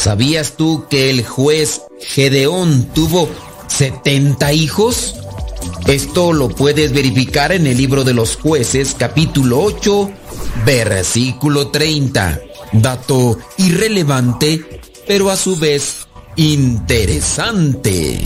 ¿Sabías 0.00 0.54
tú 0.56 0.86
que 0.88 1.10
el 1.10 1.26
juez 1.26 1.82
Gedeón 2.00 2.88
tuvo 2.94 3.28
70 3.68 4.50
hijos? 4.54 5.16
Esto 5.86 6.32
lo 6.32 6.48
puedes 6.48 6.94
verificar 6.94 7.52
en 7.52 7.66
el 7.66 7.76
libro 7.76 8.02
de 8.02 8.14
los 8.14 8.36
jueces 8.36 8.96
capítulo 8.98 9.60
8 9.60 10.10
versículo 10.64 11.68
30. 11.68 12.40
Dato 12.72 13.36
irrelevante, 13.58 14.80
pero 15.06 15.28
a 15.28 15.36
su 15.36 15.56
vez 15.56 16.08
interesante. 16.36 18.20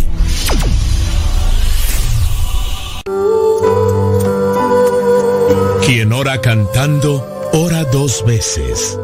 Quien 5.84 6.12
ora 6.12 6.40
cantando, 6.40 7.50
ora 7.52 7.82
dos 7.82 8.24
veces. 8.24 8.96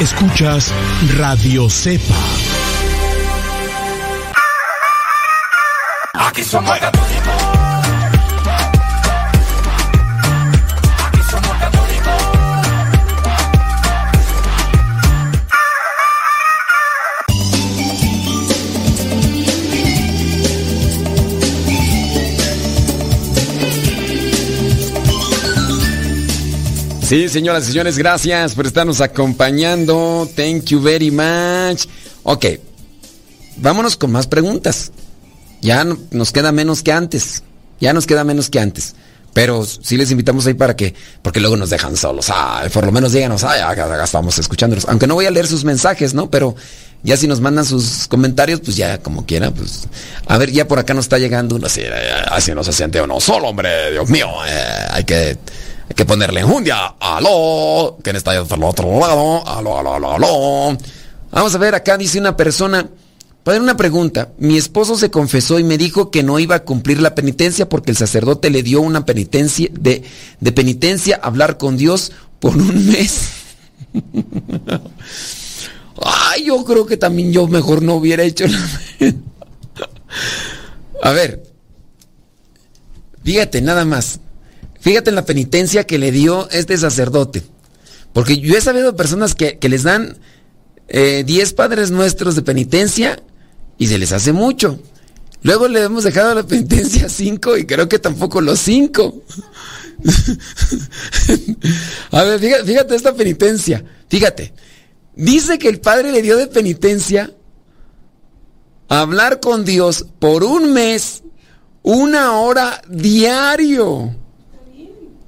Escuchas 0.00 0.72
Radio 1.16 1.70
Cepa. 1.70 2.14
Aquí 6.14 6.42
somos 6.42 6.76
Sí, 27.04 27.28
señoras 27.28 27.64
y 27.64 27.72
señores, 27.72 27.98
gracias 27.98 28.54
por 28.54 28.66
estarnos 28.66 29.02
acompañando. 29.02 30.26
Thank 30.34 30.64
you 30.70 30.80
very 30.80 31.10
much. 31.10 31.84
Ok, 32.22 32.46
vámonos 33.56 33.98
con 33.98 34.10
más 34.10 34.26
preguntas. 34.26 34.90
Ya 35.60 35.84
nos 35.84 36.32
queda 36.32 36.50
menos 36.50 36.82
que 36.82 36.92
antes. 36.92 37.42
Ya 37.78 37.92
nos 37.92 38.06
queda 38.06 38.24
menos 38.24 38.48
que 38.48 38.58
antes. 38.58 38.94
Pero 39.34 39.66
sí 39.66 39.98
les 39.98 40.12
invitamos 40.12 40.46
ahí 40.46 40.54
para 40.54 40.76
que, 40.76 40.94
porque 41.20 41.40
luego 41.40 41.58
nos 41.58 41.68
dejan 41.68 41.94
solos. 41.94 42.30
Ah, 42.30 42.64
por 42.72 42.86
lo 42.86 42.92
menos 42.92 43.12
díganos, 43.12 43.44
ay, 43.44 43.60
acá 43.60 44.02
estamos 44.02 44.38
escuchándolos. 44.38 44.86
Aunque 44.88 45.06
no 45.06 45.14
voy 45.14 45.26
a 45.26 45.30
leer 45.30 45.46
sus 45.46 45.62
mensajes, 45.64 46.14
¿no? 46.14 46.30
Pero 46.30 46.56
ya 47.02 47.18
si 47.18 47.26
nos 47.28 47.42
mandan 47.42 47.66
sus 47.66 48.08
comentarios, 48.08 48.60
pues 48.60 48.78
ya 48.78 48.96
como 48.96 49.26
quiera, 49.26 49.50
pues. 49.50 49.88
A 50.26 50.38
ver, 50.38 50.52
ya 50.52 50.66
por 50.66 50.78
acá 50.78 50.94
nos 50.94 51.04
está 51.04 51.18
llegando 51.18 51.56
uno 51.56 51.66
así, 51.66 51.82
así 52.30 52.54
no 52.54 52.64
se 52.64 52.72
siente 52.72 53.02
uno 53.02 53.20
solo, 53.20 53.48
hombre, 53.48 53.90
Dios 53.90 54.08
mío. 54.08 54.28
Eh, 54.48 54.86
hay 54.90 55.04
que, 55.04 55.36
hay 55.88 55.94
que 55.94 56.04
ponerle 56.04 56.40
enjundia. 56.40 56.94
Aló, 56.98 57.98
¿quién 58.02 58.16
está 58.16 58.32
al 58.32 58.64
otro 58.64 58.98
lado? 58.98 59.46
Aló, 59.46 59.78
aló, 59.78 59.94
aló, 59.94 60.12
aló. 60.12 60.78
Vamos 61.30 61.54
a 61.54 61.58
ver, 61.58 61.74
acá 61.74 61.96
dice 61.96 62.18
una 62.18 62.36
persona. 62.36 62.88
Padre, 63.42 63.60
una 63.60 63.76
pregunta. 63.76 64.32
Mi 64.38 64.56
esposo 64.56 64.96
se 64.96 65.10
confesó 65.10 65.58
y 65.58 65.64
me 65.64 65.76
dijo 65.76 66.10
que 66.10 66.22
no 66.22 66.38
iba 66.38 66.54
a 66.54 66.64
cumplir 66.64 67.02
la 67.02 67.14
penitencia 67.14 67.68
porque 67.68 67.90
el 67.90 67.96
sacerdote 67.96 68.48
le 68.48 68.62
dio 68.62 68.80
una 68.80 69.04
penitencia 69.04 69.68
de, 69.72 70.02
de 70.40 70.52
penitencia 70.52 71.20
hablar 71.22 71.58
con 71.58 71.76
Dios 71.76 72.12
por 72.40 72.56
un 72.56 72.86
mes. 72.86 73.28
Ay, 76.02 76.46
yo 76.46 76.64
creo 76.64 76.86
que 76.86 76.96
también 76.96 77.32
yo 77.32 77.46
mejor 77.46 77.82
no 77.82 77.94
hubiera 77.96 78.22
hecho 78.22 78.46
la... 78.46 78.58
A 81.02 81.12
ver, 81.12 81.42
fíjate 83.22 83.60
nada 83.60 83.84
más. 83.84 84.20
Fíjate 84.84 85.08
en 85.08 85.16
la 85.16 85.24
penitencia 85.24 85.84
que 85.84 85.96
le 85.96 86.12
dio 86.12 86.46
este 86.50 86.76
sacerdote. 86.76 87.42
Porque 88.12 88.38
yo 88.38 88.54
he 88.54 88.60
sabido 88.60 88.94
personas 88.94 89.34
que, 89.34 89.58
les 89.62 89.82
dan 89.82 90.18
10 90.88 90.90
eh, 90.90 91.54
padres 91.56 91.90
nuestros 91.90 92.36
de 92.36 92.42
penitencia 92.42 93.22
y 93.78 93.86
se 93.86 93.96
les 93.96 94.12
hace 94.12 94.34
mucho. 94.34 94.78
Luego 95.40 95.68
le 95.68 95.82
hemos 95.82 96.04
dejado 96.04 96.34
la 96.34 96.42
penitencia 96.42 97.08
cinco 97.08 97.56
y 97.56 97.64
creo 97.64 97.88
que 97.88 97.98
tampoco 97.98 98.42
los 98.42 98.60
cinco. 98.60 99.22
A 102.10 102.22
ver, 102.24 102.38
fíjate, 102.38 102.94
esta 102.94 103.14
penitencia. 103.14 103.82
Fíjate. 104.10 104.52
Dice 105.16 105.58
que 105.58 105.70
el 105.70 105.80
padre 105.80 106.12
le 106.12 106.20
dio 106.20 106.36
de 106.36 106.46
penitencia 106.46 107.32
hablar 108.90 109.40
con 109.40 109.64
Dios 109.64 110.04
por 110.18 110.44
un 110.44 110.74
mes, 110.74 111.22
una 111.82 112.38
hora 112.38 112.82
diario. 112.86 114.14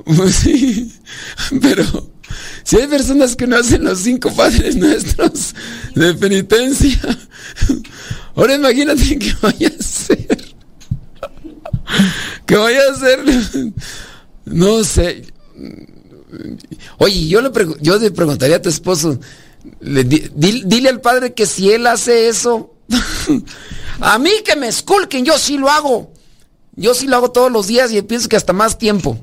Sí, 0.31 0.93
pero 1.61 1.85
si 2.63 2.77
hay 2.77 2.87
personas 2.87 3.35
que 3.35 3.47
no 3.47 3.57
hacen 3.57 3.83
los 3.83 3.99
cinco 3.99 4.33
padres 4.35 4.77
nuestros 4.77 5.55
de 5.95 6.15
penitencia, 6.15 7.01
Ahora 8.37 8.55
imagínate 8.55 9.19
que 9.19 9.35
vaya 9.41 9.69
a 9.69 9.83
ser. 9.83 10.55
Que 12.45 12.57
vaya 12.57 12.81
a 12.91 12.95
ser. 12.95 13.21
No 14.45 14.85
sé. 14.85 15.25
Oye, 16.99 17.29
yo 17.29 17.41
le, 17.41 17.51
yo 17.81 17.99
le 17.99 18.11
preguntaría 18.11 18.57
a 18.57 18.63
tu 18.63 18.69
esposo. 18.69 19.19
dile 19.81 20.89
al 20.91 21.01
padre 21.01 21.33
que 21.33 21.47
si 21.47 21.73
él 21.73 21.87
hace 21.87 22.29
eso. 22.29 22.75
a 24.01 24.19
mí 24.19 24.31
que 24.45 24.55
me 24.55 24.69
esculquen, 24.69 25.25
yo 25.25 25.39
sí 25.39 25.57
lo 25.57 25.71
hago. 25.71 26.13
Yo 26.75 26.93
sí 26.93 27.07
lo 27.07 27.17
hago 27.17 27.31
todos 27.31 27.51
los 27.51 27.67
días 27.67 27.91
y 27.91 28.03
pienso 28.03 28.29
que 28.29 28.37
hasta 28.37 28.53
más 28.53 28.77
tiempo. 28.77 29.19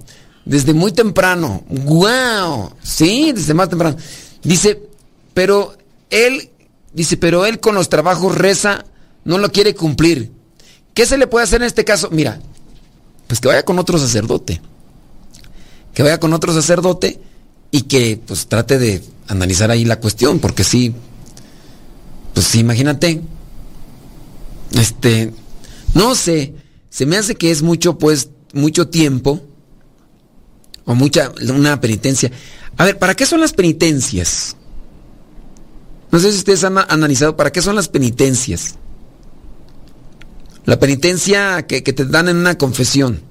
Desde 0.46 0.74
muy 0.74 0.92
temprano. 0.92 1.64
¡Wow! 1.70 2.74
Sí, 2.82 3.32
desde 3.34 3.54
más 3.54 3.70
temprano. 3.70 3.98
Dice, 4.44 4.82
pero 5.34 5.76
él, 6.10 6.50
dice, 6.94 7.18
pero 7.18 7.46
él 7.46 7.60
con 7.60 7.76
los 7.76 7.90
trabajos 7.90 8.38
reza 8.38 8.86
no 9.24 9.38
lo 9.38 9.52
quiere 9.52 9.74
cumplir. 9.74 10.32
¿Qué 10.94 11.06
se 11.06 11.18
le 11.18 11.28
puede 11.28 11.46
hacer 11.46 11.62
en 11.62 11.68
este 11.68 11.86
caso? 11.86 12.10
Mira, 12.12 12.40
pues 13.28 13.40
que 13.40 13.48
vaya 13.48 13.64
con 13.64 13.80
otro 13.80 13.98
sacerdote. 13.98 14.62
Que 15.94 16.04
vaya 16.04 16.20
con 16.20 16.34
otro 16.34 16.54
sacerdote 16.54 17.20
y 17.72 17.84
que 17.84 18.20
pues 18.26 18.48
trate 18.48 18.78
de 18.78 19.04
analizar 19.28 19.72
ahí 19.72 19.86
la 19.86 20.00
cuestión, 20.00 20.40
porque 20.40 20.64
sí, 20.64 20.94
pues 22.34 22.46
sí, 22.46 22.60
imagínate. 22.60 23.22
Este, 24.74 25.34
no 25.94 26.16
sé, 26.16 26.54
se 26.90 27.06
me 27.06 27.18
hace 27.18 27.36
que 27.36 27.52
es 27.52 27.62
mucho, 27.62 27.98
pues, 27.98 28.30
mucho 28.54 28.90
tiempo 28.90 29.42
o 30.86 30.96
mucha, 30.96 31.32
una 31.50 31.80
penitencia. 31.80 32.32
A 32.78 32.86
ver, 32.86 32.98
¿para 32.98 33.16
qué 33.16 33.26
son 33.26 33.40
las 33.40 33.54
penitencias? 33.54 34.56
No 36.12 36.20
sé 36.20 36.32
si 36.32 36.38
ustedes 36.38 36.64
han 36.64 36.78
analizado 36.78 37.36
para 37.36 37.52
qué 37.52 37.62
son 37.62 37.76
las 37.76 37.90
penitencias. 37.90 38.76
La 40.66 40.80
penitencia 40.80 41.66
que, 41.68 41.82
te 41.82 42.06
dan 42.06 42.30
en 42.30 42.38
una 42.38 42.58
confesión. 42.58 43.22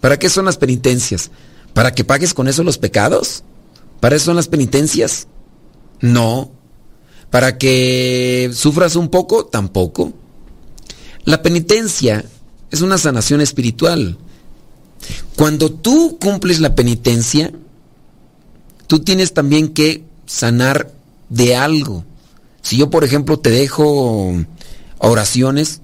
¿Para 0.00 0.18
qué 0.18 0.28
son 0.28 0.46
las 0.46 0.56
penitencias? 0.56 1.30
¿Para 1.72 1.92
que 1.92 2.04
pagues 2.04 2.34
con 2.34 2.48
eso 2.48 2.64
los 2.64 2.78
pecados? 2.78 3.44
¿Para 4.00 4.16
eso 4.16 4.26
son 4.26 4.36
las 4.36 4.48
penitencias? 4.48 5.28
No. 6.00 6.50
¿Para 7.30 7.58
que 7.58 8.50
sufras 8.54 8.96
un 8.96 9.08
poco? 9.08 9.46
Tampoco. 9.46 10.12
La 11.24 11.42
penitencia 11.42 12.24
es 12.70 12.80
una 12.80 12.98
sanación 12.98 13.40
espiritual. 13.40 14.18
Cuando 15.36 15.70
tú 15.70 16.18
cumples 16.20 16.60
la 16.60 16.74
penitencia, 16.74 17.52
tú 18.86 19.00
tienes 19.00 19.34
también 19.34 19.68
que 19.68 20.04
sanar 20.26 20.92
de 21.28 21.56
algo. 21.56 22.04
Si 22.62 22.76
yo, 22.76 22.90
por 22.90 23.04
ejemplo, 23.04 23.38
te 23.38 23.50
dejo 23.50 24.34
oraciones, 24.98 25.80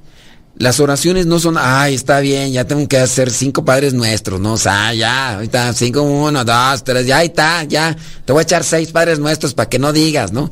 las 0.57 0.79
oraciones 0.79 1.27
no 1.27 1.39
son, 1.39 1.57
ay, 1.59 1.95
está 1.95 2.21
bien, 2.21 2.53
ya 2.53 2.67
tengo 2.67 2.87
que 2.87 2.99
hacer 2.99 3.31
cinco 3.31 3.65
padres 3.65 3.95
nuestros, 3.95 4.41
no, 4.41 4.55
o 4.55 4.59
sea, 4.59 4.93
ya, 4.93 5.37
ahorita 5.37 5.73
cinco, 5.73 6.03
uno, 6.03 6.45
dos, 6.45 6.85
tres, 6.85 7.07
ya 7.07 7.23
está, 7.23 7.65
ya, 7.65 7.97
te 8.25 8.33
voy 8.33 8.41
a 8.41 8.43
echar 8.43 8.63
seis 8.63 8.93
padres 8.93 9.19
nuestros 9.19 9.55
para 9.55 9.69
que 9.69 9.79
no 9.79 9.93
digas, 9.93 10.33
¿no? 10.33 10.51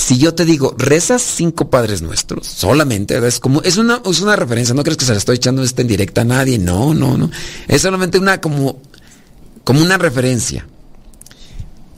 Si 0.00 0.16
yo 0.16 0.34
te 0.34 0.46
digo, 0.46 0.74
rezas 0.78 1.20
cinco 1.20 1.68
padres 1.68 2.00
nuestros, 2.00 2.46
solamente, 2.46 3.18
es 3.28 3.38
como, 3.38 3.60
es 3.60 3.76
una, 3.76 4.00
es 4.06 4.22
una 4.22 4.34
referencia, 4.34 4.74
no 4.74 4.82
crees 4.82 4.96
que 4.96 5.04
se 5.04 5.12
la 5.12 5.18
estoy 5.18 5.36
echando 5.36 5.62
esta 5.62 5.82
en 5.82 5.88
directa 5.88 6.22
a 6.22 6.24
nadie, 6.24 6.58
no, 6.58 6.94
no, 6.94 7.18
no, 7.18 7.30
es 7.68 7.82
solamente 7.82 8.18
una, 8.18 8.40
como, 8.40 8.80
como 9.62 9.82
una 9.82 9.98
referencia. 9.98 10.66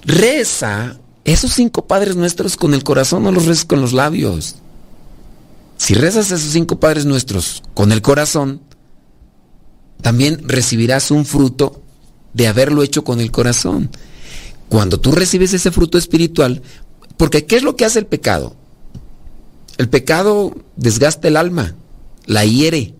Reza 0.05 0.98
esos 1.22 1.53
cinco 1.53 1.86
padres 1.86 2.16
nuestros 2.16 2.57
con 2.57 2.74
el 2.74 2.82
corazón, 2.82 3.22
no 3.22 3.30
los 3.30 3.46
rezas 3.46 3.64
con 3.64 3.80
los 3.80 3.92
labios. 3.92 4.57
Si 5.76 5.94
rezas 5.94 6.26
esos 6.32 6.53
cinco 6.53 6.80
Padres 6.80 7.07
Nuestros 7.07 7.62
con 7.72 7.92
el 7.92 8.03
corazón, 8.03 8.61
también 10.00 10.40
recibirás 10.48 11.12
un 11.12 11.24
fruto 11.24 11.82
de 12.34 12.48
haberlo 12.48 12.82
hecho 12.82 13.05
con 13.05 13.20
el 13.20 13.30
corazón. 13.30 13.90
Cuando 14.68 14.98
tú 14.98 15.12
recibes 15.12 15.53
ese 15.53 15.70
fruto 15.70 15.98
espiritual, 15.98 16.62
porque 17.16 17.46
¿qué 17.46 17.56
es 17.56 17.62
lo 17.62 17.76
que 17.76 17.84
hace 17.84 17.98
el 17.98 18.06
pecado? 18.06 18.56
El 19.78 19.88
pecado 19.88 20.54
desgasta 20.76 21.28
el 21.28 21.36
alma, 21.36 21.74
la 22.26 22.44
hiere. 22.44 22.94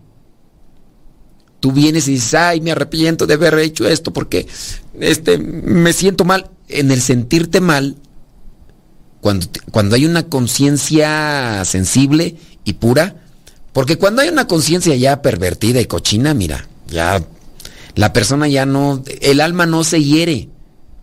Tú 1.60 1.72
vienes 1.72 2.08
y 2.08 2.12
dices, 2.12 2.34
ay, 2.34 2.60
me 2.60 2.72
arrepiento 2.72 3.26
de 3.26 3.34
haber 3.34 3.58
hecho 3.58 3.86
esto 3.86 4.12
porque 4.12 4.48
este, 4.98 5.38
me 5.38 5.92
siento 5.92 6.24
mal. 6.24 6.50
En 6.68 6.90
el 6.90 7.02
sentirte 7.02 7.60
mal, 7.60 7.96
cuando, 9.20 9.46
cuando 9.70 9.94
hay 9.94 10.06
una 10.06 10.24
conciencia 10.24 11.62
sensible, 11.66 12.36
y 12.64 12.74
pura. 12.74 13.16
Porque 13.72 13.96
cuando 13.96 14.22
hay 14.22 14.28
una 14.28 14.46
conciencia 14.46 14.94
ya 14.96 15.22
pervertida 15.22 15.80
y 15.80 15.86
cochina, 15.86 16.34
mira, 16.34 16.68
ya 16.88 17.24
la 17.94 18.12
persona 18.12 18.48
ya 18.48 18.66
no, 18.66 19.02
el 19.20 19.40
alma 19.40 19.66
no 19.66 19.82
se 19.84 20.02
hiere, 20.02 20.48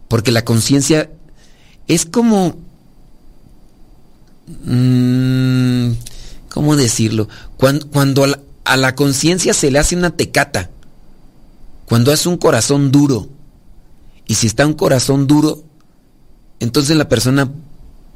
porque 0.07 0.31
la 0.31 0.45
conciencia 0.45 1.09
es 1.87 2.05
como, 2.05 2.57
mmm, 4.65 5.91
¿cómo 6.49 6.75
decirlo? 6.75 7.27
Cuando, 7.57 8.25
a 8.65 8.77
la, 8.77 8.95
conciencia 8.95 9.53
se 9.53 9.71
le 9.71 9.79
hace 9.79 9.95
una 9.95 10.11
tecata, 10.11 10.69
cuando 11.85 12.11
es 12.11 12.25
un 12.25 12.37
corazón 12.37 12.91
duro, 12.91 13.29
y 14.27 14.35
si 14.35 14.47
está 14.47 14.65
un 14.65 14.73
corazón 14.73 15.27
duro, 15.27 15.63
entonces 16.59 16.95
la 16.97 17.09
persona 17.09 17.51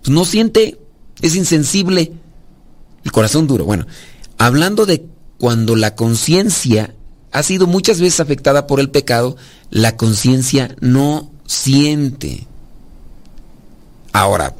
no 0.05 0.25
siente, 0.25 0.79
es 1.21 1.35
insensible 1.35 2.11
el 3.03 3.11
corazón 3.11 3.47
duro. 3.47 3.65
Bueno, 3.65 3.87
hablando 4.37 4.85
de 4.85 5.05
cuando 5.37 5.75
la 5.75 5.95
conciencia 5.95 6.93
ha 7.31 7.43
sido 7.43 7.65
muchas 7.65 7.99
veces 7.99 8.19
afectada 8.19 8.67
por 8.67 8.79
el 8.79 8.89
pecado, 8.89 9.37
la 9.71 9.97
conciencia 9.97 10.75
no 10.81 11.31
siente. 11.47 12.47
Ahora, 14.11 14.55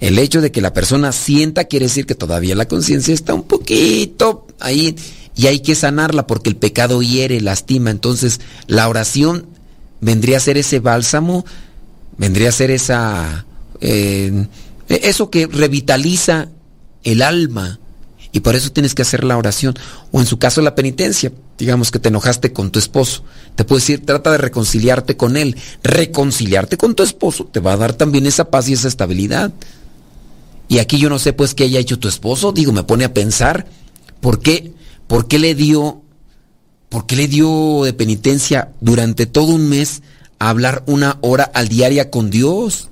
el 0.00 0.18
hecho 0.18 0.40
de 0.40 0.52
que 0.52 0.60
la 0.60 0.72
persona 0.72 1.12
sienta 1.12 1.64
quiere 1.64 1.86
decir 1.86 2.06
que 2.06 2.14
todavía 2.14 2.54
la 2.54 2.68
conciencia 2.68 3.14
está 3.14 3.34
un 3.34 3.42
poquito 3.42 4.46
ahí 4.60 4.96
y 5.34 5.46
hay 5.46 5.60
que 5.60 5.74
sanarla 5.74 6.26
porque 6.26 6.50
el 6.50 6.56
pecado 6.56 7.00
hiere, 7.02 7.40
lastima. 7.40 7.90
Entonces, 7.90 8.40
la 8.66 8.88
oración 8.88 9.46
vendría 10.00 10.36
a 10.36 10.40
ser 10.40 10.58
ese 10.58 10.80
bálsamo 10.80 11.44
vendría 12.18 12.50
a 12.50 12.52
ser 12.52 12.70
esa... 12.70 13.46
Eh, 13.80 14.46
eso 14.88 15.30
que 15.30 15.46
revitaliza 15.46 16.48
el 17.04 17.22
alma. 17.22 17.78
Y 18.32 18.40
por 18.40 18.56
eso 18.56 18.70
tienes 18.70 18.94
que 18.94 19.02
hacer 19.02 19.24
la 19.24 19.38
oración. 19.38 19.74
O 20.12 20.20
en 20.20 20.26
su 20.26 20.38
caso 20.38 20.60
la 20.60 20.74
penitencia. 20.74 21.32
Digamos 21.56 21.90
que 21.90 21.98
te 21.98 22.08
enojaste 22.08 22.52
con 22.52 22.70
tu 22.70 22.78
esposo. 22.78 23.22
Te 23.54 23.64
puedo 23.64 23.80
decir, 23.80 24.04
trata 24.04 24.32
de 24.32 24.38
reconciliarte 24.38 25.16
con 25.16 25.36
él. 25.36 25.56
Reconciliarte 25.82 26.76
con 26.76 26.94
tu 26.94 27.02
esposo 27.02 27.48
te 27.50 27.60
va 27.60 27.72
a 27.72 27.76
dar 27.76 27.94
también 27.94 28.26
esa 28.26 28.50
paz 28.50 28.68
y 28.68 28.74
esa 28.74 28.88
estabilidad. 28.88 29.52
Y 30.68 30.78
aquí 30.78 30.98
yo 30.98 31.08
no 31.08 31.18
sé 31.18 31.32
pues 31.32 31.54
qué 31.54 31.64
haya 31.64 31.80
hecho 31.80 31.98
tu 31.98 32.08
esposo. 32.08 32.52
Digo, 32.52 32.72
me 32.72 32.82
pone 32.82 33.04
a 33.04 33.14
pensar. 33.14 33.66
¿Por 34.20 34.40
qué? 34.40 34.72
¿Por 35.06 35.26
qué 35.26 35.38
le 35.38 35.54
dio, 35.54 36.02
por 36.90 37.06
qué 37.06 37.16
le 37.16 37.28
dio 37.28 37.82
de 37.84 37.94
penitencia 37.94 38.72
durante 38.80 39.26
todo 39.26 39.52
un 39.54 39.68
mes 39.68 40.02
a 40.38 40.50
hablar 40.50 40.84
una 40.86 41.18
hora 41.22 41.44
al 41.44 41.68
diaria 41.68 42.10
con 42.10 42.30
Dios? 42.30 42.88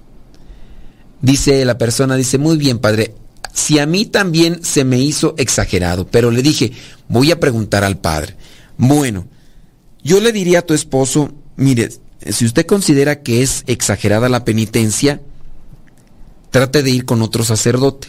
Dice 1.21 1.65
la 1.65 1.77
persona, 1.77 2.17
dice, 2.17 2.39
muy 2.39 2.57
bien, 2.57 2.79
padre, 2.79 3.15
si 3.53 3.79
a 3.79 3.87
mí 3.87 4.07
también 4.07 4.65
se 4.65 4.85
me 4.85 4.99
hizo 4.99 5.35
exagerado, 5.39 6.07
pero 6.07 6.31
le 6.31 6.43
dije, 6.43 6.73
voy 7.09 7.31
a 7.31 7.41
preguntar 7.41 7.85
al 7.85 7.99
padre. 7.99 8.37
Bueno, 8.79 9.27
yo 10.03 10.21
le 10.21 10.33
diría 10.33 10.61
a 10.61 10.67
tu 10.67 10.75
esposo, 10.75 11.33
mire, 11.57 11.91
si 12.31 12.45
usted 12.45 12.67
considera 12.67 13.23
que 13.23 13.43
es 13.43 13.65
exagerada 13.67 14.29
la 14.29 14.45
penitencia, 14.45 15.21
trate 16.57 16.83
de 16.83 16.91
ir 16.91 17.05
con 17.05 17.21
otro 17.21 17.45
sacerdote, 17.45 18.09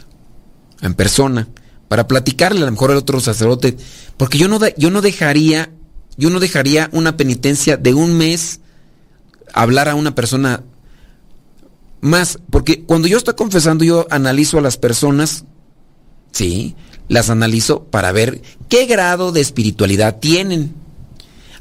en 0.82 0.94
persona, 0.94 1.50
para 1.90 2.08
platicarle 2.08 2.62
a 2.62 2.66
lo 2.66 2.72
mejor 2.72 2.92
al 2.92 2.98
otro 2.98 3.20
sacerdote, 3.20 3.76
porque 4.16 4.38
yo 4.38 4.48
no, 4.48 4.58
yo 4.78 4.90
no 4.90 5.02
dejaría, 5.02 5.70
yo 6.16 6.30
no 6.30 6.40
dejaría 6.40 6.90
una 6.94 7.18
penitencia 7.18 7.76
de 7.76 7.94
un 7.94 8.18
mes 8.18 8.62
hablar 9.52 9.90
a 9.90 9.96
una 9.96 10.16
persona 10.16 10.64
más, 12.00 12.40
porque 12.50 12.84
cuando 12.84 13.10
yo 13.10 13.18
estoy 13.18 13.34
confesando, 13.34 13.84
yo 13.84 14.08
analizo 14.12 14.60
a 14.60 14.62
las 14.62 14.78
personas, 14.78 15.44
sí, 16.32 16.74
las 17.10 17.30
analizo 17.30 17.84
para 17.84 18.14
ver 18.14 18.42
qué 18.70 18.86
grado 18.86 19.34
de 19.34 19.42
espiritualidad 19.42 20.20
tienen. 20.22 20.74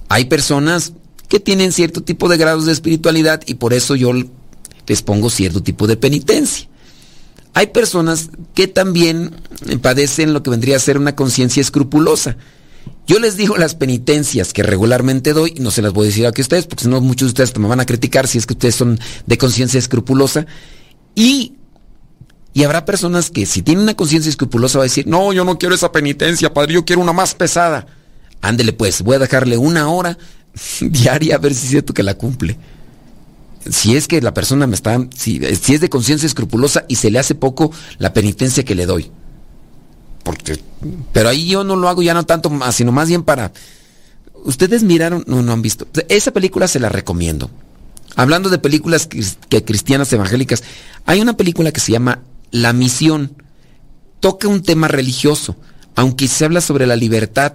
Hay 0.09 0.26
personas 0.26 0.93
que 1.28 1.41
tienen 1.41 1.72
cierto 1.72 2.05
tipo 2.05 2.28
de 2.28 2.37
grados 2.37 2.64
de 2.64 2.70
espiritualidad 2.70 3.43
y 3.45 3.55
por 3.55 3.72
eso 3.72 3.97
yo 3.97 4.12
les 4.87 5.03
pongo 5.03 5.30
cierto 5.30 5.64
tipo 5.64 5.89
de 5.89 5.97
penitencia. 5.97 6.68
Hay 7.57 7.68
personas 7.68 8.28
que 8.52 8.68
también 8.68 9.34
padecen 9.80 10.34
lo 10.34 10.42
que 10.42 10.50
vendría 10.50 10.76
a 10.76 10.78
ser 10.78 10.98
una 10.98 11.16
conciencia 11.16 11.62
escrupulosa. 11.62 12.36
Yo 13.07 13.18
les 13.18 13.38
digo 13.38 13.57
las 13.57 13.74
penitencias 13.74 14.52
que 14.52 14.62
regularmente 14.62 15.32
doy, 15.32 15.54
y 15.57 15.61
no 15.61 15.70
se 15.70 15.80
las 15.80 15.94
voy 15.94 16.04
a 16.04 16.09
decir 16.09 16.26
aquí 16.26 16.42
a 16.42 16.44
ustedes, 16.44 16.66
porque 16.66 16.84
si 16.84 16.90
no 16.90 17.00
muchos 17.00 17.28
de 17.28 17.42
ustedes 17.42 17.59
me 17.59 17.66
van 17.66 17.80
a 17.80 17.86
criticar 17.86 18.28
si 18.28 18.36
es 18.36 18.44
que 18.44 18.52
ustedes 18.52 18.74
son 18.74 19.00
de 19.24 19.38
conciencia 19.38 19.78
escrupulosa. 19.78 20.44
Y, 21.14 21.54
y 22.52 22.64
habrá 22.64 22.84
personas 22.84 23.30
que 23.30 23.46
si 23.46 23.62
tienen 23.62 23.84
una 23.84 23.94
conciencia 23.94 24.28
escrupulosa 24.28 24.76
va 24.76 24.84
a 24.84 24.90
decir, 24.90 25.07
no, 25.07 25.32
yo 25.32 25.46
no 25.46 25.57
quiero 25.57 25.74
esa 25.74 25.90
penitencia, 25.92 26.52
padre, 26.52 26.74
yo 26.74 26.84
quiero 26.84 27.00
una 27.00 27.14
más 27.14 27.34
pesada. 27.34 27.86
Ándele 28.42 28.74
pues, 28.74 29.00
voy 29.00 29.16
a 29.16 29.20
dejarle 29.20 29.57
una 29.57 29.88
hora 29.88 30.18
diaria 30.82 31.36
a 31.36 31.38
ver 31.38 31.54
si 31.54 31.64
es 31.64 31.70
cierto 31.70 31.94
que 31.94 32.02
la 32.02 32.18
cumple. 32.18 32.59
Si 33.71 33.97
es 33.97 34.09
que 34.09 34.21
la 34.21 34.35
persona 34.35 34.67
me 34.67 34.75
está, 34.75 34.99
si, 35.17 35.41
si 35.57 35.75
es 35.75 35.81
de 35.81 35.89
conciencia 35.89 36.27
escrupulosa 36.27 36.85
y 36.89 36.97
se 36.97 37.11
le 37.11 37.19
hace 37.19 37.35
poco 37.35 37.73
la 37.99 38.12
penitencia 38.12 38.64
que 38.64 38.75
le 38.75 38.87
doy 38.87 39.11
porque, 40.27 40.59
pero 41.12 41.29
ahí 41.29 41.47
yo 41.47 41.62
no 41.62 41.77
lo 41.77 41.89
hago 41.89 42.03
ya 42.03 42.12
no 42.12 42.27
tanto 42.27 42.51
más, 42.51 42.75
sino 42.75 42.91
más 42.91 43.09
bien 43.09 43.23
para... 43.23 43.53
Ustedes 44.43 44.83
miraron, 44.83 45.23
no, 45.29 45.41
no 45.41 45.53
han 45.53 45.62
visto. 45.62 45.87
Esa 46.09 46.33
película 46.33 46.67
se 46.67 46.81
la 46.81 46.89
recomiendo. 46.89 47.49
Hablando 48.17 48.49
de 48.49 48.59
películas 48.59 49.07
que 49.07 49.64
cristianas 49.64 50.12
evangélicas, 50.12 50.64
hay 51.05 51.21
una 51.21 51.37
película 51.37 51.71
que 51.71 51.79
se 51.79 51.93
llama 51.93 52.23
La 52.51 52.73
Misión. 52.73 53.41
Toca 54.19 54.49
un 54.49 54.62
tema 54.62 54.89
religioso, 54.89 55.55
aunque 55.95 56.27
se 56.27 56.45
habla 56.45 56.61
sobre 56.61 56.89
la 56.89 56.97
libertad 56.97 57.53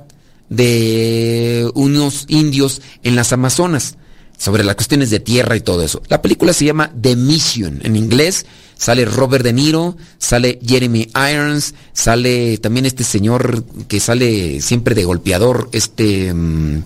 de 0.47 1.70
unos 1.74 2.24
indios 2.30 2.82
en 3.03 3.18
las 3.18 3.34
Amazonas, 3.34 3.97
sobre 4.41 4.63
las 4.63 4.73
cuestiones 4.73 5.11
de 5.11 5.19
tierra 5.19 5.55
y 5.55 5.61
todo 5.61 5.83
eso. 5.83 6.01
La 6.07 6.21
película 6.21 6.51
se 6.51 6.65
llama 6.65 6.91
The 6.99 7.15
Mission 7.15 7.79
en 7.83 7.95
inglés 7.95 8.45
Sale 8.81 9.05
Robert 9.05 9.43
De 9.43 9.53
Niro, 9.53 9.95
sale 10.17 10.57
Jeremy 10.65 11.07
Irons, 11.31 11.75
sale 11.93 12.57
también 12.57 12.87
este 12.87 13.03
señor 13.03 13.63
que 13.87 13.99
sale 13.99 14.59
siempre 14.59 14.95
de 14.95 15.03
golpeador, 15.03 15.69
este... 15.71 16.33
Mm, 16.33 16.81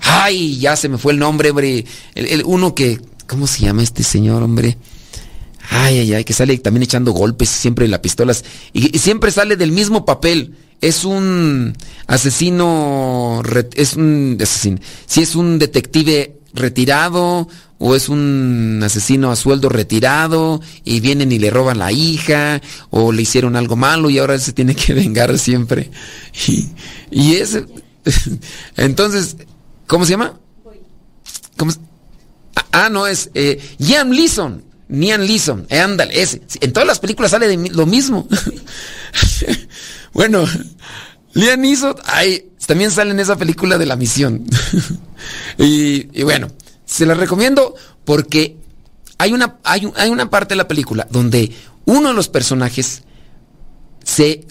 ay, 0.00 0.58
ya 0.58 0.74
se 0.74 0.88
me 0.88 0.98
fue 0.98 1.12
el 1.12 1.20
nombre, 1.20 1.50
hombre. 1.50 1.84
El, 2.16 2.42
uno 2.44 2.74
que... 2.74 3.00
¿Cómo 3.28 3.46
se 3.46 3.60
llama 3.60 3.84
este 3.84 4.02
señor, 4.02 4.42
hombre? 4.42 4.78
Ay, 5.70 5.98
ay, 6.00 6.14
ay, 6.14 6.24
que 6.24 6.32
sale 6.32 6.58
también 6.58 6.82
echando 6.82 7.12
golpes 7.12 7.48
siempre 7.50 7.86
las 7.86 8.00
pistolas. 8.00 8.44
Y, 8.72 8.98
siempre 8.98 9.30
sale 9.30 9.54
del 9.54 9.70
mismo 9.70 10.04
papel. 10.04 10.56
Es 10.80 11.04
un 11.04 11.72
asesino, 12.08 13.42
es 13.76 13.94
un 13.94 14.38
asesino. 14.42 14.80
Si 15.06 15.22
es 15.22 15.36
un 15.36 15.60
detective 15.60 16.37
retirado 16.54 17.48
o 17.78 17.94
es 17.94 18.08
un 18.08 18.80
asesino 18.84 19.30
a 19.30 19.36
sueldo 19.36 19.68
retirado 19.68 20.60
y 20.84 21.00
vienen 21.00 21.30
y 21.30 21.38
le 21.38 21.50
roban 21.50 21.78
la 21.78 21.92
hija 21.92 22.60
o 22.90 23.12
le 23.12 23.22
hicieron 23.22 23.56
algo 23.56 23.76
malo 23.76 24.10
y 24.10 24.18
ahora 24.18 24.38
se 24.38 24.52
tiene 24.52 24.74
que 24.74 24.94
vengar 24.94 25.38
siempre. 25.38 25.90
Y, 27.10 27.34
es... 27.34 27.58
Entonces, 28.76 29.36
¿cómo 29.86 30.04
se 30.04 30.12
llama? 30.12 30.34
¿Cómo 31.56 31.72
ah, 32.72 32.88
no, 32.90 33.06
es 33.06 33.30
eh, 33.34 33.60
Ian 33.78 34.10
Leeson. 34.10 34.64
Ian 34.88 35.26
Leeson, 35.26 35.66
eh, 35.68 35.80
ándale, 35.80 36.20
ese. 36.20 36.40
En 36.60 36.72
todas 36.72 36.86
las 36.86 36.98
películas 36.98 37.30
sale 37.30 37.46
de 37.46 37.70
lo 37.70 37.84
mismo. 37.84 38.26
bueno, 40.12 40.46
Liam 41.34 41.60
Neeson, 41.60 41.94
también 42.68 42.90
sale 42.90 43.12
en 43.12 43.18
esa 43.18 43.36
película 43.36 43.78
de 43.78 43.86
la 43.86 43.96
misión. 43.96 44.44
y, 45.58 46.06
y 46.12 46.22
bueno, 46.22 46.48
se 46.84 47.06
la 47.06 47.14
recomiendo 47.14 47.74
porque 48.04 48.58
hay 49.16 49.32
una, 49.32 49.56
hay, 49.64 49.90
hay 49.96 50.10
una 50.10 50.28
parte 50.28 50.52
de 50.52 50.56
la 50.56 50.68
película 50.68 51.08
donde 51.10 51.50
uno 51.86 52.08
de 52.08 52.14
los 52.14 52.28
personajes 52.28 53.04
se, 54.04 54.46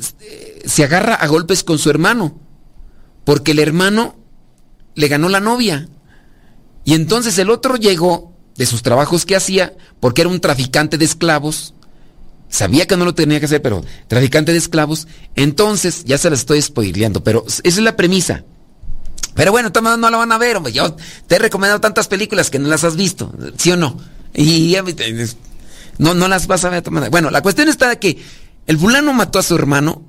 se 0.65 0.83
agarra 0.83 1.13
a 1.13 1.27
golpes 1.27 1.63
con 1.63 1.77
su 1.77 1.91
hermano. 1.91 2.39
Porque 3.23 3.51
el 3.51 3.59
hermano 3.59 4.15
le 4.95 5.09
ganó 5.09 5.29
la 5.29 5.39
novia. 5.39 5.87
Y 6.85 6.95
entonces 6.95 7.37
el 7.37 7.51
otro 7.51 7.75
llegó 7.75 8.33
de 8.55 8.65
sus 8.65 8.81
trabajos 8.81 9.27
que 9.27 9.35
hacía, 9.35 9.77
porque 9.99 10.21
era 10.21 10.31
un 10.31 10.41
traficante 10.41 10.97
de 10.97 11.05
esclavos. 11.05 11.75
Sabía 12.49 12.87
que 12.87 12.95
no 12.95 13.05
lo 13.05 13.13
tenía 13.13 13.39
que 13.39 13.45
hacer, 13.45 13.61
pero 13.61 13.83
traficante 14.07 14.51
de 14.51 14.57
esclavos. 14.57 15.07
Entonces, 15.35 16.03
ya 16.05 16.17
se 16.17 16.29
las 16.29 16.39
estoy 16.39 16.61
spoileando, 16.61 17.23
pero 17.23 17.45
esa 17.45 17.61
es 17.63 17.77
la 17.79 17.95
premisa. 17.95 18.43
Pero 19.33 19.51
bueno, 19.51 19.69
no 19.69 20.09
la 20.09 20.17
van 20.17 20.31
a 20.31 20.37
ver, 20.37 20.57
hombre. 20.57 20.71
Yo 20.73 20.95
te 21.27 21.35
he 21.35 21.39
recomendado 21.39 21.79
tantas 21.79 22.07
películas 22.07 22.49
que 22.49 22.57
no 22.57 22.67
las 22.69 22.83
has 22.83 22.95
visto, 22.95 23.33
¿sí 23.57 23.71
o 23.71 23.77
no? 23.77 23.99
Y 24.33 24.75
no, 25.99 26.13
no 26.13 26.27
las 26.27 26.47
vas 26.47 26.63
a 26.65 26.69
ver. 26.69 26.83
Bueno, 27.11 27.29
la 27.29 27.41
cuestión 27.41 27.69
está 27.69 27.89
de 27.89 27.99
que 27.99 28.17
el 28.65 28.77
fulano 28.77 29.13
mató 29.13 29.39
a 29.39 29.43
su 29.43 29.55
hermano 29.55 30.03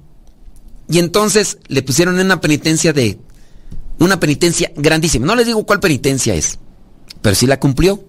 y 0.88 0.98
entonces 0.98 1.58
le 1.68 1.82
pusieron 1.82 2.18
en 2.18 2.26
una 2.26 2.40
penitencia 2.40 2.92
de... 2.92 3.18
Una 3.98 4.20
penitencia 4.20 4.70
grandísima. 4.76 5.26
No 5.26 5.34
les 5.34 5.46
digo 5.46 5.66
cuál 5.66 5.80
penitencia 5.80 6.34
es, 6.34 6.58
pero 7.20 7.34
sí 7.34 7.46
la 7.46 7.58
cumplió. 7.58 8.04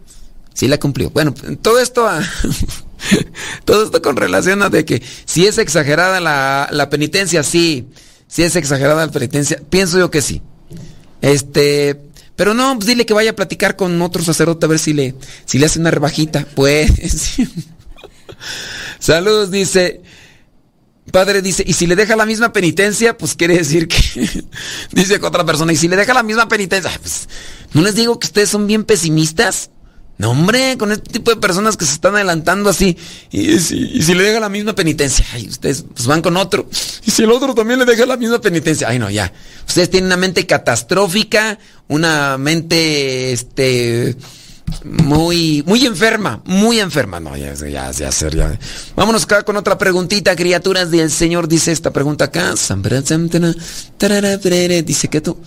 Sí 0.53 0.67
la 0.67 0.80
cumplió. 0.80 1.09
Bueno, 1.09 1.34
todo 1.61 1.80
esto... 1.80 2.07
todo 3.66 3.86
esto 3.86 4.02
con 4.02 4.16
relación 4.16 4.62
a 4.62 4.70
de 4.70 4.86
que 4.86 5.02
si 5.26 5.47
es 5.47 5.58
exagerada 5.58 6.20
la, 6.20 6.68
la 6.72 6.89
penitencia, 6.89 7.43
sí. 7.43 7.88
Si 8.28 8.43
es 8.43 8.56
exagerada 8.56 9.06
la 9.06 9.12
penitencia, 9.12 9.60
pienso 9.70 9.97
yo 9.97 10.12
que 10.12 10.22
sí. 10.22 10.41
Este, 11.22 12.00
pero 12.39 12.54
no, 12.54 12.76
pues 12.76 12.86
dile 12.86 13.06
que 13.06 13.14
vaya 13.14 13.32
a 13.32 13.36
platicar 13.36 13.76
con 13.76 14.02
otro 14.02 14.24
sacerdote 14.24 14.66
a 14.66 14.70
ver 14.70 14.80
si 14.80 14.93
le, 14.93 15.14
si 15.45 15.60
le 15.60 15.66
hace 15.66 15.80
una 15.80 15.91
rebajita. 15.91 16.45
Pues. 16.56 17.38
Saludos, 19.00 19.52
dice. 19.52 20.02
Padre 21.12 21.41
dice, 21.41 21.64
y 21.68 21.74
si 21.74 21.86
le 21.86 21.97
deja 21.97 22.16
la 22.16 22.26
misma 22.26 22.54
penitencia, 22.54 23.18
pues 23.18 23.36
quiere 23.36 23.58
decir 23.58 23.89
que, 23.89 23.97
dice 24.93 25.20
otra 25.22 25.43
persona, 25.43 25.74
y 25.74 25.76
si 25.76 25.88
le 25.88 25.97
deja 25.97 26.14
la 26.14 26.24
misma 26.24 26.47
penitencia, 26.47 26.91
pues, 27.02 27.28
no 27.74 27.82
les 27.82 27.95
digo 27.95 28.18
que 28.20 28.28
ustedes 28.28 28.50
son 28.50 28.68
bien 28.68 28.86
pesimistas. 28.86 29.72
No, 30.20 30.32
hombre, 30.32 30.78
con 30.78 30.91
este 30.91 31.13
tipo 31.13 31.32
de 31.32 31.38
personas 31.38 31.78
que 31.78 31.86
se 31.86 31.93
están 31.93 32.13
adelantando 32.13 32.70
así. 32.70 32.97
Y, 33.32 33.57
si, 33.59 34.13
le 34.13 34.24
deja 34.24 34.41
la 34.41 34.49
misma 34.49 34.76
penitencia, 34.76 35.26
ay, 35.32 35.47
ustedes 35.47 35.86
pues 35.93 36.07
van 36.07 36.22
con 36.22 36.36
otro. 36.36 36.67
Y 37.05 37.11
si 37.11 37.24
el 37.24 37.32
otro 37.32 37.55
también 37.55 37.80
le 37.80 37.86
deja 37.86 38.05
la 38.05 38.17
misma 38.17 38.41
penitencia, 38.41 38.89
ay, 38.89 38.99
no, 38.99 39.09
ya. 39.09 39.32
Ustedes 39.65 39.89
tienen 39.89 40.07
una 40.07 40.17
mente 40.17 40.45
catastrófica, 40.45 41.57
una 41.88 42.38
mente, 42.38 43.32
este, 43.32 44.17
muy, 44.84 45.63
muy 45.65 45.86
enferma, 45.86 46.41
muy 46.43 46.82
enferma. 46.82 47.22
No, 47.22 47.38
ya, 47.38 47.53
ya, 47.53 47.89
ya, 47.91 48.09
ya. 48.09 48.59
Vámonos 48.97 49.24
acá 49.24 49.43
con 49.43 49.55
otra 49.55 49.78
preguntita, 49.78 50.36
criaturas 50.36 50.91
del 50.91 51.11
Señor. 51.11 51.47
Dice 51.47 51.72
esta 51.72 51.91
pregunta 51.91 52.26
acá. 52.26 52.55
Dice 54.84 55.07
que 55.07 55.22
tú. 55.22 55.38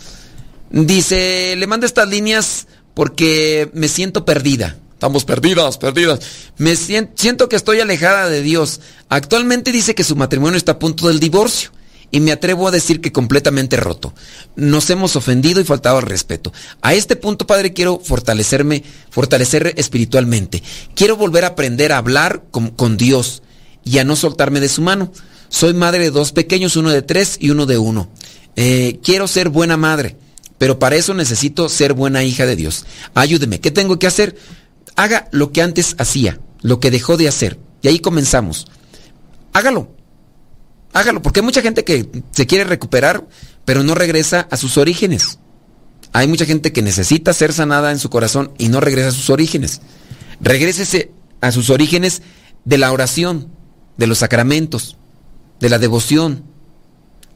Dice, 0.71 1.57
le 1.59 1.67
manda 1.67 1.87
estas 1.87 2.09
líneas 2.09 2.67
porque 2.95 3.71
me 3.75 3.89
siento 3.89 4.25
perdida. 4.25 4.77
estamos 4.93 5.25
perdidas, 5.25 5.79
perdidas. 5.79 6.21
Me 6.59 6.77
siento, 6.77 7.13
siento 7.17 7.49
que 7.49 7.57
estoy 7.57 7.81
alejada 7.81 8.29
de 8.29 8.43
Dios. 8.43 8.81
Actualmente 9.09 9.73
dice 9.73 9.95
que 9.95 10.05
su 10.05 10.17
matrimonio 10.17 10.57
está 10.57 10.73
a 10.73 10.79
punto 10.79 11.09
del 11.09 11.21
divorcio 11.21 11.71
y 12.13 12.21
me 12.21 12.31
atrevo 12.31 12.69
a 12.69 12.71
decir 12.71 13.01
que 13.01 13.11
completamente 13.11 13.77
roto. 13.77 14.15
Nos 14.55 14.91
hemos 14.91 15.17
ofendido 15.17 15.61
y 15.61 15.65
faltado 15.65 15.97
al 15.97 16.05
respeto. 16.05 16.53
A 16.83 16.95
este 16.95 17.17
punto, 17.17 17.47
Padre, 17.47 17.73
quiero 17.73 17.99
fortalecerme, 17.99 18.85
fortalecer 19.11 19.75
espiritualmente. 19.77 20.63
Quiero 20.95 21.17
volver 21.17 21.45
a 21.45 21.49
aprender 21.49 21.91
a 21.91 21.99
hablar 21.99 22.45
con, 22.51 22.69
con 22.69 22.99
Dios 22.99 23.43
y 23.85 23.99
a 23.99 24.05
no 24.05 24.15
soltarme 24.15 24.61
de 24.61 24.69
su 24.69 24.83
mano. 24.83 25.11
Soy 25.49 25.73
madre 25.75 26.05
de 26.05 26.11
dos 26.11 26.33
pequeños, 26.33 26.77
uno 26.77 26.91
de 26.91 27.03
tres 27.03 27.39
y 27.41 27.51
uno 27.51 27.65
de 27.67 27.79
uno. 27.79 28.11
Eh, 28.57 29.01
quiero 29.03 29.27
ser 29.27 29.49
buena 29.49 29.79
madre, 29.79 30.17
pero 30.59 30.79
para 30.79 30.97
eso 30.97 31.15
necesito 31.15 31.69
ser 31.69 31.93
buena 31.93 32.23
hija 32.23 32.47
de 32.47 32.57
Dios. 32.57 32.87
Ayúdeme, 33.15 33.61
¿qué 33.61 33.71
tengo 33.71 33.99
que 33.99 34.07
hacer? 34.07 34.37
Haga 34.97 35.29
lo 35.33 35.53
que 35.53 35.63
antes 35.63 35.95
hacía, 35.99 36.41
lo 36.61 36.81
que 36.81 36.91
dejó 36.91 37.17
de 37.17 37.29
hacer. 37.29 37.59
Y 37.83 37.89
ahí 37.89 37.99
comenzamos. 37.99 38.67
Hágalo 39.53 39.89
hágalo, 40.93 41.23
porque 41.23 41.41
hay 41.41 41.45
mucha 41.45 41.63
gente 41.63 41.85
que 41.85 42.09
se 42.31 42.47
quiere 42.47 42.65
recuperar, 42.65 43.27
pero 43.65 43.83
no 43.83 43.95
regresa 43.95 44.47
a 44.51 44.57
sus 44.57 44.77
orígenes. 44.77 45.39
Hay 46.13 46.29
mucha 46.29 46.45
gente 46.45 46.73
que 46.73 46.83
necesita 46.83 47.33
ser 47.33 47.53
sanada 47.53 47.91
en 47.91 47.99
su 47.99 48.11
corazón 48.11 48.53
y 48.59 48.69
no 48.69 48.81
regresa 48.81 49.09
a 49.09 49.13
sus 49.13 49.31
orígenes. 49.31 49.81
Regrésese 50.41 51.11
a 51.41 51.53
sus 51.53 51.71
orígenes 51.71 52.23
de 52.65 52.79
la 52.79 52.93
oración, 52.93 53.49
de 53.97 54.07
los 54.07 54.19
sacramentos, 54.19 54.99
de 55.61 55.71
la 55.71 55.79
devoción, 55.79 56.45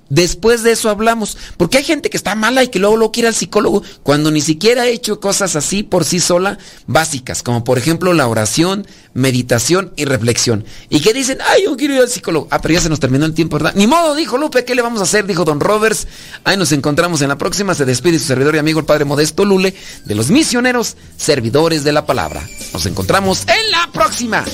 Después 0.08 0.62
de 0.62 0.72
eso 0.72 0.88
hablamos. 0.88 1.36
Porque 1.56 1.78
hay 1.78 1.84
gente 1.84 2.10
que 2.10 2.16
está 2.16 2.34
mala 2.34 2.62
y 2.62 2.68
que 2.68 2.78
luego 2.78 2.96
lo 2.96 3.12
quiere 3.12 3.28
al 3.28 3.34
psicólogo 3.34 3.82
cuando 4.02 4.30
ni 4.30 4.40
siquiera 4.40 4.82
ha 4.82 4.86
hecho 4.86 5.20
cosas 5.20 5.56
así 5.56 5.82
por 5.82 6.04
sí 6.04 6.20
sola 6.20 6.58
básicas, 6.86 7.42
como 7.42 7.64
por 7.64 7.78
ejemplo 7.78 8.12
la 8.12 8.28
oración, 8.28 8.86
meditación 9.14 9.92
y 9.96 10.04
reflexión. 10.04 10.64
Y 10.88 11.00
que 11.00 11.12
dicen, 11.12 11.38
ay, 11.46 11.64
yo 11.64 11.76
quiero 11.76 11.94
ir 11.94 12.00
al 12.00 12.08
psicólogo. 12.08 12.48
Ah, 12.50 12.60
pero 12.60 12.74
ya 12.74 12.80
se 12.80 12.88
nos 12.88 13.00
terminó 13.00 13.26
el 13.26 13.34
tiempo, 13.34 13.56
¿verdad? 13.56 13.74
Ni 13.74 13.86
modo, 13.86 14.14
dijo 14.14 14.38
Lupe, 14.38 14.64
¿qué 14.64 14.74
le 14.74 14.82
vamos 14.82 15.00
a 15.00 15.04
hacer? 15.04 15.26
Dijo 15.26 15.44
Don 15.44 15.60
Roberts. 15.60 16.06
Ahí 16.44 16.56
nos 16.56 16.72
encontramos 16.72 17.22
en 17.22 17.28
la 17.28 17.38
próxima. 17.38 17.74
Se 17.74 17.84
despide 17.84 18.18
su 18.18 18.26
servidor 18.26 18.54
y 18.54 18.58
amigo 18.58 18.80
el 18.80 18.86
Padre 18.86 19.04
Modesto 19.04 19.44
Lule 19.44 19.74
de 20.04 20.14
los 20.14 20.30
misioneros 20.30 20.96
servidores 21.16 21.84
de 21.84 21.92
la 21.92 22.06
palabra. 22.06 22.46
Nos 22.72 22.86
encontramos 22.86 23.44
en 23.48 23.70
la 23.70 23.90
próxima. 23.92 24.44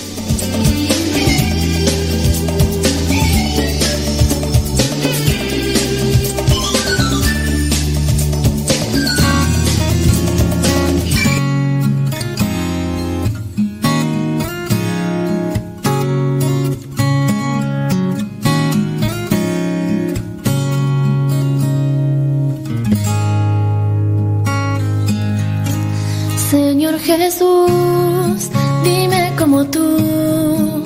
Jesús, 27.05 28.51
dime 28.85 29.33
cómo 29.37 29.65
tú 29.65 30.85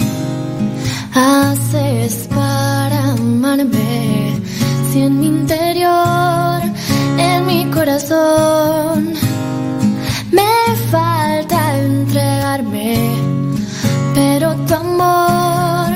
haces 1.13 2.27
para 2.35 3.13
amarme. 3.13 4.41
Si 4.91 5.03
en 5.03 5.21
mi 5.21 5.27
interior, 5.27 6.63
en 7.19 7.47
mi 7.47 7.67
corazón, 7.71 9.13
me 10.33 10.77
falta 10.91 11.79
entregarme, 11.79 12.99
pero 14.15 14.55
tu 14.67 14.75
amor 14.75 15.89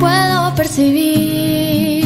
puedo 0.00 0.54
percibir. 0.54 2.04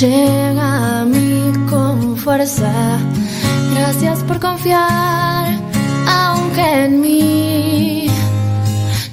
Llega 0.00 1.00
a 1.00 1.04
mí 1.04 1.52
con 1.68 2.16
fuerza. 2.16 2.72
Gracias 3.74 4.22
por 4.22 4.38
confiar 4.38 5.63
aunque 6.54 6.84
en 6.84 7.00
mí 7.00 8.06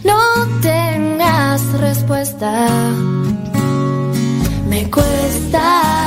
no 0.03 0.61
tengas 0.61 1.61
respuesta. 1.79 2.67
Me 4.69 4.89
cuesta 4.89 6.00